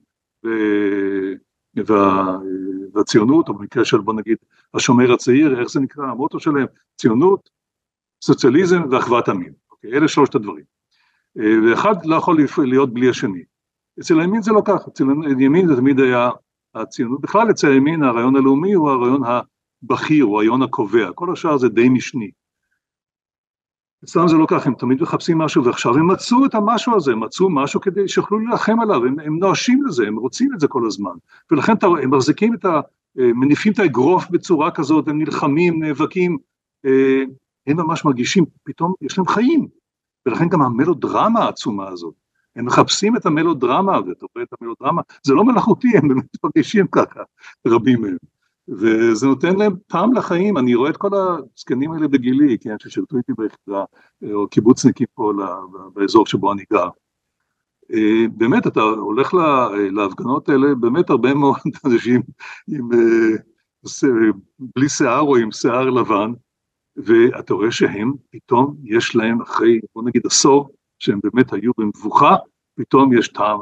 וה, 1.87 2.38
והציונות, 2.94 3.48
או 3.48 3.55
במקרה 3.55 3.85
של 3.85 3.98
בוא 3.98 4.14
נגיד 4.14 4.37
השומר 4.74 5.12
הצעיר, 5.12 5.61
איך 5.61 5.68
זה 5.68 5.81
נקרא, 5.81 6.05
המוטו 6.05 6.40
שלהם, 6.40 6.66
ציונות, 6.96 7.50
סוציאליזם 8.22 8.83
ואחוות 8.90 9.28
עמים. 9.28 9.52
אוקיי, 9.70 9.92
אלה 9.92 10.09
שלושת 10.09 10.35
הדברים. 10.35 10.64
ואחד 11.37 11.94
לא 12.05 12.16
יכול 12.16 12.38
להיות 12.59 12.94
בלי 12.94 13.09
השני. 13.09 13.42
אצל 14.00 14.20
הימין 14.20 14.42
זה 14.42 14.52
לא 14.52 14.62
ככה, 14.64 14.85
אצל 14.88 15.05
הימין 15.38 15.68
זה 15.68 15.76
תמיד 15.76 16.00
היה 16.00 16.31
הציונות, 16.74 17.20
בכלל 17.20 17.50
אצל 17.50 17.70
הימין 17.70 18.02
הרעיון 18.02 18.37
הלאומי 18.37 18.72
הוא 18.72 18.90
הרעיון 18.90 19.22
הבכיר, 19.24 20.24
הוא 20.24 20.35
הרעיון 20.35 20.62
הקובע, 20.62 21.12
כל 21.14 21.33
השאר 21.33 21.59
זה 21.59 21.68
די 21.68 21.88
משני. 21.88 22.31
אצלם 24.05 24.29
זה 24.29 24.37
לא 24.37 24.47
ככה, 24.49 24.69
הם 24.69 24.75
תמיד 24.75 25.03
מחפשים 25.03 25.38
משהו, 25.38 25.65
ועכשיו 25.65 25.97
הם 25.97 26.11
מצאו 26.11 26.47
את 26.47 26.55
המשהו 26.55 26.97
הזה, 26.97 27.15
מצאו 27.15 27.51
משהו 27.51 27.81
כדי 27.81 28.09
שיוכלו 28.09 28.38
להילחם 28.38 28.81
עליו, 28.81 29.05
הם, 29.05 29.17
הם 29.21 29.38
נואשים 29.38 29.87
לזה, 29.87 30.07
הם 30.07 30.17
רוצים 30.17 30.51
את 30.55 30.61
זה 30.61 30.69
כל 30.69 30.87
הזמן, 30.87 31.12
ולכן 31.51 31.73
הם 32.03 32.11
מחזיקים 32.15 32.55
את 32.55 32.65
ה... 32.65 32.81
אה, 33.19 33.33
מניפים 33.35 33.73
את 33.73 33.79
האגרוף 33.79 34.31
בצורה 34.31 34.71
כזאת, 34.71 35.09
הם 35.09 35.19
נלחמים, 35.19 35.83
נאבקים, 35.83 36.38
אה, 36.87 37.23
הם 37.67 37.77
ממש 37.77 38.05
מרגישים, 38.05 38.45
פתאום 38.65 38.95
יש 39.01 39.19
להם 39.19 39.27
חיים, 39.27 39.69
ולכן 40.27 40.49
גם 40.49 40.62
המלודרמה 40.62 41.41
העצומה 41.41 41.88
הזאת, 41.88 42.15
הם 42.57 42.67
מחפשים 42.67 43.17
את 43.17 43.27
המלודרמה, 43.27 43.93
ואתה 43.93 44.27
רואה 44.35 44.45
את 44.45 44.55
המלודרמה, 44.61 45.03
זה 45.23 45.35
לא 45.35 45.45
מלאכותי, 45.45 45.88
הם 45.97 46.09
באמת 46.09 46.45
מרגישים 46.45 46.87
ככה, 46.87 47.21
רבים 47.67 48.01
מהם. 48.01 48.17
וזה 48.68 49.27
נותן 49.27 49.57
להם 49.57 49.72
טעם 49.87 50.14
לחיים, 50.14 50.59
אני 50.59 50.75
רואה 50.75 50.90
את 50.90 50.96
כל 50.96 51.11
הזקנים 51.14 51.92
האלה 51.92 52.09
בגילי, 52.09 52.59
כן, 52.59 52.77
ששירתו 52.83 53.16
איתי 53.16 53.33
ביחידה, 53.38 53.85
או 54.33 54.48
קיבוצניקים 54.48 55.07
פה 55.14 55.33
באזור 55.94 56.27
שבו 56.27 56.53
אני 56.53 56.64
גר. 56.72 56.88
אה, 57.92 58.29
באמת, 58.37 58.66
אתה 58.66 58.81
הולך 58.81 59.35
להפגנות 59.90 60.48
האלה, 60.48 60.75
באמת 60.75 61.11
הרבה 61.11 61.35
מאוד 61.35 61.57
אנשים 61.87 62.22
עם, 62.68 62.92
אה, 62.92 64.31
בלי 64.59 64.88
שיער 64.88 65.20
או 65.20 65.37
עם 65.37 65.53
שיער 65.53 65.90
לבן, 65.90 66.33
ואתה 66.96 67.55
רואה 67.55 67.72
שהם 67.72 68.12
פתאום 68.31 68.77
יש 68.85 69.16
להם 69.16 69.40
אחרי 69.40 69.81
בוא 69.94 70.03
נגיד 70.03 70.22
עשור 70.27 70.70
שהם 70.98 71.20
באמת 71.25 71.53
היו 71.53 71.72
במבוכה, 71.79 72.37
פתאום 72.75 73.18
יש 73.18 73.29
טעם 73.29 73.59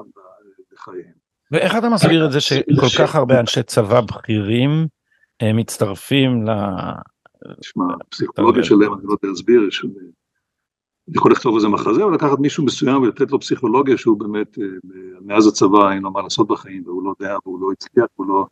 בחייהם. 0.72 1.19
ואיך 1.50 1.76
אתה 1.76 1.88
מסביר 1.88 2.26
את 2.26 2.32
זה 2.32 2.40
שכל 2.40 2.88
כך 2.98 3.14
הרבה 3.16 3.40
אנשי 3.40 3.62
צבא 3.62 4.00
בכירים 4.00 4.86
אה, 5.42 5.52
מצטרפים 5.52 6.46
ל... 6.46 6.50
תשמע, 7.60 7.84
פסיכולוגיה 8.08 8.64
שלהם, 8.64 8.92
אני 8.92 9.02
לא 9.04 9.12
יודע 9.12 9.28
להסביר, 9.28 9.60
אני 9.60 11.16
יכול 11.16 11.32
לכתוב 11.32 11.54
איזה 11.54 11.68
מחזה, 11.68 12.02
או 12.02 12.10
לקחת 12.10 12.38
מישהו 12.38 12.64
מסוים 12.64 13.02
ולתת 13.02 13.30
לו 13.30 13.40
פסיכולוגיה 13.40 13.96
שהוא 13.96 14.18
באמת, 14.18 14.58
אה, 14.58 14.64
מאז 15.20 15.46
הצבא 15.46 15.90
אין 15.90 16.02
לו 16.02 16.10
מה 16.10 16.22
לעשות 16.22 16.48
בחיים, 16.48 16.82
והוא 16.86 17.02
לא 17.04 17.12
יודע, 17.20 17.36
והוא 17.46 17.60
לא 17.60 17.72
הצליח, 17.72 18.06
והוא 18.18 18.28
לא, 18.28 18.46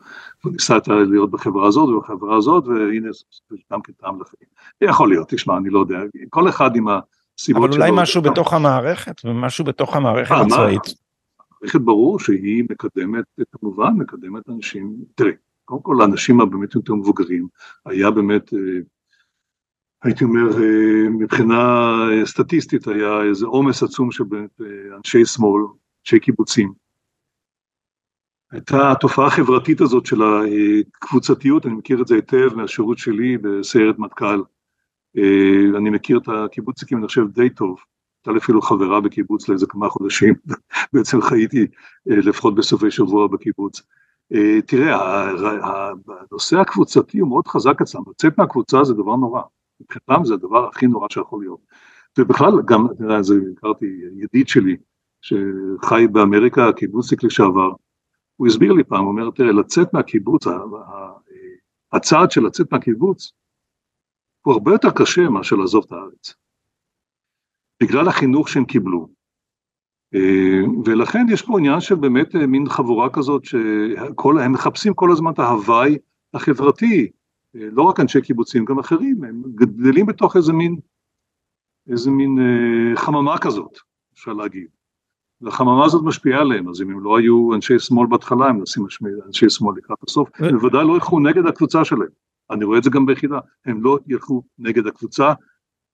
הוא 0.44 0.52
ניסה 0.52 0.78
להיות 1.10 1.30
בחברה 1.30 1.68
הזאת 1.68 1.88
ובחברה 1.88 2.36
הזאת, 2.36 2.66
והנה, 2.66 3.08
זה 3.50 3.56
גם 3.72 3.82
כן 3.82 3.92
טעם 3.92 4.20
לחיים. 4.20 4.48
יכול 4.80 5.08
להיות, 5.08 5.28
תשמע, 5.28 5.56
אני 5.56 5.70
לא 5.70 5.78
יודע, 5.78 5.98
כל 6.30 6.48
אחד 6.48 6.76
עם 6.76 6.86
הסיבות 6.88 7.72
שלו. 7.72 7.82
אבל 7.82 7.90
אולי 7.90 8.02
משהו 8.02 8.22
בתוך 8.22 8.52
המערכת, 8.52 9.20
ומשהו 9.24 9.64
בתוך 9.64 9.96
המערכת 9.96 10.32
אה, 10.32 10.40
הצבאית. 10.40 11.07
המערכת 11.62 11.80
ברור 11.80 12.20
שהיא 12.20 12.64
מקדמת, 12.70 13.24
כמובן, 13.52 13.94
מקדמת 13.94 14.48
אנשים, 14.48 14.96
תראה, 15.14 15.32
קודם 15.64 15.82
כל 15.82 16.00
האנשים 16.00 16.40
הבאמת 16.40 16.74
יותר 16.74 16.94
מבוגרים, 16.94 17.48
היה 17.86 18.10
באמת 18.10 18.54
אה, 18.54 18.80
הייתי 20.02 20.24
אומר, 20.24 20.62
אה, 20.62 21.08
מבחינה 21.10 21.62
אה, 22.10 22.26
סטטיסטית 22.26 22.88
היה 22.88 23.22
איזה 23.22 23.46
עומס 23.46 23.82
עצום 23.82 24.12
של 24.12 24.24
אנשי 24.96 25.24
שמאל, 25.24 25.62
אנשי 26.00 26.20
קיבוצים. 26.20 26.72
הייתה 28.50 28.92
התופעה 28.92 29.26
החברתית 29.26 29.80
הזאת 29.80 30.06
של 30.06 30.18
הקבוצתיות, 30.22 31.66
אני 31.66 31.74
מכיר 31.74 32.02
את 32.02 32.06
זה 32.06 32.14
היטב 32.14 32.54
מהשירות 32.54 32.98
שלי 32.98 33.38
בסיירת 33.38 33.98
מטכ"ל. 33.98 34.42
אני 35.76 35.90
מכיר 35.90 36.18
את 36.18 36.28
הקיבוצניקים, 36.28 36.98
אני 36.98 37.06
חושב, 37.06 37.28
די 37.28 37.50
טוב. 37.50 37.78
הייתה 38.18 38.32
לי 38.32 38.38
אפילו 38.38 38.62
חברה 38.62 39.00
בקיבוץ 39.00 39.48
לאיזה 39.48 39.66
כמה 39.66 39.88
חודשים, 39.88 40.34
בעצם 40.92 41.20
חייתי 41.20 41.66
לפחות 42.06 42.54
בסופי 42.54 42.90
שבוע 42.90 43.26
בקיבוץ. 43.26 43.82
תראה, 44.66 45.30
הנושא 46.30 46.56
הקבוצתי 46.58 47.18
הוא 47.18 47.28
מאוד 47.28 47.48
חזק 47.48 47.80
אצלם, 47.82 48.02
לצאת 48.10 48.38
מהקבוצה 48.38 48.84
זה 48.84 48.94
דבר 48.94 49.16
נורא. 49.16 49.42
מבחינתם 49.80 50.24
זה 50.24 50.34
הדבר 50.34 50.68
הכי 50.68 50.86
נורא 50.86 51.06
שיכול 51.10 51.40
להיות. 51.40 51.60
ובכלל 52.18 52.52
גם, 52.64 52.86
יודע, 53.00 53.22
זה 53.22 53.34
הכרתי 53.56 53.86
ידיד 54.16 54.48
שלי 54.48 54.76
שחי 55.22 56.06
באמריקה, 56.12 56.72
קיבוצניק 56.72 57.24
לשעבר, 57.24 57.72
הוא 58.36 58.46
הסביר 58.46 58.72
לי 58.72 58.84
פעם, 58.84 59.04
הוא 59.04 59.12
אומר, 59.12 59.30
תראה, 59.30 59.52
לצאת 59.52 59.94
מהקיבוץ, 59.94 60.44
הצעד 61.92 62.30
של 62.30 62.40
לצאת 62.40 62.72
מהקיבוץ, 62.72 63.32
הוא 64.46 64.54
הרבה 64.54 64.72
יותר 64.72 64.90
קשה 64.90 65.28
מאשר 65.28 65.56
לעזוב 65.56 65.84
את 65.86 65.92
הארץ. 65.92 66.34
בגלל 67.82 68.08
החינוך 68.08 68.48
שהם 68.48 68.64
קיבלו. 68.64 69.08
אה, 70.14 70.60
ולכן 70.84 71.26
יש 71.30 71.42
פה 71.42 71.58
עניין 71.58 71.80
של 71.80 71.94
באמת 71.94 72.36
אה, 72.36 72.46
מין 72.46 72.68
חבורה 72.68 73.10
כזאת 73.10 73.44
שהם 73.44 74.52
מחפשים 74.52 74.94
כל 74.94 75.12
הזמן 75.12 75.32
את 75.32 75.38
ההוואי 75.38 75.98
החברתי, 76.34 77.10
לא 77.54 77.82
רק 77.82 78.00
אנשי 78.00 78.20
קיבוצים, 78.20 78.64
גם 78.64 78.78
אחרים, 78.78 79.24
הם 79.24 79.42
גדלים 79.54 80.06
בתוך 80.06 80.36
איזה 80.36 80.52
מין, 80.52 80.76
איזה 81.90 82.10
מין 82.10 82.38
אה, 82.38 82.96
חממה 82.96 83.38
כזאת, 83.38 83.78
אפשר 84.14 84.32
להגיד. 84.32 84.66
והחממה 85.40 85.84
הזאת 85.84 86.02
משפיעה 86.04 86.40
עליהם, 86.40 86.68
אז 86.68 86.82
אם 86.82 86.90
הם 86.90 87.04
לא 87.04 87.18
היו 87.18 87.54
אנשי 87.54 87.78
שמאל 87.78 88.06
בהתחלה, 88.06 88.46
הם 88.46 88.62
נשים 88.62 88.86
אנשי 89.26 89.50
שמאל 89.50 89.74
לקראת 89.76 89.98
הסוף, 90.08 90.28
הם 90.34 90.58
בוודאי 90.58 90.84
לא 90.84 90.94
ילכו 90.94 91.20
נגד 91.20 91.46
הקבוצה 91.46 91.84
שלהם. 91.84 92.08
אני 92.50 92.64
רואה 92.64 92.78
את 92.78 92.84
זה 92.84 92.90
גם 92.90 93.06
ביחידה, 93.06 93.38
הם 93.66 93.82
לא 93.82 93.98
ילכו 94.06 94.42
נגד 94.58 94.86
הקבוצה, 94.86 95.32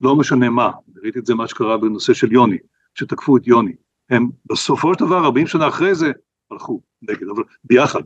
לא 0.01 0.17
משנה 0.17 0.51
מה. 0.51 0.71
ראיתי 1.03 1.19
את 1.19 1.27
זה 1.27 1.35
מה 1.35 1.49
שקרה 1.49 1.79
בנושא 1.79 2.15
של 2.15 2.33
יוני, 2.33 2.59
שתקפו 2.95 3.37
את 3.37 3.47
יוני. 3.47 3.73
הם 4.11 4.29
בסופו 4.47 4.95
של 4.95 5.05
דבר, 5.05 5.25
40 5.25 5.47
שנה 5.47 5.69
אחרי 5.69 5.95
זה, 5.95 6.13
הלכו 6.51 6.81
נגד, 7.03 7.29
אבל 7.37 7.43
ביחד, 7.65 8.03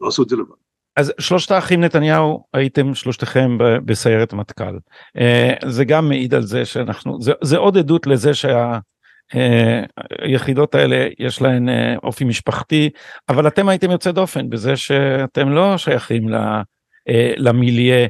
לא 0.00 0.08
עשו 0.08 0.22
את 0.22 0.28
זה 0.28 0.36
לבד. 0.36 0.54
אז 0.96 1.12
שלושת 1.20 1.50
האחים 1.50 1.80
נתניהו 1.80 2.44
הייתם 2.54 2.94
שלושתכם 2.94 3.58
בסיירת 3.84 4.32
מטכ"ל. 4.32 4.78
זה 5.68 5.84
גם 5.84 6.08
מעיד 6.08 6.34
על 6.34 6.42
זה 6.42 6.64
שאנחנו, 6.64 7.22
זה, 7.22 7.32
זה 7.42 7.56
עוד 7.56 7.78
עדות 7.78 8.06
לזה 8.06 8.30
שהיחידות 9.34 10.74
האלה 10.74 11.08
יש 11.18 11.42
להן 11.42 11.68
אופי 12.02 12.24
משפחתי, 12.24 12.90
אבל 13.28 13.46
אתם 13.46 13.68
הייתם 13.68 13.90
יוצא 13.90 14.12
דופן 14.12 14.50
בזה 14.50 14.76
שאתם 14.76 15.48
לא 15.48 15.78
שייכים 15.78 16.28
למיליה 17.36 18.08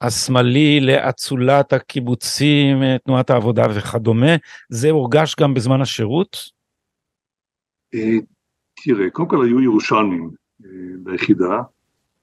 השמאלי 0.00 0.80
לאצולת 0.80 1.72
הקיבוצים, 1.72 2.76
תנועת 3.04 3.30
העבודה 3.30 3.62
וכדומה, 3.76 4.36
זה 4.68 4.90
הורגש 4.90 5.34
גם 5.40 5.54
בזמן 5.54 5.80
השירות? 5.80 6.36
תראה, 8.84 9.10
קודם 9.10 9.28
כל 9.28 9.44
היו 9.44 9.60
ירושלמים 9.60 10.30
אה, 10.64 10.70
ביחידה, 10.98 11.62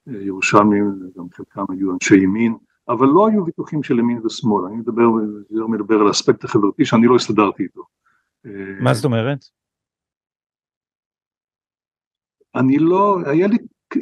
אה, 0.07 0.13
ירושלמים, 0.21 0.93
גם 1.17 1.25
חלקם 1.33 1.65
היו 1.69 1.93
אנשי 1.93 2.15
ימין, 2.15 2.55
אבל 2.89 3.07
לא 3.07 3.27
היו 3.27 3.45
ויכוחים 3.45 3.83
של 3.83 3.99
ימין 3.99 4.25
ושמאל, 4.25 4.65
אני 4.65 4.75
מדבר, 4.75 5.07
מדבר 5.67 5.95
על 5.95 6.07
האספקט 6.07 6.43
החברתי 6.43 6.85
שאני 6.85 7.07
לא 7.07 7.15
הסתדרתי 7.15 7.63
איתו. 7.63 7.83
מה 8.81 8.93
זאת 8.93 9.05
אומרת? 9.05 9.45
אני 12.55 12.77
לא, 12.77 13.17
היה 13.25 13.47
לי, 13.47 13.57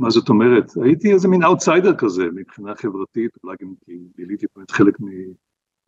מה 0.00 0.10
זאת 0.10 0.28
אומרת? 0.28 0.64
הייתי 0.84 1.12
איזה 1.12 1.28
מין 1.28 1.42
אאוטסיידר 1.42 1.96
כזה 1.96 2.24
מבחינה 2.34 2.74
חברתית, 2.74 3.30
אולי 3.44 3.56
גם 3.62 3.68
כי 3.84 3.92
ביליתי 4.16 4.46
באמת 4.56 4.70
חלק 4.70 4.94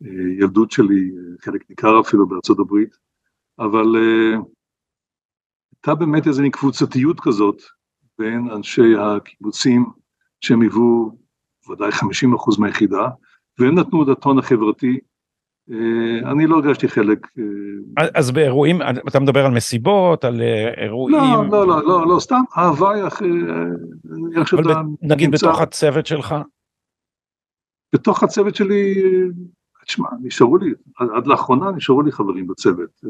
מילדות 0.01 0.71
שלי, 0.71 1.11
חלק 1.41 1.69
ניכר 1.69 2.01
אפילו 2.01 2.27
בארצות 2.27 2.59
הברית, 2.59 2.97
אבל 3.59 3.85
uh, 3.95 4.39
הייתה 5.71 5.95
באמת 5.95 6.27
איזו 6.27 6.43
קבוצתיות 6.51 7.19
כזאת 7.19 7.61
בין 8.19 8.51
אנשי 8.51 8.95
הקיבוצים 8.99 9.85
שהם 10.41 10.61
היוו 10.61 11.17
ודאי 11.69 11.89
50% 11.89 12.59
מהיחידה, 12.59 13.09
והם 13.59 13.79
נתנו 13.79 14.03
את 14.03 14.17
הטון 14.17 14.39
החברתי. 14.39 14.99
Uh, 15.69 15.73
אני 16.31 16.47
לא 16.47 16.55
הרגשתי 16.55 16.87
חלק. 16.87 17.25
Uh, 17.25 18.03
אז 18.15 18.31
באירועים, 18.31 18.81
אתה 19.07 19.19
מדבר 19.19 19.45
על 19.45 19.51
מסיבות, 19.51 20.25
על 20.25 20.41
אירועים? 20.77 21.17
לא, 21.17 21.43
לא, 21.51 21.67
לא, 21.67 21.83
לא, 21.83 22.07
לא 22.07 22.19
סתם 22.19 22.41
אהבה, 22.57 22.95
איך 24.37 24.47
שאתה... 24.47 24.81
נגיד. 25.01 25.31
בתוך 25.31 25.61
הצוות 25.61 26.05
שלך? 26.05 26.35
בתוך 27.93 28.23
הצוות 28.23 28.55
שלי 28.55 28.93
תשמע, 29.85 30.09
נשארו 30.21 30.57
לי, 30.57 30.73
עד, 30.97 31.27
לאחרונה 31.27 31.71
נשארו 31.71 32.01
לי 32.01 32.11
חברים 32.11 32.47
בצוות. 32.47 33.01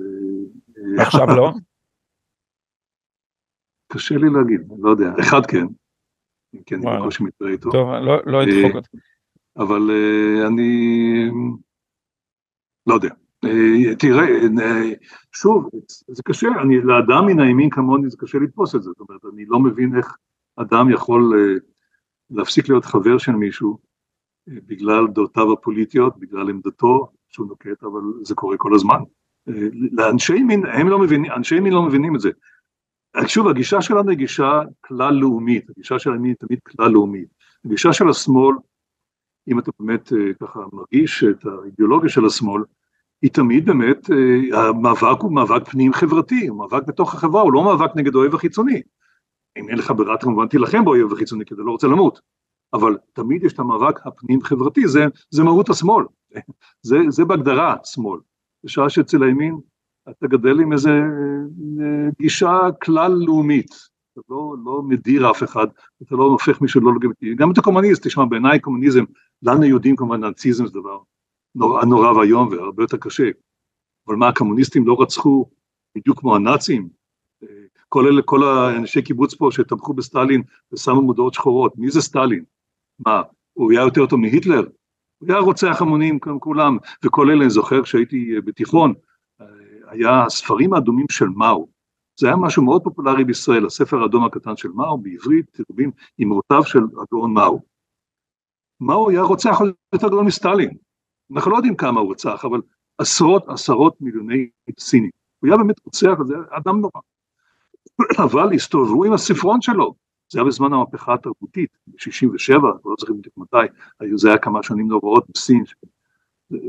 עכשיו 0.98 1.28
לא? 1.28 1.52
קשה 3.94 4.18
לי 4.18 4.30
להגיד, 4.30 4.62
לא 4.80 4.90
יודע, 4.90 5.14
אחד 5.20 5.46
כן, 5.46 5.66
כן, 6.66 6.88
אני 6.88 7.00
בקושי 7.00 7.24
מתראה 7.24 7.52
איתו. 7.52 7.72
טוב, 7.72 7.90
לא, 7.90 8.22
לא 8.26 8.44
אדחוק 8.44 8.76
אותך. 8.76 8.90
אבל 9.58 9.92
אני, 10.48 11.30
לא 12.88 12.94
יודע. 12.94 13.10
תראה, 14.00 14.26
שוב, 15.36 15.70
זה 16.08 16.24
קשה, 16.24 16.48
אני, 16.62 16.82
לאדם 16.82 17.26
מן 17.26 17.40
הימין 17.40 17.70
כמוני 17.70 18.10
זה 18.10 18.18
קשה 18.20 18.38
לתפוס 18.38 18.76
את 18.76 18.84
זה, 18.84 18.90
זאת 18.90 19.00
אומרת, 19.10 19.22
אני 19.34 19.46
לא 19.46 19.60
מבין 19.60 19.98
איך 19.98 20.18
אדם 20.56 20.92
יכול 20.92 21.34
להפסיק 22.32 22.70
להיות 22.70 22.86
חבר 22.86 23.18
של 23.18 23.32
מישהו, 23.32 23.78
בגלל 24.48 25.08
דעותיו 25.08 25.54
הפוליטיות, 25.54 26.20
בגלל 26.20 26.50
עמדתו 26.50 27.08
שהוא 27.30 27.48
נוקט, 27.48 27.84
אבל 27.84 28.02
זה 28.22 28.36
קורה 28.36 28.58
כל 28.58 28.76
הזמן. 28.76 29.00
לאנשי 29.92 30.36
ימין, 30.36 30.66
הם 30.66 30.88
לא 30.88 31.00
מבינים, 31.00 31.32
אנשי 31.32 31.56
ימין 31.56 31.74
לא 31.74 31.82
מבינים 31.82 32.16
את 32.16 32.20
זה. 32.20 32.30
שוב, 33.28 33.48
הגישה 33.48 33.82
שלנו 33.82 34.10
היא 34.10 34.18
גישה 34.18 34.62
כלל 34.82 35.14
לאומית, 35.14 35.70
הגישה 35.70 36.00
של 36.00 36.12
הימין 36.12 36.30
היא 36.30 36.48
תמיד 36.48 36.60
כלל 36.64 36.92
לאומית. 36.92 37.28
הגישה 37.66 37.94
של 37.94 38.10
השמאל, 38.10 38.56
אם 39.48 39.60
אתה 39.60 39.72
באמת 39.80 40.14
אה, 40.14 40.34
ככה 40.42 40.60
מרגיש 40.74 41.24
את 41.24 41.46
האידיאולוגיה 41.46 42.10
של 42.10 42.26
השמאל, 42.26 42.64
היא 43.22 43.32
תמיד 43.32 43.66
באמת, 43.66 44.10
אה, 44.12 44.70
המאבק 44.70 45.22
הוא 45.22 45.32
מאבק 45.32 45.70
פנים 45.70 45.94
חברתי, 45.94 46.48
הוא 46.48 46.60
מאבק 46.60 46.88
בתוך 46.88 47.14
החברה, 47.14 47.42
הוא 47.42 47.54
לא 47.54 47.64
מאבק 47.64 47.96
נגד 47.96 48.16
האויב 48.16 48.36
החיצוני. 48.36 48.82
אם 49.58 49.70
אין 49.70 49.78
לך 49.78 49.94
ברירה 49.98 50.18
כמובן 50.18 50.48
תילחם 50.48 50.86
באויב 50.86 51.14
החיצוני 51.14 51.46
כי 51.46 51.54
אתה 51.54 51.62
לא 51.62 51.72
רוצה 51.72 51.88
למות. 51.88 52.22
אבל 52.74 52.98
תמיד 53.14 53.44
יש 53.44 53.54
את 53.54 53.60
המאבק 53.60 54.08
הפנים 54.08 54.42
חברתי, 54.42 54.88
זה, 54.88 55.06
זה 55.30 55.44
מהות 55.44 55.70
השמאל, 55.70 56.06
זה, 56.88 56.98
זה 57.10 57.26
בהגדרה 57.26 57.76
שמאל. 57.84 58.20
בשעה 58.64 58.90
שאצל 58.90 59.24
הימין 59.24 59.58
אתה 60.10 60.28
גדל 60.28 60.60
עם 60.60 60.74
איזה 60.74 60.90
אה, 60.90 62.10
גישה 62.20 62.60
כלל 62.82 63.12
לאומית, 63.12 63.72
אתה 64.14 64.22
לא, 64.30 64.56
לא 64.66 64.82
מדיר 64.82 65.32
אף 65.32 65.44
אחד, 65.44 65.68
אתה 66.04 66.16
לא 66.16 66.24
הופך 66.24 66.62
מישהו 66.62 66.82
לא 66.82 66.92
לגיטימי, 66.96 67.36
גם 67.36 67.52
את 67.52 67.58
הקומוניסט, 67.58 68.08
תשמע 68.08 68.26
בעיניי 68.26 68.60
קומוניזם, 68.60 69.04
לנו 69.42 69.64
יהודים 69.64 69.96
כמובן 69.96 70.20
נאציזם 70.20 70.66
זה 70.66 70.74
דבר 70.74 70.98
נורא, 71.56 71.86
נורא 71.86 72.12
ואיום 72.12 72.48
והרבה 72.48 72.84
יותר 72.84 72.98
קשה, 72.98 73.30
אבל 74.08 74.16
מה 74.16 74.28
הקומוניסטים 74.28 74.88
לא 74.88 75.02
רצחו 75.02 75.50
בדיוק 75.96 76.20
כמו 76.20 76.36
הנאצים? 76.36 76.90
אה, 77.44 77.48
כל 77.90 78.08
אלה, 78.08 78.22
כל 78.22 78.44
האנשי 78.44 79.02
קיבוץ 79.02 79.34
פה 79.36 79.50
שתמכו 79.52 79.94
בסטלין 79.94 80.44
ושמו 80.72 81.02
מודעות 81.02 81.34
שחורות, 81.34 81.78
מי 81.78 81.92
זה 81.92 82.02
סטלין? 82.02 82.44
מה, 83.00 83.22
הוא 83.54 83.72
היה 83.72 83.82
יותר 83.82 84.06
טוב 84.06 84.20
מהיטלר? 84.20 84.68
הוא 85.18 85.30
היה 85.30 85.40
רוצח 85.40 85.82
המונים 85.82 86.20
כמו 86.20 86.42
כולם, 86.42 86.78
וכל 87.06 87.30
אלה, 87.30 87.42
אני 87.42 87.50
זוכר 87.50 87.84
כשהייתי 87.84 88.42
בתיכון, 88.46 88.94
היה 89.88 90.26
הספרים 90.26 90.74
האדומים 90.74 91.06
של 91.10 91.26
מאו, 91.26 91.68
זה 92.20 92.28
היה 92.28 92.36
משהו 92.36 92.64
מאוד 92.64 92.84
פופולרי 92.84 93.24
בישראל, 93.24 93.66
הספר 93.66 94.02
האדום 94.02 94.26
הקטן 94.26 94.58
של 94.58 94.70
מאו, 94.70 94.98
בעברית, 94.98 95.46
תרגומים 95.52 95.92
אמרותיו 96.24 96.64
של 96.64 96.80
הגאון 97.02 97.34
מאו. 97.34 97.62
מאו 98.82 99.10
היה 99.10 99.22
רוצח 99.22 99.58
יותר 99.94 100.08
גדול 100.08 100.26
מסטלין, 100.26 100.78
אנחנו 101.34 101.52
לא 101.52 101.56
יודעים 101.56 101.76
כמה 101.76 102.00
הוא 102.00 102.08
רוצח, 102.08 102.46
אבל 102.46 102.62
עשרות 102.98 103.48
עשרות 103.48 104.02
מיליוני 104.02 104.50
סינים, 104.80 105.10
הוא 105.40 105.48
היה 105.48 105.58
באמת 105.58 105.76
רוצח, 105.86 106.14
זה 106.28 106.36
אדם 106.50 106.80
נורא. 106.80 107.02
אבל 108.26 108.54
הסתובבו 108.54 109.04
עם 109.04 109.14
הספרון 109.14 109.62
שלו, 109.62 109.94
זה 110.32 110.40
היה 110.40 110.48
בזמן 110.48 110.74
המהפכה 110.74 111.14
התרבותית, 111.14 111.78
ב-67, 111.88 112.62
לא 112.86 112.96
זוכרים 113.00 113.18
בדיוק 113.18 113.38
מתי, 113.38 113.58
זה 114.16 114.30
היה 114.30 114.38
כמה 114.38 114.64
שנים 114.64 114.88
נוראות 114.88 115.26
בסין, 115.30 115.64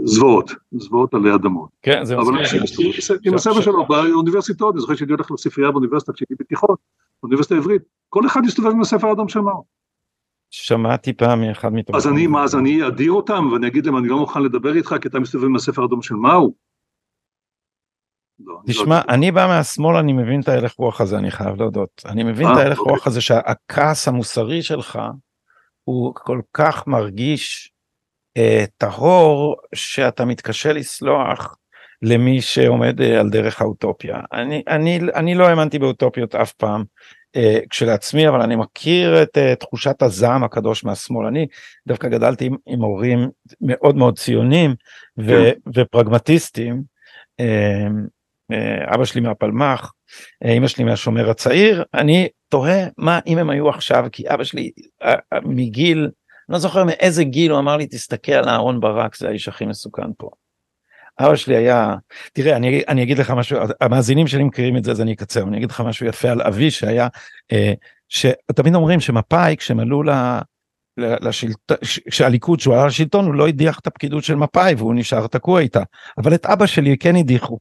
זוועות, 0.05 0.51
זוועות 0.73 1.15
עלי 1.15 1.35
אדמות. 1.35 1.71
כן, 1.83 2.05
זה 2.05 2.15
אבל 2.17 2.35
עם 3.25 3.35
הסבא 3.35 3.61
שלו 3.61 3.87
באוניברסיטאות, 3.87 4.75
אני 4.75 4.81
זוכר 4.81 4.95
שהייתי 4.95 5.13
הולך 5.13 5.31
לספרייה 5.31 5.71
באוניברסיטה 5.71 6.13
כשהייתי 6.13 6.35
בתיכון, 6.41 6.77
באוניברסיטה 7.23 7.55
העברית, 7.55 7.83
כל 8.09 8.27
אחד 8.27 8.41
הסתובב 8.47 8.71
עם 8.71 8.81
הספר 8.81 9.07
האדום 9.07 9.29
של 9.29 9.41
מאו. 9.41 9.65
שמעתי 10.51 11.13
פעם 11.13 11.41
מאחד 11.41 11.69
מתוך... 11.69 11.97
אז 11.97 12.09
אני, 12.09 12.27
מה, 12.27 12.45
אז 12.45 12.55
אני 12.55 12.87
אדיר 12.87 13.13
אותם 13.13 13.53
ואני 13.53 13.67
אגיד 13.67 13.87
להם, 13.87 13.97
אני 13.97 14.09
לא 14.09 14.19
מוכן 14.19 14.43
לדבר 14.43 14.77
איתך 14.77 14.95
כי 15.01 15.09
אתה 15.09 15.21
מסתובב 15.21 15.45
עם 15.45 15.57
הספר 15.57 15.83
האדום 15.83 16.03
של 16.03 16.15
מאו? 16.15 16.55
לא, 18.41 18.59
תשמע, 18.67 19.01
אני 19.09 19.33
בא 19.33 19.47
מהשמאל, 19.47 19.97
אני 19.97 20.13
מבין 20.13 20.41
את 20.41 20.49
ההלך 20.49 20.73
רוח 20.73 21.01
הזה, 21.01 21.19
אני 21.19 21.31
חייב 21.31 21.57
להודות. 21.57 22.03
אני 22.07 22.23
מבין 22.23 22.47
את 22.47 22.57
אה, 22.57 22.63
ההלך 22.63 22.79
אוקיי. 22.79 22.93
רוח 22.93 23.07
הזה 23.07 23.21
שהכעס 23.21 24.09
המוסרי 24.09 24.63
שלך 24.63 24.99
הוא 25.85 26.15
כל 26.15 26.41
כך 26.53 26.87
מרגיש 26.87 27.74
טהור, 28.79 29.57
שאתה 29.75 30.25
מתקשה 30.25 30.73
לסלוח 30.73 31.57
למי 32.03 32.41
שעומד 32.41 33.01
אה, 33.01 33.21
על 33.21 33.31
דרך 33.31 33.61
האוטופיה. 33.61 34.21
אני, 34.33 34.63
אני, 34.69 35.01
אני 35.15 35.35
לא 35.35 35.49
האמנתי 35.49 35.79
באוטופיות 35.79 36.35
אף 36.35 36.53
פעם 36.53 36.85
כשלעצמי, 37.71 38.29
אבל 38.29 38.41
אני 38.43 38.57
מכיר 38.57 39.23
את 39.23 39.39
תחושת 39.61 40.03
הזעם 40.03 40.45
הקדוש 40.45 40.85
מהשמאל. 40.85 41.27
אני 41.27 41.47
דווקא 41.87 42.09
גדלתי 42.09 42.47
עם, 42.47 42.57
עם 42.67 42.83
הורים 42.83 43.29
מאוד 43.61 43.97
מאוד 43.97 44.19
ציונים 44.19 44.75
ו, 45.19 45.27
כן. 45.27 45.81
ופרגמטיסטים. 45.81 46.83
אה, 48.53 48.95
אבא 48.95 49.05
שלי 49.05 49.21
מהפלמ"ח, 49.21 49.93
אה, 50.45 50.53
אמא 50.53 50.67
שלי 50.67 50.85
מהשומר 50.85 51.31
הצעיר, 51.31 51.85
אני 51.95 52.29
תוהה 52.49 52.87
מה 52.99 53.21
אם 53.27 53.39
הם 53.39 53.51
היו 53.51 53.69
עכשיו, 53.69 54.07
כי 54.13 54.25
אבא 54.29 54.45
שלי 54.45 54.71
אה, 55.03 55.15
מגיל, 55.43 56.11
לא 56.49 56.59
זוכר 56.59 56.85
מאיזה 56.85 57.25
גיל 57.25 57.51
הוא 57.51 57.59
אמר 57.59 57.77
לי 57.77 57.87
תסתכל 57.87 58.33
על 58.33 58.49
אהרון 58.49 58.81
ברק 58.81 59.17
זה 59.17 59.29
האיש 59.29 59.49
הכי 59.49 59.67
מסוכן 59.67 60.13
פה. 60.19 60.31
אבא 61.21 61.37
שלי 61.37 61.57
היה, 61.57 61.95
תראה 62.33 62.57
אני, 62.57 62.83
אני 62.89 63.03
אגיד 63.03 63.19
לך 63.19 63.31
משהו, 63.31 63.59
המאזינים 63.81 64.27
שלי 64.27 64.45
מכירים 64.45 64.77
את 64.77 64.85
זה 64.85 64.91
אז 64.91 65.01
אני 65.01 65.13
אקצר, 65.13 65.43
אני 65.43 65.57
אגיד 65.57 65.71
לך 65.71 65.81
משהו 65.81 66.07
יפה 66.07 66.31
על 66.31 66.43
אבי 66.43 66.71
שהיה, 66.71 67.09
שתמיד 68.09 68.75
אומרים 68.75 69.01
שמפא"י 69.01 69.57
כשהם 69.57 69.81
עלו 69.81 70.03
ל... 70.03 70.11
לשלטון, 70.97 71.77
כשהליכוד 72.11 72.61
שהוא 72.61 72.75
עלה 72.75 72.87
לשלטון 72.87 73.27
הוא 73.27 73.35
לא 73.35 73.49
הדיח 73.49 73.79
את 73.79 73.87
הפקידות 73.87 74.25
של 74.25 74.35
מפא"י 74.35 74.75
והוא 74.75 74.95
נשאר 74.95 75.27
תקוע 75.27 75.61
איתה, 75.61 75.83
אבל 76.19 76.35
את 76.35 76.47
אבא 76.47 76.67
שלי 76.67 76.99
כן 76.99 77.17
הדיחו. 77.17 77.59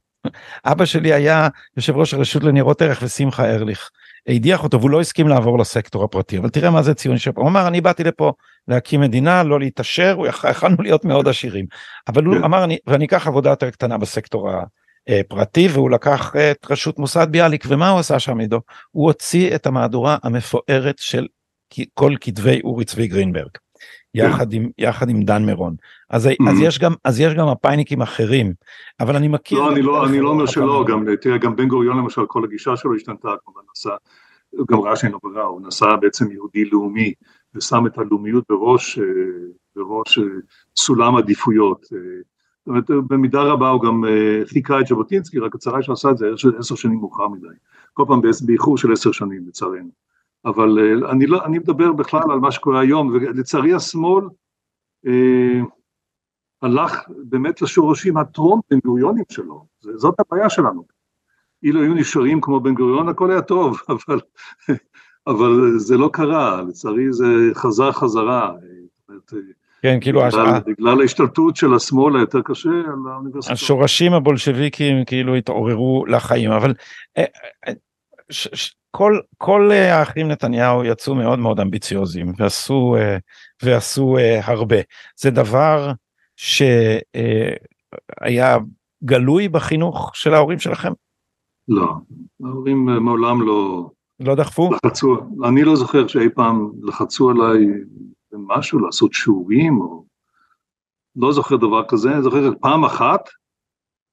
אבא 0.64 0.84
שלי 0.84 1.12
היה 1.12 1.48
יושב 1.76 1.96
ראש 1.96 2.14
הרשות 2.14 2.44
לניירות 2.44 2.82
ערך 2.82 2.98
ושמחה 3.02 3.50
ארליך. 3.50 3.90
הדיח 4.28 4.64
אותו 4.64 4.80
והוא 4.80 4.90
לא 4.90 5.00
הסכים 5.00 5.28
לעבור 5.28 5.58
לסקטור 5.58 6.04
הפרטי 6.04 6.38
אבל 6.38 6.48
תראה 6.48 6.70
מה 6.70 6.82
זה 6.82 6.94
ציון 6.94 7.18
שפה 7.18 7.40
הוא 7.40 7.48
אמר 7.48 7.68
אני 7.68 7.80
באתי 7.80 8.04
לפה 8.04 8.32
להקים 8.68 9.00
מדינה 9.00 9.42
לא 9.42 9.60
להתעשר 9.60 10.18
יכלנו 10.50 10.76
להיות 10.78 11.04
מאוד 11.04 11.28
עשירים 11.28 11.66
אבל 12.08 12.24
הוא 12.24 12.36
כן. 12.36 12.44
אמר 12.44 12.64
אני 12.64 12.78
ואני 12.86 13.04
אקח 13.04 13.26
עבודה 13.26 13.50
יותר 13.50 13.70
קטנה 13.70 13.98
בסקטור 13.98 14.50
אה, 15.08 15.20
פרטי 15.28 15.68
והוא 15.68 15.90
לקח 15.90 16.32
את 16.36 16.70
רשות 16.70 16.98
מוסד 16.98 17.26
ביאליק 17.30 17.64
ומה 17.68 17.88
הוא 17.88 18.00
עשה 18.00 18.18
שם 18.18 18.40
עידו? 18.40 18.60
הוא 18.90 19.06
הוציא 19.06 19.54
את 19.54 19.66
המהדורה 19.66 20.16
המפוארת 20.22 20.98
של 20.98 21.26
כל 21.94 22.14
כתבי 22.20 22.60
אורי 22.64 22.84
צבי 22.84 23.06
גרינברג. 23.06 23.50
יחד 24.14 24.52
עם 24.52 24.68
יחד 24.78 25.08
עם 25.08 25.22
דן 25.22 25.44
מירון. 25.44 25.74
אז, 26.10 26.26
mm-hmm. 26.26 26.50
אז 26.50 26.60
יש 26.60 26.78
גם 26.78 26.92
אז 27.04 27.20
יש 27.20 27.34
גם 27.34 27.46
מפאיניקים 27.48 28.02
אחרים 28.02 28.52
אבל 29.00 29.16
אני 29.16 29.28
מכיר 29.28 29.58
לא 29.58 29.72
אני 29.72 29.82
לא 29.82 30.06
אני 30.06 30.20
לא 30.20 30.28
אומר 30.28 30.46
שלא 30.46 30.84
גם 30.88 31.06
תראה 31.20 31.38
גם 31.38 31.56
בן 31.56 31.68
גוריון 31.68 31.96
למשל 31.96 32.26
כל 32.26 32.44
הגישה 32.44 32.76
שלו 32.76 32.94
השתנתה 32.94 33.28
כמובן 33.44 33.60
נסע 33.76 33.96
גם 34.70 34.80
ראה 34.80 34.96
שאין 34.96 35.12
לו 35.12 35.18
ברירה 35.22 35.44
הוא 35.44 35.60
נסע 35.66 35.96
בעצם 35.96 36.30
יהודי 36.30 36.64
לאומי 36.64 37.12
ושם 37.54 37.86
את 37.86 37.98
הלאומיות 37.98 38.44
בראש 38.48 38.98
אה, 38.98 39.04
בראש 39.76 40.18
אה, 40.18 40.24
סולם 40.76 41.16
עדיפויות. 41.16 41.86
אה, 41.92 41.98
זאת 42.58 42.68
אומרת 42.68 42.90
במידה 43.10 43.42
רבה 43.42 43.68
הוא 43.68 43.82
גם 43.82 44.04
חיכה 44.44 44.80
את 44.80 44.86
ז'בוטינסקי 44.86 45.38
רק 45.38 45.54
הצרה 45.54 45.82
שעשה 45.82 46.10
את 46.10 46.18
זה 46.18 46.26
עשר 46.58 46.74
שנים 46.74 46.98
מאוחר 46.98 47.28
מדי. 47.28 47.46
כל 47.92 48.04
פעם 48.08 48.20
באיחור 48.46 48.78
של 48.78 48.92
עשר 48.92 49.12
שנים 49.12 49.44
לצערנו 49.48 49.90
אבל 50.44 50.78
אה, 50.78 51.10
אני, 51.10 51.26
לא, 51.26 51.44
אני 51.44 51.58
מדבר 51.58 51.92
בכלל 51.92 52.22
על 52.30 52.38
מה 52.38 52.50
שקורה 52.52 52.80
היום, 52.80 53.08
ולצערי 53.08 53.74
השמאל 53.74 54.24
אה, 55.06 55.60
הלך 56.62 57.00
באמת 57.08 57.62
לשורשים 57.62 58.16
הטרום 58.16 58.60
בן 58.70 58.78
גוריונים 58.84 59.24
שלו, 59.30 59.66
זאת 59.80 60.14
הבעיה 60.20 60.50
שלנו. 60.50 60.84
אילו 61.62 61.82
היו 61.82 61.94
נשארים 61.94 62.40
כמו 62.40 62.60
בן 62.60 62.74
גוריון 62.74 63.08
הכל 63.08 63.30
היה 63.30 63.42
טוב, 63.42 63.78
אבל, 63.88 64.20
אבל 65.26 65.72
זה 65.76 65.96
לא 65.96 66.10
קרה, 66.12 66.62
לצערי 66.62 67.12
זה 67.12 67.26
חזר 67.54 67.92
חזרה. 67.92 68.52
אה, 69.10 69.14
כן, 69.82 69.98
כאילו... 70.00 70.20
בגלל, 70.20 70.46
הש... 70.46 70.62
בגלל 70.66 71.00
ההשתלטות 71.00 71.56
של 71.56 71.74
השמאל 71.74 72.16
היותר 72.16 72.42
קשה 72.44 72.68
על 72.68 73.12
האוניברסיטה. 73.12 73.52
השורשים 73.52 74.12
הבולשביקים 74.12 75.04
כאילו 75.04 75.34
התעוררו 75.34 76.04
לחיים, 76.06 76.50
אבל 76.50 76.74
ש, 78.30 78.48
ש, 78.54 78.74
כל, 78.96 79.20
כל 79.38 79.70
אה, 79.72 79.98
האחים 79.98 80.28
נתניהו 80.28 80.84
יצאו 80.84 81.14
מאוד 81.14 81.38
מאוד 81.38 81.60
אמביציוזיים 81.60 82.32
ועשו, 82.38 82.96
אה, 82.96 83.16
ועשו 83.62 84.16
אה, 84.18 84.40
הרבה. 84.44 84.76
זה 85.16 85.30
דבר 85.30 85.92
שהיה 86.36 86.88
גלוי 89.04 89.48
בחינוך 89.48 90.10
של 90.14 90.34
ההורים 90.34 90.58
שלכם? 90.58 90.92
לא, 91.68 91.94
ההורים 92.44 92.84
מעולם 92.84 93.42
לא... 93.42 93.90
לא 94.20 94.34
דחפו? 94.34 94.70
לחצו, 94.84 95.16
אני 95.44 95.64
לא 95.64 95.76
זוכר 95.76 96.06
שאי 96.06 96.28
פעם 96.34 96.70
לחצו 96.82 97.30
עליי 97.30 97.66
משהו, 98.32 98.78
לעשות 98.78 99.12
שיעורים, 99.12 99.80
או... 99.80 100.04
לא 101.16 101.32
זוכר 101.32 101.56
דבר 101.56 101.84
כזה, 101.88 102.12
אני 102.12 102.22
זוכר 102.22 102.50
פעם 102.60 102.84
אחת 102.84 103.20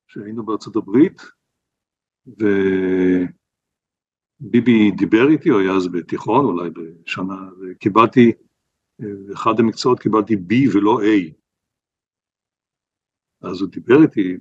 שהיינו 0.08 0.46
בארצות 0.46 0.76
הברית, 0.76 1.22
ו... 2.28 2.46
ביבי 4.42 4.92
דיבר 4.92 5.30
איתי, 5.30 5.50
הוא 5.50 5.60
היה 5.60 5.72
אז 5.72 5.88
בתיכון, 5.88 6.46
אולי 6.46 6.70
בשנה, 6.70 7.50
וקיבלתי, 7.62 8.32
אחד 9.34 9.60
המקצועות 9.60 10.00
קיבלתי 10.00 10.34
B 10.34 10.54
ולא 10.74 11.00
A. 11.02 11.32
אז 13.42 13.62
הוא 13.62 13.70
דיבר 13.70 14.02
איתי 14.02 14.38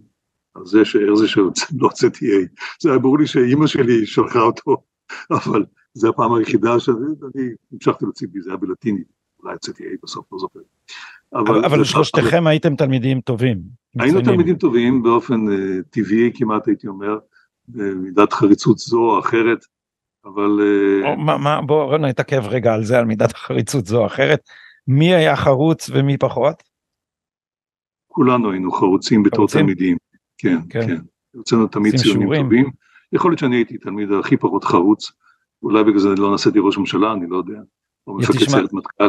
על 0.55 0.67
זה 0.67 0.85
שאיך 0.85 1.15
זה 1.15 1.29
שלא 1.29 1.51
הוצאתי 1.81 2.27
A. 2.27 2.49
זה 2.83 2.91
היה 2.91 2.99
ברור 2.99 3.19
לי 3.19 3.27
שאימא 3.27 3.67
שלי 3.67 4.07
שלחה 4.07 4.41
אותו, 4.41 4.77
אבל 5.45 5.65
זו 5.95 6.09
הפעם 6.09 6.35
היחידה 6.35 6.81
שאני 6.81 7.43
המשכתי 7.73 8.05
להוציא 8.05 8.27
B, 8.27 8.43
זה 8.43 8.51
היה 8.51 8.57
בלטינית, 8.57 9.09
אולי 9.43 9.53
הוצאתי 9.53 9.85
A 9.85 9.87
בסוף, 10.03 10.33
לא 10.33 10.39
זוכר. 10.39 10.61
אבל, 11.35 11.65
אבל 11.65 11.85
שלושתכם 11.85 12.47
הייתם 12.47 12.77
תלמידים 12.77 13.21
טובים. 13.21 13.61
היינו 13.99 14.21
תלמידים 14.21 14.57
טובים 14.57 15.03
באופן 15.03 15.49
uh, 15.49 15.83
טבעי 15.91 16.31
כמעט 16.35 16.69
הייתי 16.69 16.87
אומר, 16.87 17.19
במידת 17.69 18.33
חריצות 18.33 18.79
זו 18.79 18.99
או 18.99 19.19
אחרת. 19.19 19.65
אבל... 20.25 20.61
אה, 21.05 21.17
מה, 21.17 21.39
מה, 21.39 21.61
בוא 21.61 21.99
נתעכב 21.99 22.43
רגע 22.47 22.75
על 22.75 22.85
זה, 22.85 22.99
על 22.99 23.05
מידת 23.05 23.35
החריצות 23.35 23.87
זו 23.87 24.01
או 24.01 24.07
אחרת. 24.07 24.41
מי 24.89 25.15
היה 25.15 25.37
חרוץ 25.37 25.91
ומי 25.93 26.19
פחות? 26.19 26.63
כולנו 28.07 28.51
היינו 28.51 28.73
חרוצים 28.73 29.23
בתור 29.23 29.49
תלמידים, 29.49 29.97
כן, 30.39 30.59
כן. 30.71 30.87
כן. 30.87 30.97
הוצאנו 31.35 31.67
תמיד 31.67 31.97
ציונים 31.97 32.21
שיעורים. 32.21 32.43
טובים. 32.43 32.71
יכול 33.13 33.31
להיות 33.31 33.39
שאני 33.39 33.57
הייתי 33.57 33.79
תלמיד 33.79 34.09
הכי 34.13 34.37
פחות 34.37 34.65
חרוץ, 34.65 35.13
אולי 35.63 35.85
בגלל 35.85 35.99
זה 35.99 36.09
לא 36.09 36.31
נעשיתי 36.31 36.59
ראש 36.59 36.79
ממשלה, 36.79 37.13
אני 37.13 37.27
לא 37.29 37.37
יודע. 37.37 37.61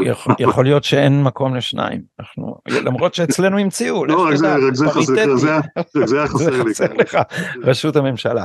יכול, 0.01 0.35
יכול 0.39 0.63
להיות 0.63 0.83
שאין 0.83 1.23
מקום 1.23 1.55
לשניים, 1.55 2.01
אנחנו, 2.19 2.55
למרות 2.85 3.13
שאצלנו 3.13 3.57
המציאו, 3.57 4.05
לא, 4.05 4.27
רק 4.27 4.35
זה, 4.35 4.55
רק 4.55 4.73
זה 4.73 4.87
חסר, 6.57 6.93
לי. 6.93 6.97
לך, 6.97 7.17
ראשות 7.63 7.95
הממשלה. 7.95 8.43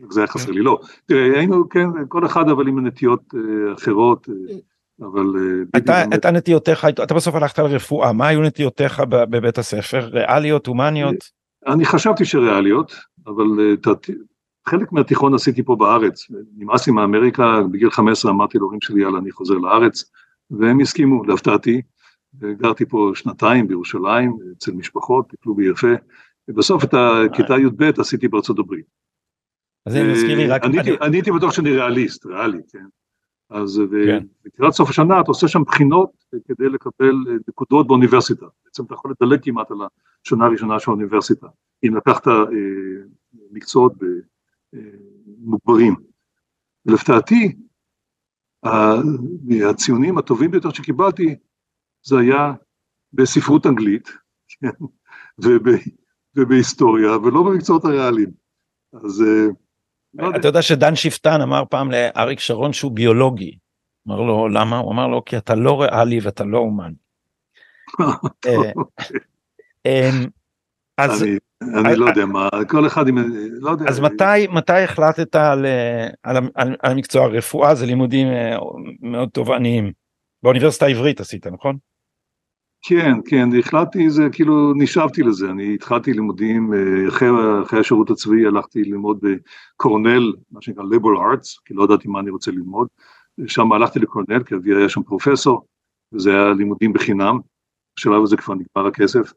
כן. 0.00 0.10
זה 0.10 0.20
היה 0.20 0.26
חסר 0.26 0.50
לי, 0.50 0.62
לא. 0.62 0.78
תראה, 1.06 1.38
היינו, 1.38 1.68
כן, 1.68 1.88
כל 2.08 2.26
אחד 2.26 2.48
אבל 2.48 2.68
עם 2.68 2.86
נטיות 2.86 3.34
אה, 3.34 3.74
אחרות, 3.74 4.28
אה, 4.28 4.56
אבל... 5.00 5.26
אה, 5.38 5.80
אתה, 5.80 6.04
אתה 6.14 6.30
נטיותיך, 6.30 6.84
אתה 6.84 7.14
בסוף 7.14 7.34
הלכת 7.34 7.58
לרפואה, 7.58 8.12
מה 8.12 8.28
היו 8.28 8.42
נטיותיך 8.42 9.02
בבית 9.08 9.58
הספר? 9.58 9.98
ריאליות, 9.98 10.66
הומניות? 10.66 11.40
אני 11.66 11.84
חשבתי 11.84 12.24
שריאליות, 12.24 12.94
אבל 13.26 13.76
חלק 14.68 14.92
מהתיכון 14.92 15.34
עשיתי 15.34 15.62
פה 15.62 15.76
בארץ, 15.76 16.26
נמאס 16.56 16.86
לי 16.86 16.92
מאמריקה, 16.92 17.60
בגיל 17.72 17.90
15 17.90 18.32
אמרתי 18.32 18.58
להורים 18.58 18.78
שלי, 18.82 19.02
יאללה, 19.02 19.18
אני 19.18 19.30
חוזר 19.30 19.54
לארץ, 19.54 20.04
והם 20.50 20.80
הסכימו, 20.80 21.24
להפתעתי, 21.24 21.82
גרתי 22.34 22.84
פה 22.84 23.12
שנתיים 23.14 23.68
בירושלים, 23.68 24.36
אצל 24.56 24.72
משפחות, 24.72 25.28
טיפלו 25.28 25.54
בי 25.54 25.70
יפה, 25.70 25.94
ובסוף 26.48 26.84
את 26.84 26.94
הכיתה 26.94 27.54
י"ב 27.58 28.00
עשיתי 28.00 28.28
בארצות 28.28 28.58
הברית. 28.58 28.84
אז 29.86 29.92
זה 29.92 30.12
מזכיר 30.12 30.36
לי 30.36 30.46
רק... 30.46 30.64
אני 31.02 31.16
הייתי 31.16 31.30
בטוח 31.30 31.52
שאני 31.52 31.70
ריאליסט, 31.70 32.26
ריאלי, 32.26 32.60
כן. 32.72 32.84
אז 33.50 33.82
כן. 34.06 34.26
לקראת 34.44 34.72
סוף 34.72 34.90
השנה 34.90 35.20
אתה 35.20 35.30
עושה 35.30 35.48
שם 35.48 35.62
בחינות 35.62 36.24
כדי 36.44 36.68
לקבל 36.68 37.14
אה, 37.28 37.34
נקודות 37.48 37.86
באוניברסיטה. 37.86 38.46
בעצם 38.64 38.84
אתה 38.84 38.94
יכול 38.94 39.12
לדלג 39.20 39.44
כמעט 39.44 39.70
על 39.70 39.76
השנה 40.24 40.46
הראשונה 40.46 40.80
של 40.80 40.90
האוניברסיטה, 40.90 41.46
אם 41.86 41.96
לקחת 41.96 42.28
אה, 42.28 42.32
מקצועות 43.50 43.92
אה, 44.74 44.78
מוגברים. 45.38 45.94
ולפתעתי, 46.86 47.56
הציונים 49.70 50.18
הטובים 50.18 50.50
ביותר 50.50 50.70
שקיבלתי 50.70 51.36
זה 52.02 52.18
היה 52.18 52.52
בספרות 53.12 53.66
אנגלית, 53.66 54.08
כן, 54.48 54.84
ובהיסטוריה, 56.36 57.16
ולא 57.16 57.42
במקצועות 57.42 57.84
הריאליים. 57.84 58.30
אז 58.92 59.24
אתה 60.36 60.48
יודע 60.48 60.62
שדן 60.62 60.96
שפטן 60.96 61.40
אמר 61.40 61.62
פעם 61.70 61.90
לאריק 61.90 62.40
שרון 62.40 62.72
שהוא 62.72 62.92
ביולוגי. 62.92 63.58
אמר 64.08 64.20
לו 64.20 64.48
למה? 64.48 64.78
הוא 64.78 64.92
אמר 64.92 65.06
לו 65.06 65.24
כי 65.24 65.36
אתה 65.36 65.54
לא 65.54 65.82
ריאלי 65.82 66.18
ואתה 66.22 66.44
לא 66.44 66.58
אומן. 66.58 66.92
אה, 68.46 68.72
אמ, 69.86 70.26
אז 70.98 71.24
אני 71.62 71.96
לא 71.96 72.06
יודע 72.06 72.26
מה 72.26 72.48
כל 72.68 72.86
אחד 72.86 73.08
עם 73.08 73.18
לא 73.60 73.70
יודע 73.70 73.84
אז 73.88 74.00
מתי 74.00 74.46
מתי 74.50 74.72
החלטת 74.72 75.36
על 76.22 76.36
המקצוע 76.82 77.24
הרפואה 77.24 77.74
זה 77.74 77.86
לימודים 77.86 78.28
אה, 78.28 78.56
מאוד 79.00 79.28
תובעניים 79.28 79.92
באוניברסיטה 80.42 80.86
העברית 80.86 81.20
עשית 81.20 81.46
נכון? 81.46 81.76
כן, 82.82 83.12
כן, 83.26 83.48
החלטתי 83.58 84.10
זה, 84.10 84.28
כאילו 84.32 84.72
נשאבתי 84.74 85.22
לזה, 85.22 85.50
אני 85.50 85.74
התחלתי 85.74 86.12
לימודים, 86.12 86.74
אה, 86.74 87.08
אחרי, 87.08 87.28
אחרי 87.62 87.80
השירות 87.80 88.10
הצבאי 88.10 88.46
הלכתי 88.46 88.84
ללמוד 88.84 89.20
בקורנל, 89.20 90.32
מה 90.50 90.62
שנקרא 90.62 90.84
ליברל 90.90 91.16
ארטס, 91.16 91.58
כי 91.64 91.74
לא 91.74 91.84
ידעתי 91.84 92.08
מה 92.08 92.20
אני 92.20 92.30
רוצה 92.30 92.50
ללמוד, 92.50 92.88
שם 93.46 93.72
הלכתי 93.72 93.98
לקורנל, 93.98 94.44
כי 94.44 94.54
אבי 94.54 94.74
היה 94.74 94.88
שם 94.88 95.02
פרופסור, 95.02 95.66
וזה 96.12 96.30
היה 96.30 96.52
לימודים 96.52 96.92
בחינם, 96.92 97.38
בשלב 97.96 98.22
הזה 98.22 98.36
כבר 98.36 98.54
נגמר 98.54 98.86
הכסף, 98.86 99.32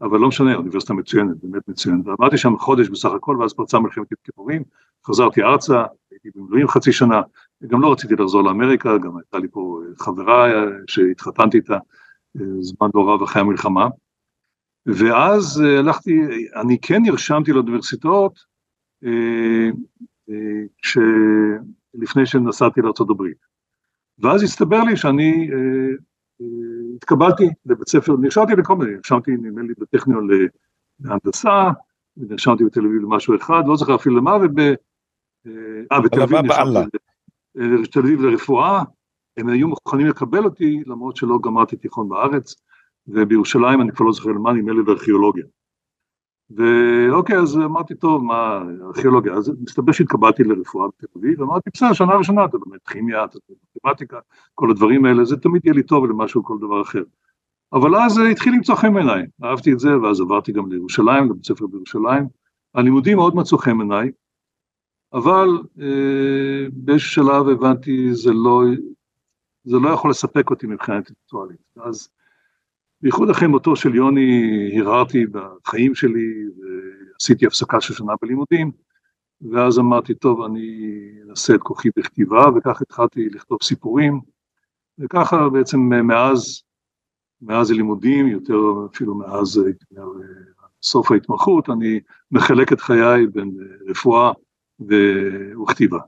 אבל 0.00 0.18
לא 0.18 0.28
משנה, 0.28 0.54
אוניברסיטה 0.54 0.94
מצוינת, 0.94 1.36
באמת 1.42 1.68
מצוינת, 1.68 2.06
ועמדתי 2.06 2.38
שם 2.38 2.58
חודש 2.58 2.88
בסך 2.88 3.10
הכל, 3.10 3.36
ואז 3.40 3.54
פרצה 3.54 3.78
מלחמת 3.78 4.06
כיפורים, 4.24 4.62
חזרתי 5.06 5.42
ארצה, 5.42 5.84
הייתי 6.10 6.28
במילואים 6.34 6.68
חצי 6.68 6.92
שנה, 6.92 7.22
גם 7.66 7.80
לא 7.80 7.92
רציתי 7.92 8.14
לחזור 8.14 8.42
לאמריקה, 8.42 8.98
גם 8.98 9.16
הייתה 9.16 9.38
לי 9.38 9.48
פה 9.50 9.80
חברה 9.98 10.52
שהתחתנתי 10.86 11.56
איתה, 11.56 11.78
זמן 12.60 12.88
לא 12.94 13.14
רב 13.14 13.22
אחרי 13.22 13.42
המלחמה, 13.42 13.88
ואז 14.86 15.62
אה, 15.64 15.78
הלכתי, 15.78 16.20
אני 16.60 16.78
כן 16.82 17.02
נרשמתי 17.02 17.52
לאוניברסיטאות 17.52 18.38
אה, 19.04 19.70
אה, 20.30 20.62
לפני 21.94 22.26
שנסעתי 22.26 22.80
לארה"ב, 22.80 23.22
ואז 24.18 24.42
הסתבר 24.42 24.82
לי 24.82 24.96
שאני 24.96 25.50
התקבלתי 26.96 27.48
לבית 27.66 27.88
ספר, 27.88 28.16
נרשמתי 28.16 28.52
לכל 28.52 28.76
מיני, 28.76 28.94
נרשמתי 28.94 29.30
נדמה 29.30 29.62
לי 29.62 29.74
בטכניון 29.78 30.28
להנדסה, 31.00 31.70
ונרשמתי 32.16 32.64
בתל 32.64 32.80
אביב 32.80 33.02
למשהו 33.02 33.36
אחד, 33.36 33.62
לא 33.66 33.76
זוכר 33.76 33.94
אפילו 33.94 34.16
למה, 34.16 34.36
וב... 34.36 34.60
אה, 35.92 36.00
בתל 36.00 36.22
אביב 36.22 36.38
נרשמתי 37.54 38.00
אביב 38.00 38.20
לרפואה, 38.20 38.82
הם 39.36 39.48
היו 39.48 39.68
מוכנים 39.68 40.06
לקבל 40.06 40.44
אותי 40.44 40.82
למרות 40.86 41.16
שלא 41.16 41.38
גמרתי 41.42 41.76
תיכון 41.76 42.08
בארץ, 42.08 42.54
ובירושלים 43.08 43.80
אני 43.80 43.92
כבר 43.92 44.06
לא 44.06 44.12
זוכר 44.12 44.30
למה, 44.30 44.52
נדמה 44.52 44.72
לי 44.72 44.82
בארכיאולוגיה. 44.82 45.44
ואוקיי, 46.50 47.38
אז 47.38 47.56
אמרתי, 47.56 47.94
טוב, 47.94 48.24
מה, 48.24 48.62
ארכיאולוגיה, 48.82 49.32
אז 49.32 49.52
מסתבר 49.60 49.92
שהתקבלתי 49.92 50.44
לרפואה 50.44 50.88
בתל 50.88 51.06
אביב, 51.18 51.40
ואמרתי, 51.40 51.70
בסדר, 51.74 51.92
שנה 51.92 52.14
ראשונה, 52.14 52.44
אתה 52.44 52.58
באמת 52.58 52.88
כימיה, 52.88 53.24
אתה 53.24 53.38
מתמטיקה, 53.76 54.18
כל 54.54 54.70
הדברים 54.70 55.04
האלה, 55.04 55.24
זה 55.24 55.36
תמיד 55.36 55.62
יהיה 55.64 55.74
לי 55.74 55.82
טוב 55.82 56.06
למשהו, 56.06 56.44
כל 56.44 56.58
דבר 56.58 56.82
אחר. 56.82 57.02
אבל 57.72 57.96
אז 57.96 58.20
התחיל 58.30 58.54
למצוא 58.54 58.74
חן 58.74 58.94
בעיניי, 58.94 59.26
אהבתי 59.44 59.72
את 59.72 59.78
זה, 59.78 59.98
ואז 60.00 60.20
עברתי 60.20 60.52
גם 60.52 60.72
לירושלים, 60.72 61.30
לבית 61.30 61.44
ספר 61.44 61.66
בירושלים. 61.66 62.26
הלימודים 62.74 63.16
מאוד 63.16 63.36
מצאו 63.36 63.58
חן 63.58 63.78
בעיניי, 63.78 64.10
אבל 65.12 65.48
אה, 65.80 66.66
באיזשהו 66.72 67.10
שלב 67.10 67.48
הבנתי, 67.48 68.14
זה 68.14 68.32
לא, 68.32 68.62
זה 69.64 69.76
לא 69.76 69.90
יכול 69.90 70.10
לספק 70.10 70.50
אותי 70.50 70.66
מבחינה 70.66 70.96
אינטלקטואלית. 70.96 71.60
אז 71.76 72.08
בייחוד 73.02 73.30
אחרי 73.30 73.48
מותו 73.48 73.76
של 73.76 73.94
יוני 73.94 74.70
הרהרתי 74.80 75.26
בחיים 75.26 75.94
שלי 75.94 76.44
ועשיתי 76.58 77.46
הפסקה 77.46 77.80
של 77.80 77.94
שנה 77.94 78.12
בלימודים 78.22 78.70
ואז 79.52 79.78
אמרתי 79.78 80.14
טוב 80.14 80.42
אני 80.42 80.90
אנסה 81.28 81.54
את 81.54 81.60
כוחי 81.62 81.88
בכתיבה 81.96 82.46
וכך 82.56 82.82
התחלתי 82.82 83.28
לכתוב 83.28 83.58
סיפורים 83.62 84.20
וככה 84.98 85.48
בעצם 85.48 85.78
מאז, 85.80 86.62
מאז 87.42 87.70
הלימודים 87.70 88.26
יותר 88.26 88.56
אפילו 88.92 89.14
מאז 89.14 89.60
סוף 90.82 91.12
ההתמחות 91.12 91.70
אני 91.70 92.00
מחלק 92.30 92.72
את 92.72 92.80
חיי 92.80 93.26
בין 93.26 93.50
רפואה 93.88 94.32
וכתיבה. 95.60 95.98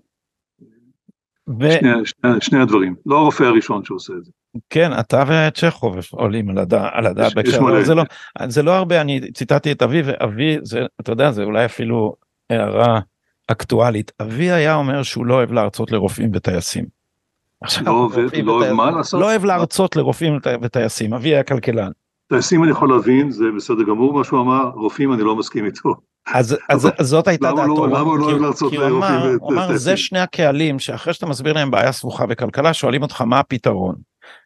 ו... 1.48 1.72
שני, 1.72 1.90
שני, 2.04 2.30
שני 2.40 2.60
הדברים, 2.60 2.94
לא 3.06 3.18
הרופא 3.18 3.44
הראשון 3.44 3.84
שעושה 3.84 4.12
את 4.18 4.24
זה. 4.24 4.30
כן, 4.70 4.90
אתה 5.00 5.24
וצ'כוב 5.28 5.96
עולים 6.10 6.50
על 6.50 6.58
הדעת, 6.58 6.92
על 6.94 7.06
הדעת 7.06 7.34
בהקשר, 7.34 7.82
זה 7.82 7.94
לא, 7.94 8.02
זה 8.46 8.62
לא 8.62 8.70
הרבה, 8.70 9.00
אני 9.00 9.32
ציטטתי 9.32 9.72
את 9.72 9.82
אבי, 9.82 10.02
ואבי, 10.04 10.58
זה, 10.62 10.80
אתה 11.00 11.12
יודע, 11.12 11.30
זה 11.30 11.42
אולי 11.42 11.64
אפילו 11.64 12.14
הערה 12.50 13.00
אקטואלית, 13.46 14.12
אבי 14.22 14.50
היה 14.50 14.74
אומר 14.74 15.02
שהוא 15.02 15.26
לא 15.26 15.34
אוהב 15.34 15.52
להרצות 15.52 15.92
לרופאים 15.92 16.30
וטייסים. 16.34 16.84
עכשיו, 17.60 17.84
לא 17.86 17.90
אוהב, 17.90 18.34
לא 18.44 18.52
אוהב 18.52 18.72
מה 18.72 18.90
לעשות? 18.90 19.20
לא 19.20 19.26
אוהב 19.30 19.44
להרצות 19.44 19.96
לרופאים 19.96 20.38
וטייסים, 20.62 21.14
אבי 21.14 21.28
היה 21.28 21.42
כלכלן. 21.42 21.90
טייסים 22.32 22.62
אני 22.64 22.70
יכול 22.70 22.88
להבין, 22.88 23.30
זה 23.30 23.44
בסדר 23.56 23.82
גמור 23.82 24.12
מה 24.12 24.24
שהוא 24.24 24.40
אמר, 24.40 24.70
רופאים 24.74 25.12
אני 25.12 25.22
לא 25.22 25.36
מסכים 25.36 25.64
איתו. 25.64 25.94
אז, 26.26 26.56
אז, 26.68 26.88
אז 26.98 27.06
זאת 27.06 27.28
הייתה 27.28 27.50
לא- 27.50 27.56
דעתו, 27.56 27.86
למה 27.86 27.98
הוא 27.98 28.18
לא 28.18 28.24
אוהב 28.24 28.40
להרצות 28.40 28.72
לרופאים? 28.72 29.38
הוא 29.40 29.52
אמר, 29.52 29.76
זה 29.76 29.96
שני 29.96 30.18
הקהלים 30.18 30.78
שאחרי 30.78 31.14
שאתה 31.14 31.26
מסביר 31.26 31.52
להם 31.52 31.70
בעיה 31.70 31.92
סבוכה 31.92 32.26
בכלכלה, 32.26 32.72
שואלים 32.72 33.02
אותך 33.02 33.20
מה 33.20 33.40
הפתרון. 33.40 33.94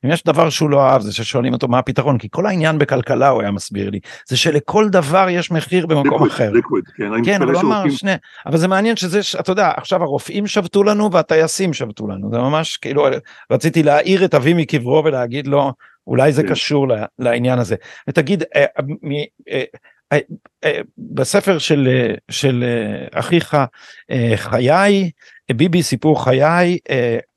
אם 0.05 0.11
יש 0.11 0.25
דבר 0.25 0.51
שהוא 0.51 0.71
לא 0.71 0.81
אהב 0.81 1.03
זה 1.03 1.13
ששואלים 1.13 1.53
אותו 1.53 1.69
מה 1.69 1.79
הפתרון 1.79 2.19
כי 2.19 2.29
כל 2.31 2.47
העניין 2.47 2.79
בכלכלה 2.79 3.29
הוא 3.29 3.43
היה 3.43 3.51
מסביר 3.51 3.91
לי 3.91 4.01
זה 4.29 4.37
שלכל 4.37 4.89
דבר 4.89 5.27
יש 5.31 5.51
מחיר 5.51 5.87
במקום 5.87 6.13
ליקוויד, 6.13 6.33
אחר. 6.33 6.51
ליקוויד, 6.53 6.85
כן, 6.97 7.25
כן 7.25 7.43
אבל 7.43 7.55
הוא 7.55 7.61
אמר 7.61 7.91
שני 7.91 8.15
אבל 8.47 8.57
זה 8.57 8.69
מעניין 8.69 8.97
שזה 8.97 9.21
אתה 9.41 9.53
יודע 9.53 9.73
עכשיו 9.77 10.03
הרופאים 10.03 10.47
שבתו 10.47 10.83
לנו 10.83 11.13
והטייסים 11.13 11.73
שבתו 11.73 12.07
לנו 12.07 12.31
זה 12.31 12.39
ממש 12.39 12.77
כאילו 12.77 13.07
רציתי 13.53 13.83
להעיר 13.83 14.25
את 14.25 14.35
אבי 14.35 14.55
מקברו 14.55 15.03
ולהגיד 15.05 15.47
לו 15.47 15.73
אולי 16.07 16.33
זה 16.33 16.43
כן. 16.43 16.49
קשור 16.49 16.87
לעניין 17.19 17.59
הזה 17.59 17.77
ותגיד 18.09 18.43
אה, 18.43 18.65
אה, 20.13 20.19
אה, 20.65 20.81
בספר 20.99 21.59
של 21.59 21.89
של 22.31 22.65
אחיך 23.13 23.57
חיי 24.37 25.11
ביבי 25.53 25.83
סיפור 25.83 26.25
חיי 26.25 26.79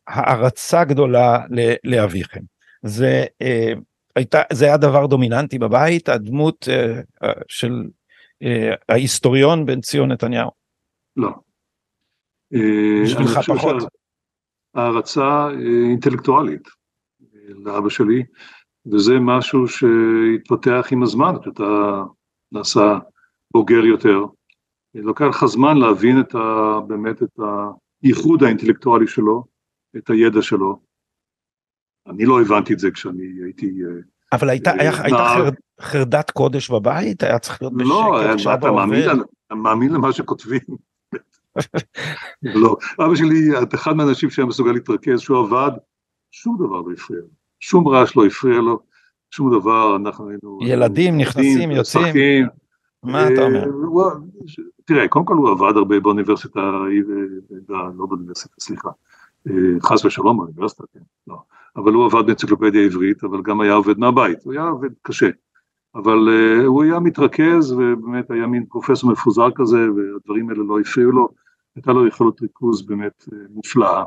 הערצה 0.07 0.83
גדולה 0.83 1.39
לאביכם. 1.83 2.41
זה 2.83 3.25
הייתה 4.15 4.41
זה 4.53 4.65
היה 4.65 4.77
דבר 4.77 5.05
דומיננטי 5.05 5.59
בבית 5.59 6.09
הדמות 6.09 6.67
של 7.47 7.83
ההיסטוריון 8.89 9.65
בן 9.65 9.81
ציון 9.81 10.11
נתניהו. 10.11 10.49
לא. 11.17 11.29
בשבילך 13.03 13.39
פחות. 13.47 13.83
הערצה 14.75 15.47
אינטלקטואלית 15.89 16.67
לאבא 17.49 17.89
שלי 17.89 18.23
וזה 18.85 19.13
משהו 19.21 19.67
שהתפתח 19.67 20.87
עם 20.91 21.03
הזמן 21.03 21.33
כשאתה 21.41 22.01
נעשה 22.51 22.99
בוגר 23.53 23.85
יותר. 23.85 24.25
לוקח 24.95 25.25
לך 25.29 25.45
זמן 25.45 25.77
להבין 25.77 26.19
את 26.19 26.35
ה, 26.35 26.79
באמת 26.87 27.23
את 27.23 27.39
הייחוד 28.03 28.43
האינטלקטואלי 28.43 29.07
שלו 29.07 29.43
את 29.97 30.09
הידע 30.09 30.41
שלו. 30.41 30.79
אני 32.07 32.25
לא 32.25 32.41
הבנתי 32.41 32.73
את 32.73 32.79
זה 32.79 32.91
כשאני 32.91 33.43
הייתי... 33.43 33.65
אה, 33.65 34.01
אבל 34.31 34.49
הייתה, 34.49 34.71
היה, 34.71 34.91
הייתה 35.03 35.25
חר, 35.35 35.49
חרדת 35.81 36.31
קודש 36.31 36.71
בבית? 36.71 37.23
היה 37.23 37.39
צריך 37.39 37.61
להיות 37.61 37.73
לא, 37.77 38.21
בשקט 38.33 38.45
לא, 38.45 38.53
אתה 38.53 38.71
מאמין, 38.71 39.09
אתה 39.47 39.55
מאמין 39.55 39.93
למה 39.93 40.13
שכותבים. 40.13 40.61
לא, 42.61 42.77
אבא 43.05 43.15
שלי, 43.15 43.65
אחד 43.75 43.93
מהאנשים 43.93 44.29
שהיה 44.29 44.45
מסוגל 44.45 44.71
להתרכז, 44.71 45.19
שהוא 45.19 45.37
עבד, 45.39 45.71
שום 46.31 46.57
דבר 46.57 46.81
לא 46.81 46.91
הפריע 46.93 47.19
לו, 47.19 47.38
שום 47.59 47.87
רעש 47.87 48.17
לא 48.17 48.25
הפריע 48.25 48.59
לו, 48.59 48.79
שום 49.31 49.59
דבר, 49.59 49.95
אנחנו 49.95 50.29
היינו... 50.29 50.59
ילדים 50.61 51.17
נכנסים, 51.17 51.71
יוצאים. 51.71 52.03
משחקים. 52.03 52.47
מה 53.03 53.27
אתה 53.27 53.41
אומר? 53.41 53.63
אה, 53.63 54.15
תראה, 54.85 55.07
קודם 55.07 55.25
כל 55.25 55.35
הוא 55.35 55.49
עבד 55.49 55.77
הרבה 55.77 55.99
באוניברסיטה, 55.99 56.71
לא 57.69 58.05
באוניברסיטה, 58.05 58.53
סליחה, 58.59 58.89
אה, 59.47 59.53
חס 59.83 60.05
ושלום 60.05 60.37
באוניברסיטה, 60.37 60.83
כן, 60.93 60.99
לא, 61.27 61.37
אבל 61.75 61.93
הוא 61.93 62.05
עבד 62.05 62.25
באנציקלופדיה 62.25 62.85
עברית, 62.85 63.23
אבל 63.23 63.41
גם 63.41 63.61
היה 63.61 63.73
עובד 63.73 63.99
מהבית, 63.99 64.43
הוא 64.43 64.53
היה 64.53 64.63
עובד 64.63 64.89
קשה, 65.01 65.29
אבל 65.95 66.29
uh, 66.29 66.65
הוא 66.65 66.83
היה 66.83 66.99
מתרכז 66.99 67.71
ובאמת 67.71 68.31
היה 68.31 68.47
מין 68.47 68.65
פרופסור 68.65 69.11
מפוזר 69.11 69.47
כזה 69.55 69.77
והדברים 69.77 70.49
האלה 70.49 70.63
לא 70.63 70.79
הפריעו 70.79 71.11
לו, 71.11 71.29
הייתה 71.75 71.93
לו 71.93 72.07
יכולת 72.07 72.41
ריכוז 72.41 72.81
באמת 72.81 73.25
מופלאה, 73.49 74.03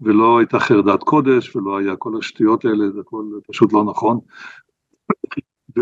ולא 0.00 0.38
הייתה 0.38 0.58
חרדת 0.58 1.02
קודש 1.02 1.56
ולא 1.56 1.78
היה 1.78 1.96
כל 1.96 2.12
השטויות 2.18 2.64
האלה, 2.64 2.90
זה 2.90 3.00
הכל 3.00 3.24
פשוט 3.48 3.72
לא 3.72 3.84
נכון. 3.84 4.18
ו... 5.76 5.80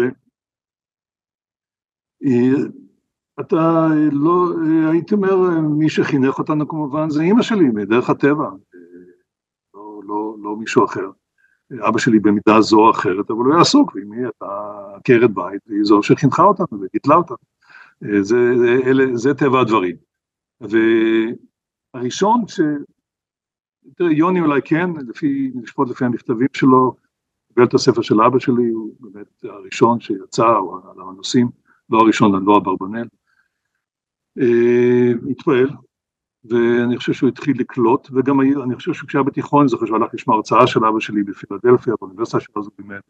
אתה 3.40 3.86
לא, 4.12 4.52
הייתי 4.90 5.14
אומר, 5.14 5.60
מי 5.60 5.88
שחינך 5.88 6.38
אותנו 6.38 6.68
כמובן 6.68 7.10
זה 7.10 7.22
אימא 7.22 7.42
שלי, 7.42 7.64
מדרך 7.64 8.10
הטבע, 8.10 8.50
לא, 9.74 10.00
לא, 10.04 10.36
לא 10.42 10.56
מישהו 10.56 10.84
אחר. 10.84 11.10
אבא 11.88 11.98
שלי 11.98 12.18
במידה 12.18 12.60
זו 12.60 12.78
או 12.78 12.90
אחרת, 12.90 13.30
אבל 13.30 13.38
הוא 13.38 13.52
היה 13.52 13.60
עסוק, 13.60 13.94
ואמי 13.94 14.16
הייתה 14.16 14.46
עקרת 14.94 15.30
בית, 15.34 15.60
והיא 15.66 15.84
זו 15.84 16.02
שחינכה 16.02 16.42
אותנו 16.42 16.80
וגידלה 16.80 17.14
אותנו. 17.14 17.36
זה, 18.00 18.58
זה, 18.58 18.78
אלה, 18.86 19.04
זה 19.14 19.34
טבע 19.34 19.60
הדברים. 19.60 19.96
והראשון 21.94 22.42
ש... 22.48 22.60
תראה, 23.96 24.12
יוני 24.12 24.40
אולי 24.40 24.60
כן, 24.64 24.90
לפי, 25.08 25.50
לשפוט 25.62 25.90
לפי 25.90 26.04
המכתבים 26.04 26.46
שלו, 26.52 26.96
קיבל 27.48 27.66
את 27.66 27.74
הספר 27.74 28.02
של 28.02 28.22
אבא 28.22 28.38
שלי, 28.38 28.68
הוא 28.68 28.94
באמת 29.00 29.44
הראשון 29.44 30.00
שיצא, 30.00 30.46
הוא 30.46 30.76
על 30.76 31.00
הנושאים, 31.00 31.48
לא 31.90 31.98
הראשון, 31.98 32.44
לא 32.44 32.56
אברבנאל. 32.56 33.06
אה, 34.38 35.12
התפעל, 35.30 35.68
ואני 36.44 36.96
חושב 36.96 37.12
שהוא 37.12 37.28
התחיל 37.28 37.60
לקלוט, 37.60 38.08
וגם 38.12 38.40
אני 38.40 38.76
חושב 38.76 38.92
שכשהיה 38.92 39.22
בתיכון 39.22 39.68
זוכר 39.68 39.86
שהוא 39.86 39.96
הלך 39.96 40.14
לשמוע 40.14 40.36
הרצאה 40.36 40.66
של 40.66 40.84
אבא 40.84 41.00
שלי 41.00 41.22
בפילדלפיה, 41.22 41.94
באוניברסיטה 42.00 42.40
שלו 42.40 42.62
זה 42.62 42.70
באמת, 42.78 43.02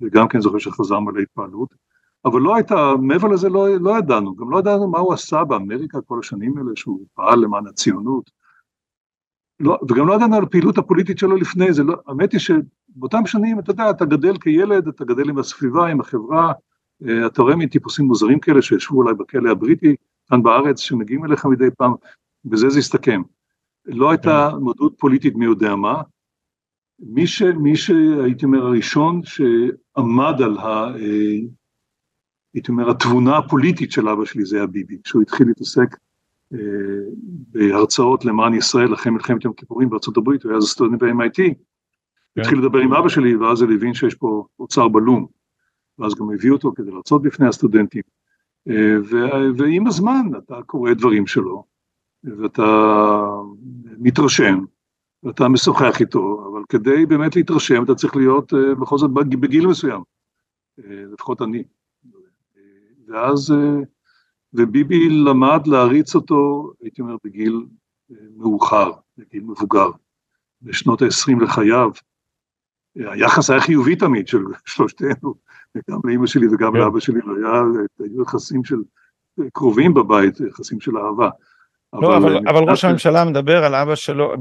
וגם 0.00 0.28
כן 0.28 0.40
זוכר 0.40 0.58
שחזר 0.58 1.00
מלא 1.00 1.20
התפעלות, 1.20 1.74
אבל 2.24 2.40
לא 2.40 2.54
הייתה, 2.54 2.92
מעבר 3.02 3.28
לזה 3.28 3.48
לא, 3.48 3.68
לא 3.80 3.98
ידענו, 3.98 4.36
גם 4.36 4.50
לא 4.50 4.58
ידענו 4.58 4.88
מה 4.88 4.98
הוא 4.98 5.12
עשה 5.12 5.44
באמריקה 5.44 6.00
כל 6.00 6.18
השנים 6.18 6.58
האלה, 6.58 6.70
שהוא 6.76 7.06
פעל 7.14 7.38
למען 7.38 7.66
הציונות, 7.66 8.30
לא, 9.60 9.78
וגם 9.88 10.06
לא 10.06 10.14
ידענו 10.14 10.36
על 10.36 10.42
הפעילות 10.42 10.78
הפוליטית 10.78 11.18
שלו 11.18 11.36
לפני 11.36 11.72
זה, 11.72 11.82
לא, 11.82 11.96
האמת 12.06 12.32
היא 12.32 12.40
שבאותם 12.40 13.26
שנים, 13.26 13.58
אתה 13.58 13.70
יודע, 13.70 13.90
אתה 13.90 14.04
גדל 14.04 14.38
כילד, 14.38 14.88
אתה 14.88 15.04
גדל 15.04 15.28
עם 15.28 15.38
הסביבה, 15.38 15.86
עם 15.86 16.00
החברה, 16.00 16.52
אה, 17.08 17.26
אתה 17.26 17.42
רואה 17.42 17.56
מין 17.56 17.68
טיפוסים 17.68 18.04
מוזרים 18.04 18.40
כאלה 18.40 18.62
שישבו 18.62 18.96
אולי 18.96 19.14
בכלא 19.14 19.50
הבריטי, 19.50 19.96
כאן 20.30 20.42
בארץ 20.42 20.80
שמגיעים 20.80 21.24
אליך 21.24 21.46
מדי 21.46 21.68
פעם, 21.78 21.92
בזה 22.44 22.68
זה 22.68 22.78
הסתכם. 22.78 23.22
לא 23.86 24.10
הייתה 24.10 24.48
כן. 24.52 24.56
מודעות 24.56 24.94
פוליטית 24.98 25.34
מי 25.34 25.44
יודע 25.44 25.74
מה. 25.74 26.02
מי, 26.98 27.26
ש, 27.26 27.42
מי 27.42 27.76
שהייתי 27.76 28.44
אומר 28.44 28.66
הראשון 28.66 29.20
שעמד 29.24 30.42
על 30.42 30.58
ה... 30.58 30.66
אה, 30.66 31.38
הייתי 32.54 32.70
אומר 32.70 32.90
התבונה 32.90 33.38
הפוליטית 33.38 33.92
של 33.92 34.08
אבא 34.08 34.24
שלי 34.24 34.44
זה 34.44 34.56
היה 34.56 34.66
ביבי, 34.66 34.98
כשהוא 35.04 35.22
התחיל 35.22 35.46
להתעסק 35.46 35.96
בהרצאות 37.52 38.24
למען 38.24 38.54
ישראל 38.54 38.94
אחרי 38.94 39.12
מלחמת 39.12 39.44
יום 39.44 39.54
כיפורים 39.54 39.90
בארצות 39.90 40.16
הברית, 40.16 40.42
הוא 40.42 40.50
היה 40.50 40.56
אז 40.56 40.64
סטודנט 40.64 41.02
ב-MIT, 41.02 41.36
כן. 41.36 42.40
התחיל 42.40 42.58
לדבר 42.58 42.78
עם 42.78 42.92
אבא 42.92 43.08
שלי 43.08 43.36
ואז 43.36 43.62
הוא 43.62 43.72
הבין 43.72 43.94
שיש 43.94 44.14
פה 44.14 44.46
אוצר 44.58 44.88
בלום, 44.88 45.26
ואז 45.98 46.14
גם 46.14 46.30
הביא 46.30 46.50
אותו 46.50 46.72
כדי 46.76 46.90
להרצות 46.90 47.22
בפני 47.22 47.48
הסטודנטים. 47.48 48.02
ועם 49.56 49.86
הזמן 49.86 50.26
אתה 50.38 50.62
קורא 50.66 50.92
דברים 50.92 51.26
שלו, 51.26 51.64
ואתה 52.24 52.62
מתרשם, 53.98 54.64
ואתה 55.22 55.48
משוחח 55.48 56.00
איתו, 56.00 56.50
אבל 56.52 56.62
כדי 56.68 57.06
באמת 57.06 57.36
להתרשם 57.36 57.84
אתה 57.84 57.94
צריך 57.94 58.16
להיות 58.16 58.54
אה, 58.54 58.74
בכל 58.74 58.98
זאת 58.98 59.10
בגיל 59.10 59.66
מסוים, 59.66 60.02
אה, 60.78 61.04
לפחות 61.12 61.42
אני. 61.42 61.64
ואז 63.08 63.54
וביבי 64.54 65.08
למד 65.08 65.66
להריץ 65.66 66.14
אותו, 66.14 66.72
הייתי 66.80 67.02
אומר, 67.02 67.16
בגיל 67.24 67.66
מאוחר, 68.36 68.92
בגיל 69.18 69.42
מבוגר, 69.42 69.90
בשנות 70.62 71.02
ה-20 71.02 71.42
לחייו. 71.42 71.90
היחס 72.94 73.50
היה 73.50 73.60
חיובי 73.60 73.96
תמיד 73.96 74.28
של 74.28 74.42
שלושתנו, 74.66 75.34
גם 75.90 75.98
לאימא 76.04 76.26
שלי 76.26 76.46
וגם 76.46 76.72
כן. 76.72 76.78
לאבא 76.78 77.00
שלי, 77.00 77.20
היו 77.98 78.22
יחסים 78.22 78.64
של 78.64 78.76
קרובים 79.52 79.94
בבית, 79.94 80.40
יחסים 80.40 80.80
של 80.80 80.98
אהבה. 80.98 81.30
לא, 81.92 82.16
אבל, 82.16 82.36
אבל, 82.36 82.48
אבל 82.48 82.70
ראש 82.70 82.84
הממשלה 82.84 83.24
מדבר 83.24 83.64
על 83.64 83.74
אבא 83.74 83.94
שלו, 83.94 84.32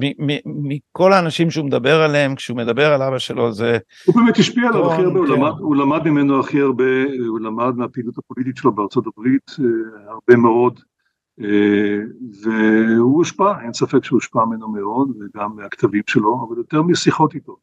מכל 0.45 1.13
האנשים 1.13 1.51
שהוא 1.51 1.65
מדבר 1.65 2.01
עליהם, 2.01 2.35
כשהוא 2.35 2.57
מדבר 2.57 2.93
על 2.93 3.01
אבא 3.01 3.17
שלו 3.17 3.51
זה... 3.51 3.77
הוא 4.05 4.15
באמת 4.15 4.37
השפיע 4.37 4.67
עליו 4.69 4.91
הכי 4.91 5.01
הרבה, 5.01 5.19
כן. 5.19 5.25
הוא, 5.25 5.37
למד, 5.37 5.51
הוא 5.59 5.75
למד 5.75 6.07
ממנו 6.07 6.39
הכי 6.39 6.61
הרבה, 6.61 7.03
הוא 7.27 7.39
למד 7.39 7.75
מהפעילות 7.75 8.17
הפוליטית 8.17 8.57
שלו 8.57 8.71
בארצות 8.71 9.05
הברית 9.07 9.51
אה, 9.59 10.11
הרבה 10.11 10.35
מאוד, 10.41 10.79
אה, 11.41 11.99
והוא 12.43 13.17
הושפע, 13.17 13.61
אין 13.61 13.73
ספק 13.73 14.03
שהוא 14.03 14.17
הושפע 14.17 14.45
ממנו 14.45 14.69
מאוד, 14.69 15.09
וגם 15.09 15.55
מהכתבים 15.55 16.03
שלו, 16.07 16.47
אבל 16.47 16.57
יותר 16.57 16.81
משיחות 16.81 17.35
איתו. 17.35 17.57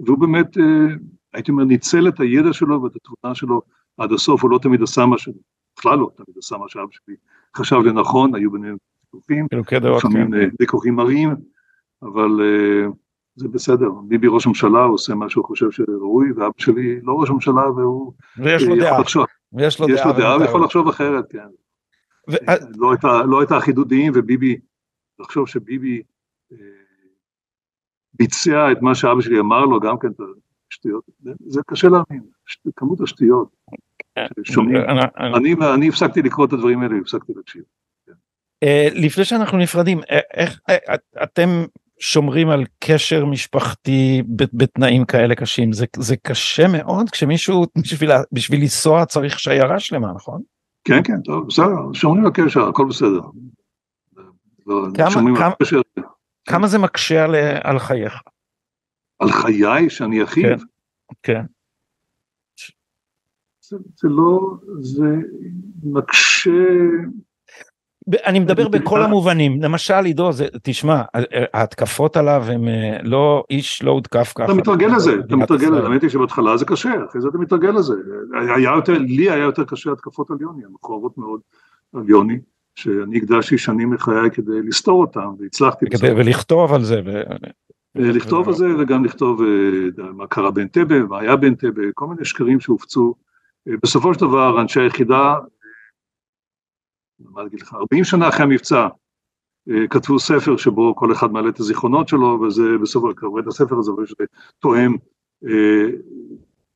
והוא 0.00 0.18
באמת, 0.18 0.58
אה, 0.58 0.94
הייתי 1.34 1.50
אומר, 1.50 1.64
ניצל 1.64 2.08
את 2.08 2.20
הידע 2.20 2.52
שלו 2.52 2.82
ואת 2.82 2.92
התבונה 2.96 3.34
שלו 3.34 3.62
עד 3.98 4.12
הסוף, 4.12 4.42
הוא 4.42 4.50
לא 4.50 4.58
תמיד 4.58 4.82
עשה 4.82 5.06
מה 5.06 5.18
ש... 5.18 5.28
בכלל 5.78 5.98
לא 5.98 6.10
תמיד 6.16 6.38
עשה 6.38 6.56
מה 6.56 6.64
שאבא 6.68 6.86
שלי 6.90 7.14
חשב 7.56 7.76
לנכון, 7.76 8.34
היו 8.34 8.50
ביניהם 8.50 8.76
ויכוחים, 9.14 9.46
לפעמים 9.96 10.30
כן. 10.30 10.48
ויכוחים 10.60 10.94
מרים, 10.94 11.30
אבל 12.02 12.30
uh, 12.40 12.92
זה 13.34 13.48
בסדר, 13.48 13.90
ביבי 13.90 14.26
ראש 14.30 14.46
ממשלה, 14.46 14.84
עושה 14.84 15.14
מה 15.14 15.30
שהוא 15.30 15.44
חושב 15.44 15.70
שראוי, 15.70 16.32
ואבא 16.32 16.52
שלי 16.56 17.00
לא 17.02 17.12
ראש 17.20 17.30
ממשלה, 17.30 17.70
והוא 17.70 18.12
ויש 18.38 18.62
לו 18.62 18.76
דעה, 18.76 19.00
לחשוב, 19.00 19.24
ויש 19.52 19.80
לו 19.80 19.88
יש 19.88 20.00
דעה, 20.00 20.06
לו 20.06 20.18
דעה 20.18 20.38
ויכול 20.38 20.64
לחשוב 20.64 20.88
אחרת, 20.88 21.24
כן. 21.30 21.46
ו... 22.30 22.32
לא, 22.76 22.90
הייתה, 22.90 23.22
לא 23.22 23.58
אחידות 23.58 23.88
דעים, 23.88 24.12
וביבי, 24.14 24.56
לחשוב 25.18 25.48
שביבי 25.48 26.02
אה, 26.52 26.56
ביצע 28.14 28.72
את 28.72 28.82
מה 28.82 28.94
שאבא 28.94 29.20
שלי 29.20 29.40
אמר 29.40 29.64
לו, 29.64 29.80
גם 29.80 29.98
כן, 29.98 30.08
שטויות, 30.70 31.04
זה 31.46 31.60
קשה 31.66 31.88
להאמין, 31.88 32.22
כמות 32.76 33.00
השטויות. 33.00 33.56
שומעים, 34.44 35.62
אני 35.62 35.88
הפסקתי 35.88 36.22
לקרוא 36.22 36.46
את 36.46 36.52
הדברים 36.52 36.82
האלה, 36.82 36.96
הפסקתי 36.98 37.32
להקשיב. 37.36 37.62
אה, 38.62 38.88
לפני 38.92 39.24
שאנחנו 39.24 39.58
נפרדים, 39.58 40.00
אה, 40.10 40.18
איך 40.34 40.60
אה, 40.68 40.94
אתם 41.22 41.48
שומרים 42.00 42.48
על 42.48 42.64
קשר 42.78 43.24
משפחתי 43.24 44.22
בתנאים 44.28 45.04
כאלה 45.04 45.34
קשים? 45.34 45.72
זה, 45.72 45.86
זה 45.96 46.16
קשה 46.16 46.68
מאוד 46.68 47.10
כשמישהו 47.10 47.66
בשביל, 47.82 48.10
בשביל 48.32 48.60
לנסוע 48.60 49.04
צריך 49.04 49.40
שיירה 49.40 49.80
שלמה, 49.80 50.12
נכון? 50.12 50.42
כן, 50.84 51.02
כן, 51.04 51.20
טוב, 51.24 51.46
בסדר, 51.46 51.92
שומרים 51.92 52.24
על 52.24 52.30
קשר, 52.34 52.68
הכל 52.68 52.86
בסדר. 52.88 53.20
לא, 54.66 54.86
כמה, 54.94 55.10
כמה, 55.38 55.54
כמה 56.48 56.66
זה 56.66 56.78
מקשה 56.78 57.24
על, 57.24 57.34
על 57.62 57.78
חייך? 57.78 58.14
על 59.18 59.30
חיי 59.30 59.90
שאני 59.90 60.22
אחיו? 60.22 60.58
כן, 60.58 60.64
כן. 61.22 61.42
זה, 63.60 63.76
זה 63.96 64.08
לא, 64.08 64.40
זה 64.80 65.16
מקשה 65.82 66.50
אני 68.26 68.38
מדבר 68.38 68.68
בכל 68.68 69.02
המובנים, 69.02 69.62
למשל 69.62 70.04
עידו, 70.04 70.30
תשמע, 70.62 71.02
ההתקפות 71.54 72.16
עליו 72.16 72.44
הם 72.48 72.68
אה, 72.68 72.98
לא, 73.02 73.44
איש 73.50 73.82
לא 73.82 73.90
הותקף 73.90 74.32
ככה. 74.34 74.44
אתה 74.44 74.54
מתרגל 74.54 74.86
לזה, 74.86 75.12
אתה 75.26 75.36
מתרגל 75.36 75.66
לזה, 75.66 75.86
האמת 75.86 76.02
היא 76.02 76.10
שבהתחלה 76.10 76.56
זה 76.56 76.64
קשה, 76.64 76.90
אחרי 77.10 77.20
זה 77.20 77.28
אתה 77.28 77.38
מתרגל 77.38 77.70
לזה. 77.70 77.94
היה 78.56 78.70
יותר, 78.76 78.98
לי 78.98 79.30
היה 79.30 79.44
יותר 79.44 79.64
קשה 79.64 79.92
התקפות 79.92 80.30
על 80.30 80.36
יוני, 80.40 80.62
המכוערות 80.64 81.18
מאוד 81.18 81.40
על 81.94 82.02
יוני, 82.08 82.38
שאני 82.74 83.18
הקדשתי 83.18 83.58
שנים 83.58 83.90
מחיי 83.90 84.30
כדי 84.32 84.62
לסתור 84.64 85.00
אותם, 85.00 85.28
והצלחתי. 85.40 85.86
ולכתוב 86.00 86.74
על 86.74 86.84
זה. 86.84 87.00
אה, 87.06 87.36
לכתוב 87.96 88.48
על 88.48 88.54
זה 88.54 88.66
וגם 88.78 89.04
לכתוב 89.04 89.42
אה, 89.42 90.12
מה 90.12 90.26
קרה 90.26 90.50
באנטבה, 90.50 91.02
מה 91.02 91.18
היה 91.20 91.36
באנטבה, 91.36 91.82
כל 91.94 92.06
מיני 92.06 92.24
שקרים 92.24 92.60
שהופצו. 92.60 93.14
בסופו 93.82 94.14
של 94.14 94.20
דבר 94.20 94.60
אנשי 94.60 94.80
היחידה 94.80 95.34
מה 97.20 97.42
להגיד 97.42 97.60
לך, 97.60 97.74
40 97.74 98.04
שנה 98.04 98.28
אחרי 98.28 98.44
המבצע, 98.44 98.88
אה, 99.70 99.86
כתבו 99.90 100.18
ספר 100.18 100.56
שבו 100.56 100.96
כל 100.96 101.12
אחד 101.12 101.32
מעלה 101.32 101.48
את 101.48 101.60
הזיכרונות 101.60 102.08
שלו, 102.08 102.40
וזה 102.40 102.62
בסופו 102.82 103.10
של 103.10 103.16
דבר, 103.16 103.40
את 103.40 103.46
הספר 103.46 103.78
הזה, 103.78 103.92
וזה 103.92 104.14
תואם 104.58 104.96
אה, 105.48 105.84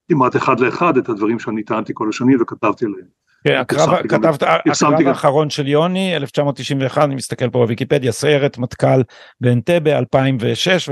כמעט 0.08 0.36
אחד 0.36 0.60
לאחד 0.60 0.96
את 0.96 1.08
הדברים 1.08 1.38
שאני 1.38 1.62
טענתי 1.62 1.92
כל 1.94 2.08
השנים 2.08 2.38
וכתבתי 2.40 2.84
עליהם. 2.84 3.22
כן, 3.44 3.54
הקרב, 3.54 4.02
כתבת, 4.08 4.42
הקרב 4.42 5.06
האחרון 5.06 5.50
של 5.50 5.68
יוני, 5.68 6.16
1991, 6.16 7.04
אני 7.04 7.14
מסתכל 7.14 7.50
פה 7.50 7.58
בוויקיפדיה, 7.58 8.12
סיירת 8.12 8.58
מטכ"ל 8.58 9.02
באנטבה 9.40 9.98
2006, 9.98 10.88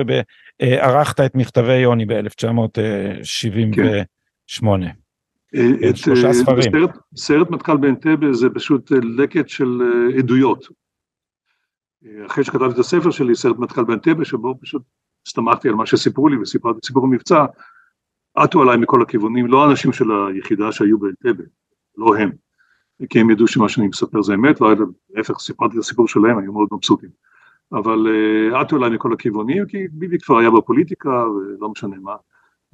וערכת 0.63 1.21
את 1.21 1.35
מכתבי 1.35 1.77
יוני 1.77 2.07
ב-1978. 2.07 4.67
את, 5.55 5.97
שלושה 5.97 6.29
אה, 6.29 6.33
ספרים. 6.33 6.63
סרט, 6.63 6.99
סרט 7.17 7.51
מטכ"ל 7.51 7.77
באנטבה 7.77 8.33
זה 8.33 8.51
פשוט 8.51 8.93
אה, 8.93 8.99
לקט 9.03 9.49
של 9.49 9.83
אה, 9.83 10.19
עדויות. 10.19 10.67
אחרי 12.27 12.45
שכתבתי 12.45 12.75
את 12.75 12.79
הספר 12.79 13.11
שלי, 13.11 13.35
סרט 13.35 13.59
מטכ"ל 13.59 13.85
באנטבה, 13.85 14.25
שבו 14.25 14.55
פשוט 14.61 14.83
הסתמכתי 15.27 15.69
על 15.69 15.75
מה 15.75 15.87
שסיפרו 15.87 16.29
לי 16.29 16.37
וסיפרתי 16.37 16.79
את 16.79 16.85
סיפור 16.85 17.05
המבצע, 17.05 17.45
עטו 18.35 18.63
עליי 18.63 18.77
מכל 18.77 19.03
הכיוונים, 19.03 19.47
לא 19.47 19.65
האנשים 19.65 19.93
של 19.93 20.05
היחידה 20.29 20.73
שהיו 20.73 20.99
באנטבה, 20.99 21.45
לא 21.97 22.17
הם, 22.17 22.31
כי 23.09 23.21
הם 23.21 23.31
ידעו 23.31 23.47
שמה 23.47 23.69
שאני 23.69 23.87
מספר 23.89 24.23
זה 24.23 24.35
אמת, 24.35 24.61
לא 24.61 24.75
להפך, 25.11 25.39
סיפרתי 25.39 25.75
את 25.75 25.81
הסיפור 25.81 26.09
שלהם, 26.09 26.39
היו 26.39 26.53
מאוד 26.53 26.69
מבסוטים. 26.73 27.11
אבל 27.73 28.07
עטו 28.55 28.77
עליי 28.77 28.91
מכל 28.91 29.13
הכיוונים, 29.13 29.67
כי 29.67 29.89
ביבי 29.93 30.19
כבר 30.19 30.39
היה 30.39 30.51
בפוליטיקה, 30.51 31.25
ולא 31.29 31.69
משנה 31.69 31.97
מה. 32.03 32.17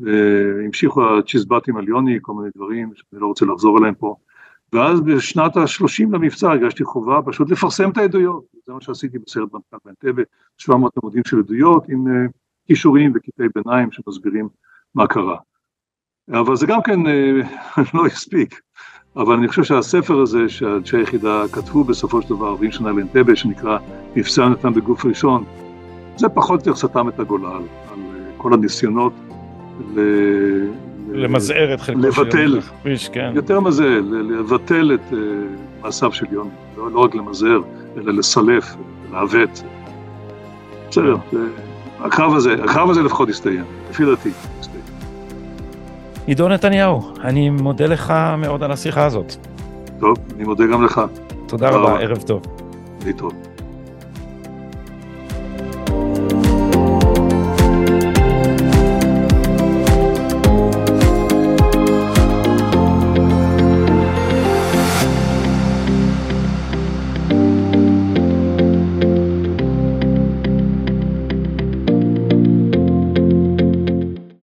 והמשיכו 0.01 1.19
הצ'יזבטים 1.19 1.77
על 1.77 1.89
יוני, 1.89 2.19
כל 2.23 2.33
מיני 2.35 2.49
דברים 2.57 2.93
שאני 2.95 3.21
לא 3.21 3.27
רוצה 3.27 3.47
לחזור 3.47 3.79
עליהם 3.79 3.95
פה. 3.95 4.17
ואז 4.73 5.01
בשנת 5.01 5.57
ה-30 5.57 6.13
למבצע 6.13 6.51
הרגשתי 6.51 6.85
חובה 6.85 7.21
פשוט 7.27 7.51
לפרסם 7.51 7.91
את 7.91 7.99
העדויות, 7.99 8.45
זה 8.67 8.73
מה 8.73 8.81
שעשיתי 8.81 9.19
בסרט 9.19 9.49
מנכ"ל 9.53 9.77
באנטבה, 9.85 10.23
700 10.59 10.93
עמודים 11.03 11.23
של 11.27 11.39
עדויות 11.39 11.89
עם 11.89 12.07
uh, 12.07 12.31
כישורים 12.67 13.13
וקטעי 13.15 13.47
ביניים 13.55 13.93
שמסבירים 13.93 14.49
מה 14.95 15.07
קרה. 15.07 15.37
אבל 16.31 16.57
זה 16.57 16.67
גם 16.67 16.83
כן 16.83 17.01
uh, 17.07 17.81
לא 17.95 18.07
הספיק, 18.07 18.61
אבל 19.17 19.35
אני 19.35 19.49
חושב 19.49 19.65
שהספר 19.65 20.21
הזה 20.21 20.49
שאנשי 20.49 20.97
היחידה 20.97 21.45
כתבו 21.53 21.85
בסופו 21.85 22.23
של 22.23 22.29
דבר 22.29 22.49
40 22.49 22.73
שנה 22.73 22.93
לאנטבה, 22.93 23.37
שנקרא 23.37 23.79
מבצע 24.17 24.49
נתן 24.49 24.75
בגוף 24.75 25.05
ראשון, 25.05 25.45
זה 26.17 26.29
פחות 26.29 26.67
או 26.67 26.71
יותר 26.71 26.89
סתם 26.89 27.09
את 27.09 27.21
הגולל 27.21 27.47
על 27.47 27.99
uh, 27.99 28.43
כל 28.43 28.55
הניסיונות 28.55 29.13
למזער 31.12 31.74
את 31.74 31.81
חלקו 31.81 32.12
של 32.12 32.59
הכביש, 32.59 33.09
כן. 33.09 33.33
יותר 33.35 33.61
מזה, 33.61 33.99
לבטל 34.11 34.95
את 34.95 35.12
uh, 35.12 35.16
מעשיו 35.83 36.12
של 36.12 36.27
יוני, 36.31 36.51
לא, 36.77 36.91
לא 36.91 37.01
רק 37.01 37.14
למזער, 37.14 37.61
אלא 37.97 38.12
לסלף, 38.12 38.74
לעוות. 39.12 39.62
בסדר, 40.89 41.16
כן. 41.31 41.37
הקרב 42.01 42.35
הזה, 42.35 42.55
הקרב 42.64 42.91
הזה 42.91 43.03
לפחות 43.03 43.29
הסתיים, 43.29 43.64
לפי 43.91 44.05
דעתי. 44.05 44.31
עידו 46.27 46.49
נתניהו, 46.49 47.03
אני 47.20 47.51
מודה 47.51 47.87
לך 47.87 48.14
מאוד 48.39 48.62
על 48.62 48.72
השיחה 48.72 49.05
הזאת. 49.05 49.35
טוב, 50.01 50.16
אני 50.37 50.45
מודה 50.45 50.66
גם 50.66 50.85
לך. 50.85 51.01
תודה 51.47 51.68
רבה, 51.68 52.01
ערב 52.01 52.22
טוב. 52.22 52.43
להתראות. 53.05 53.46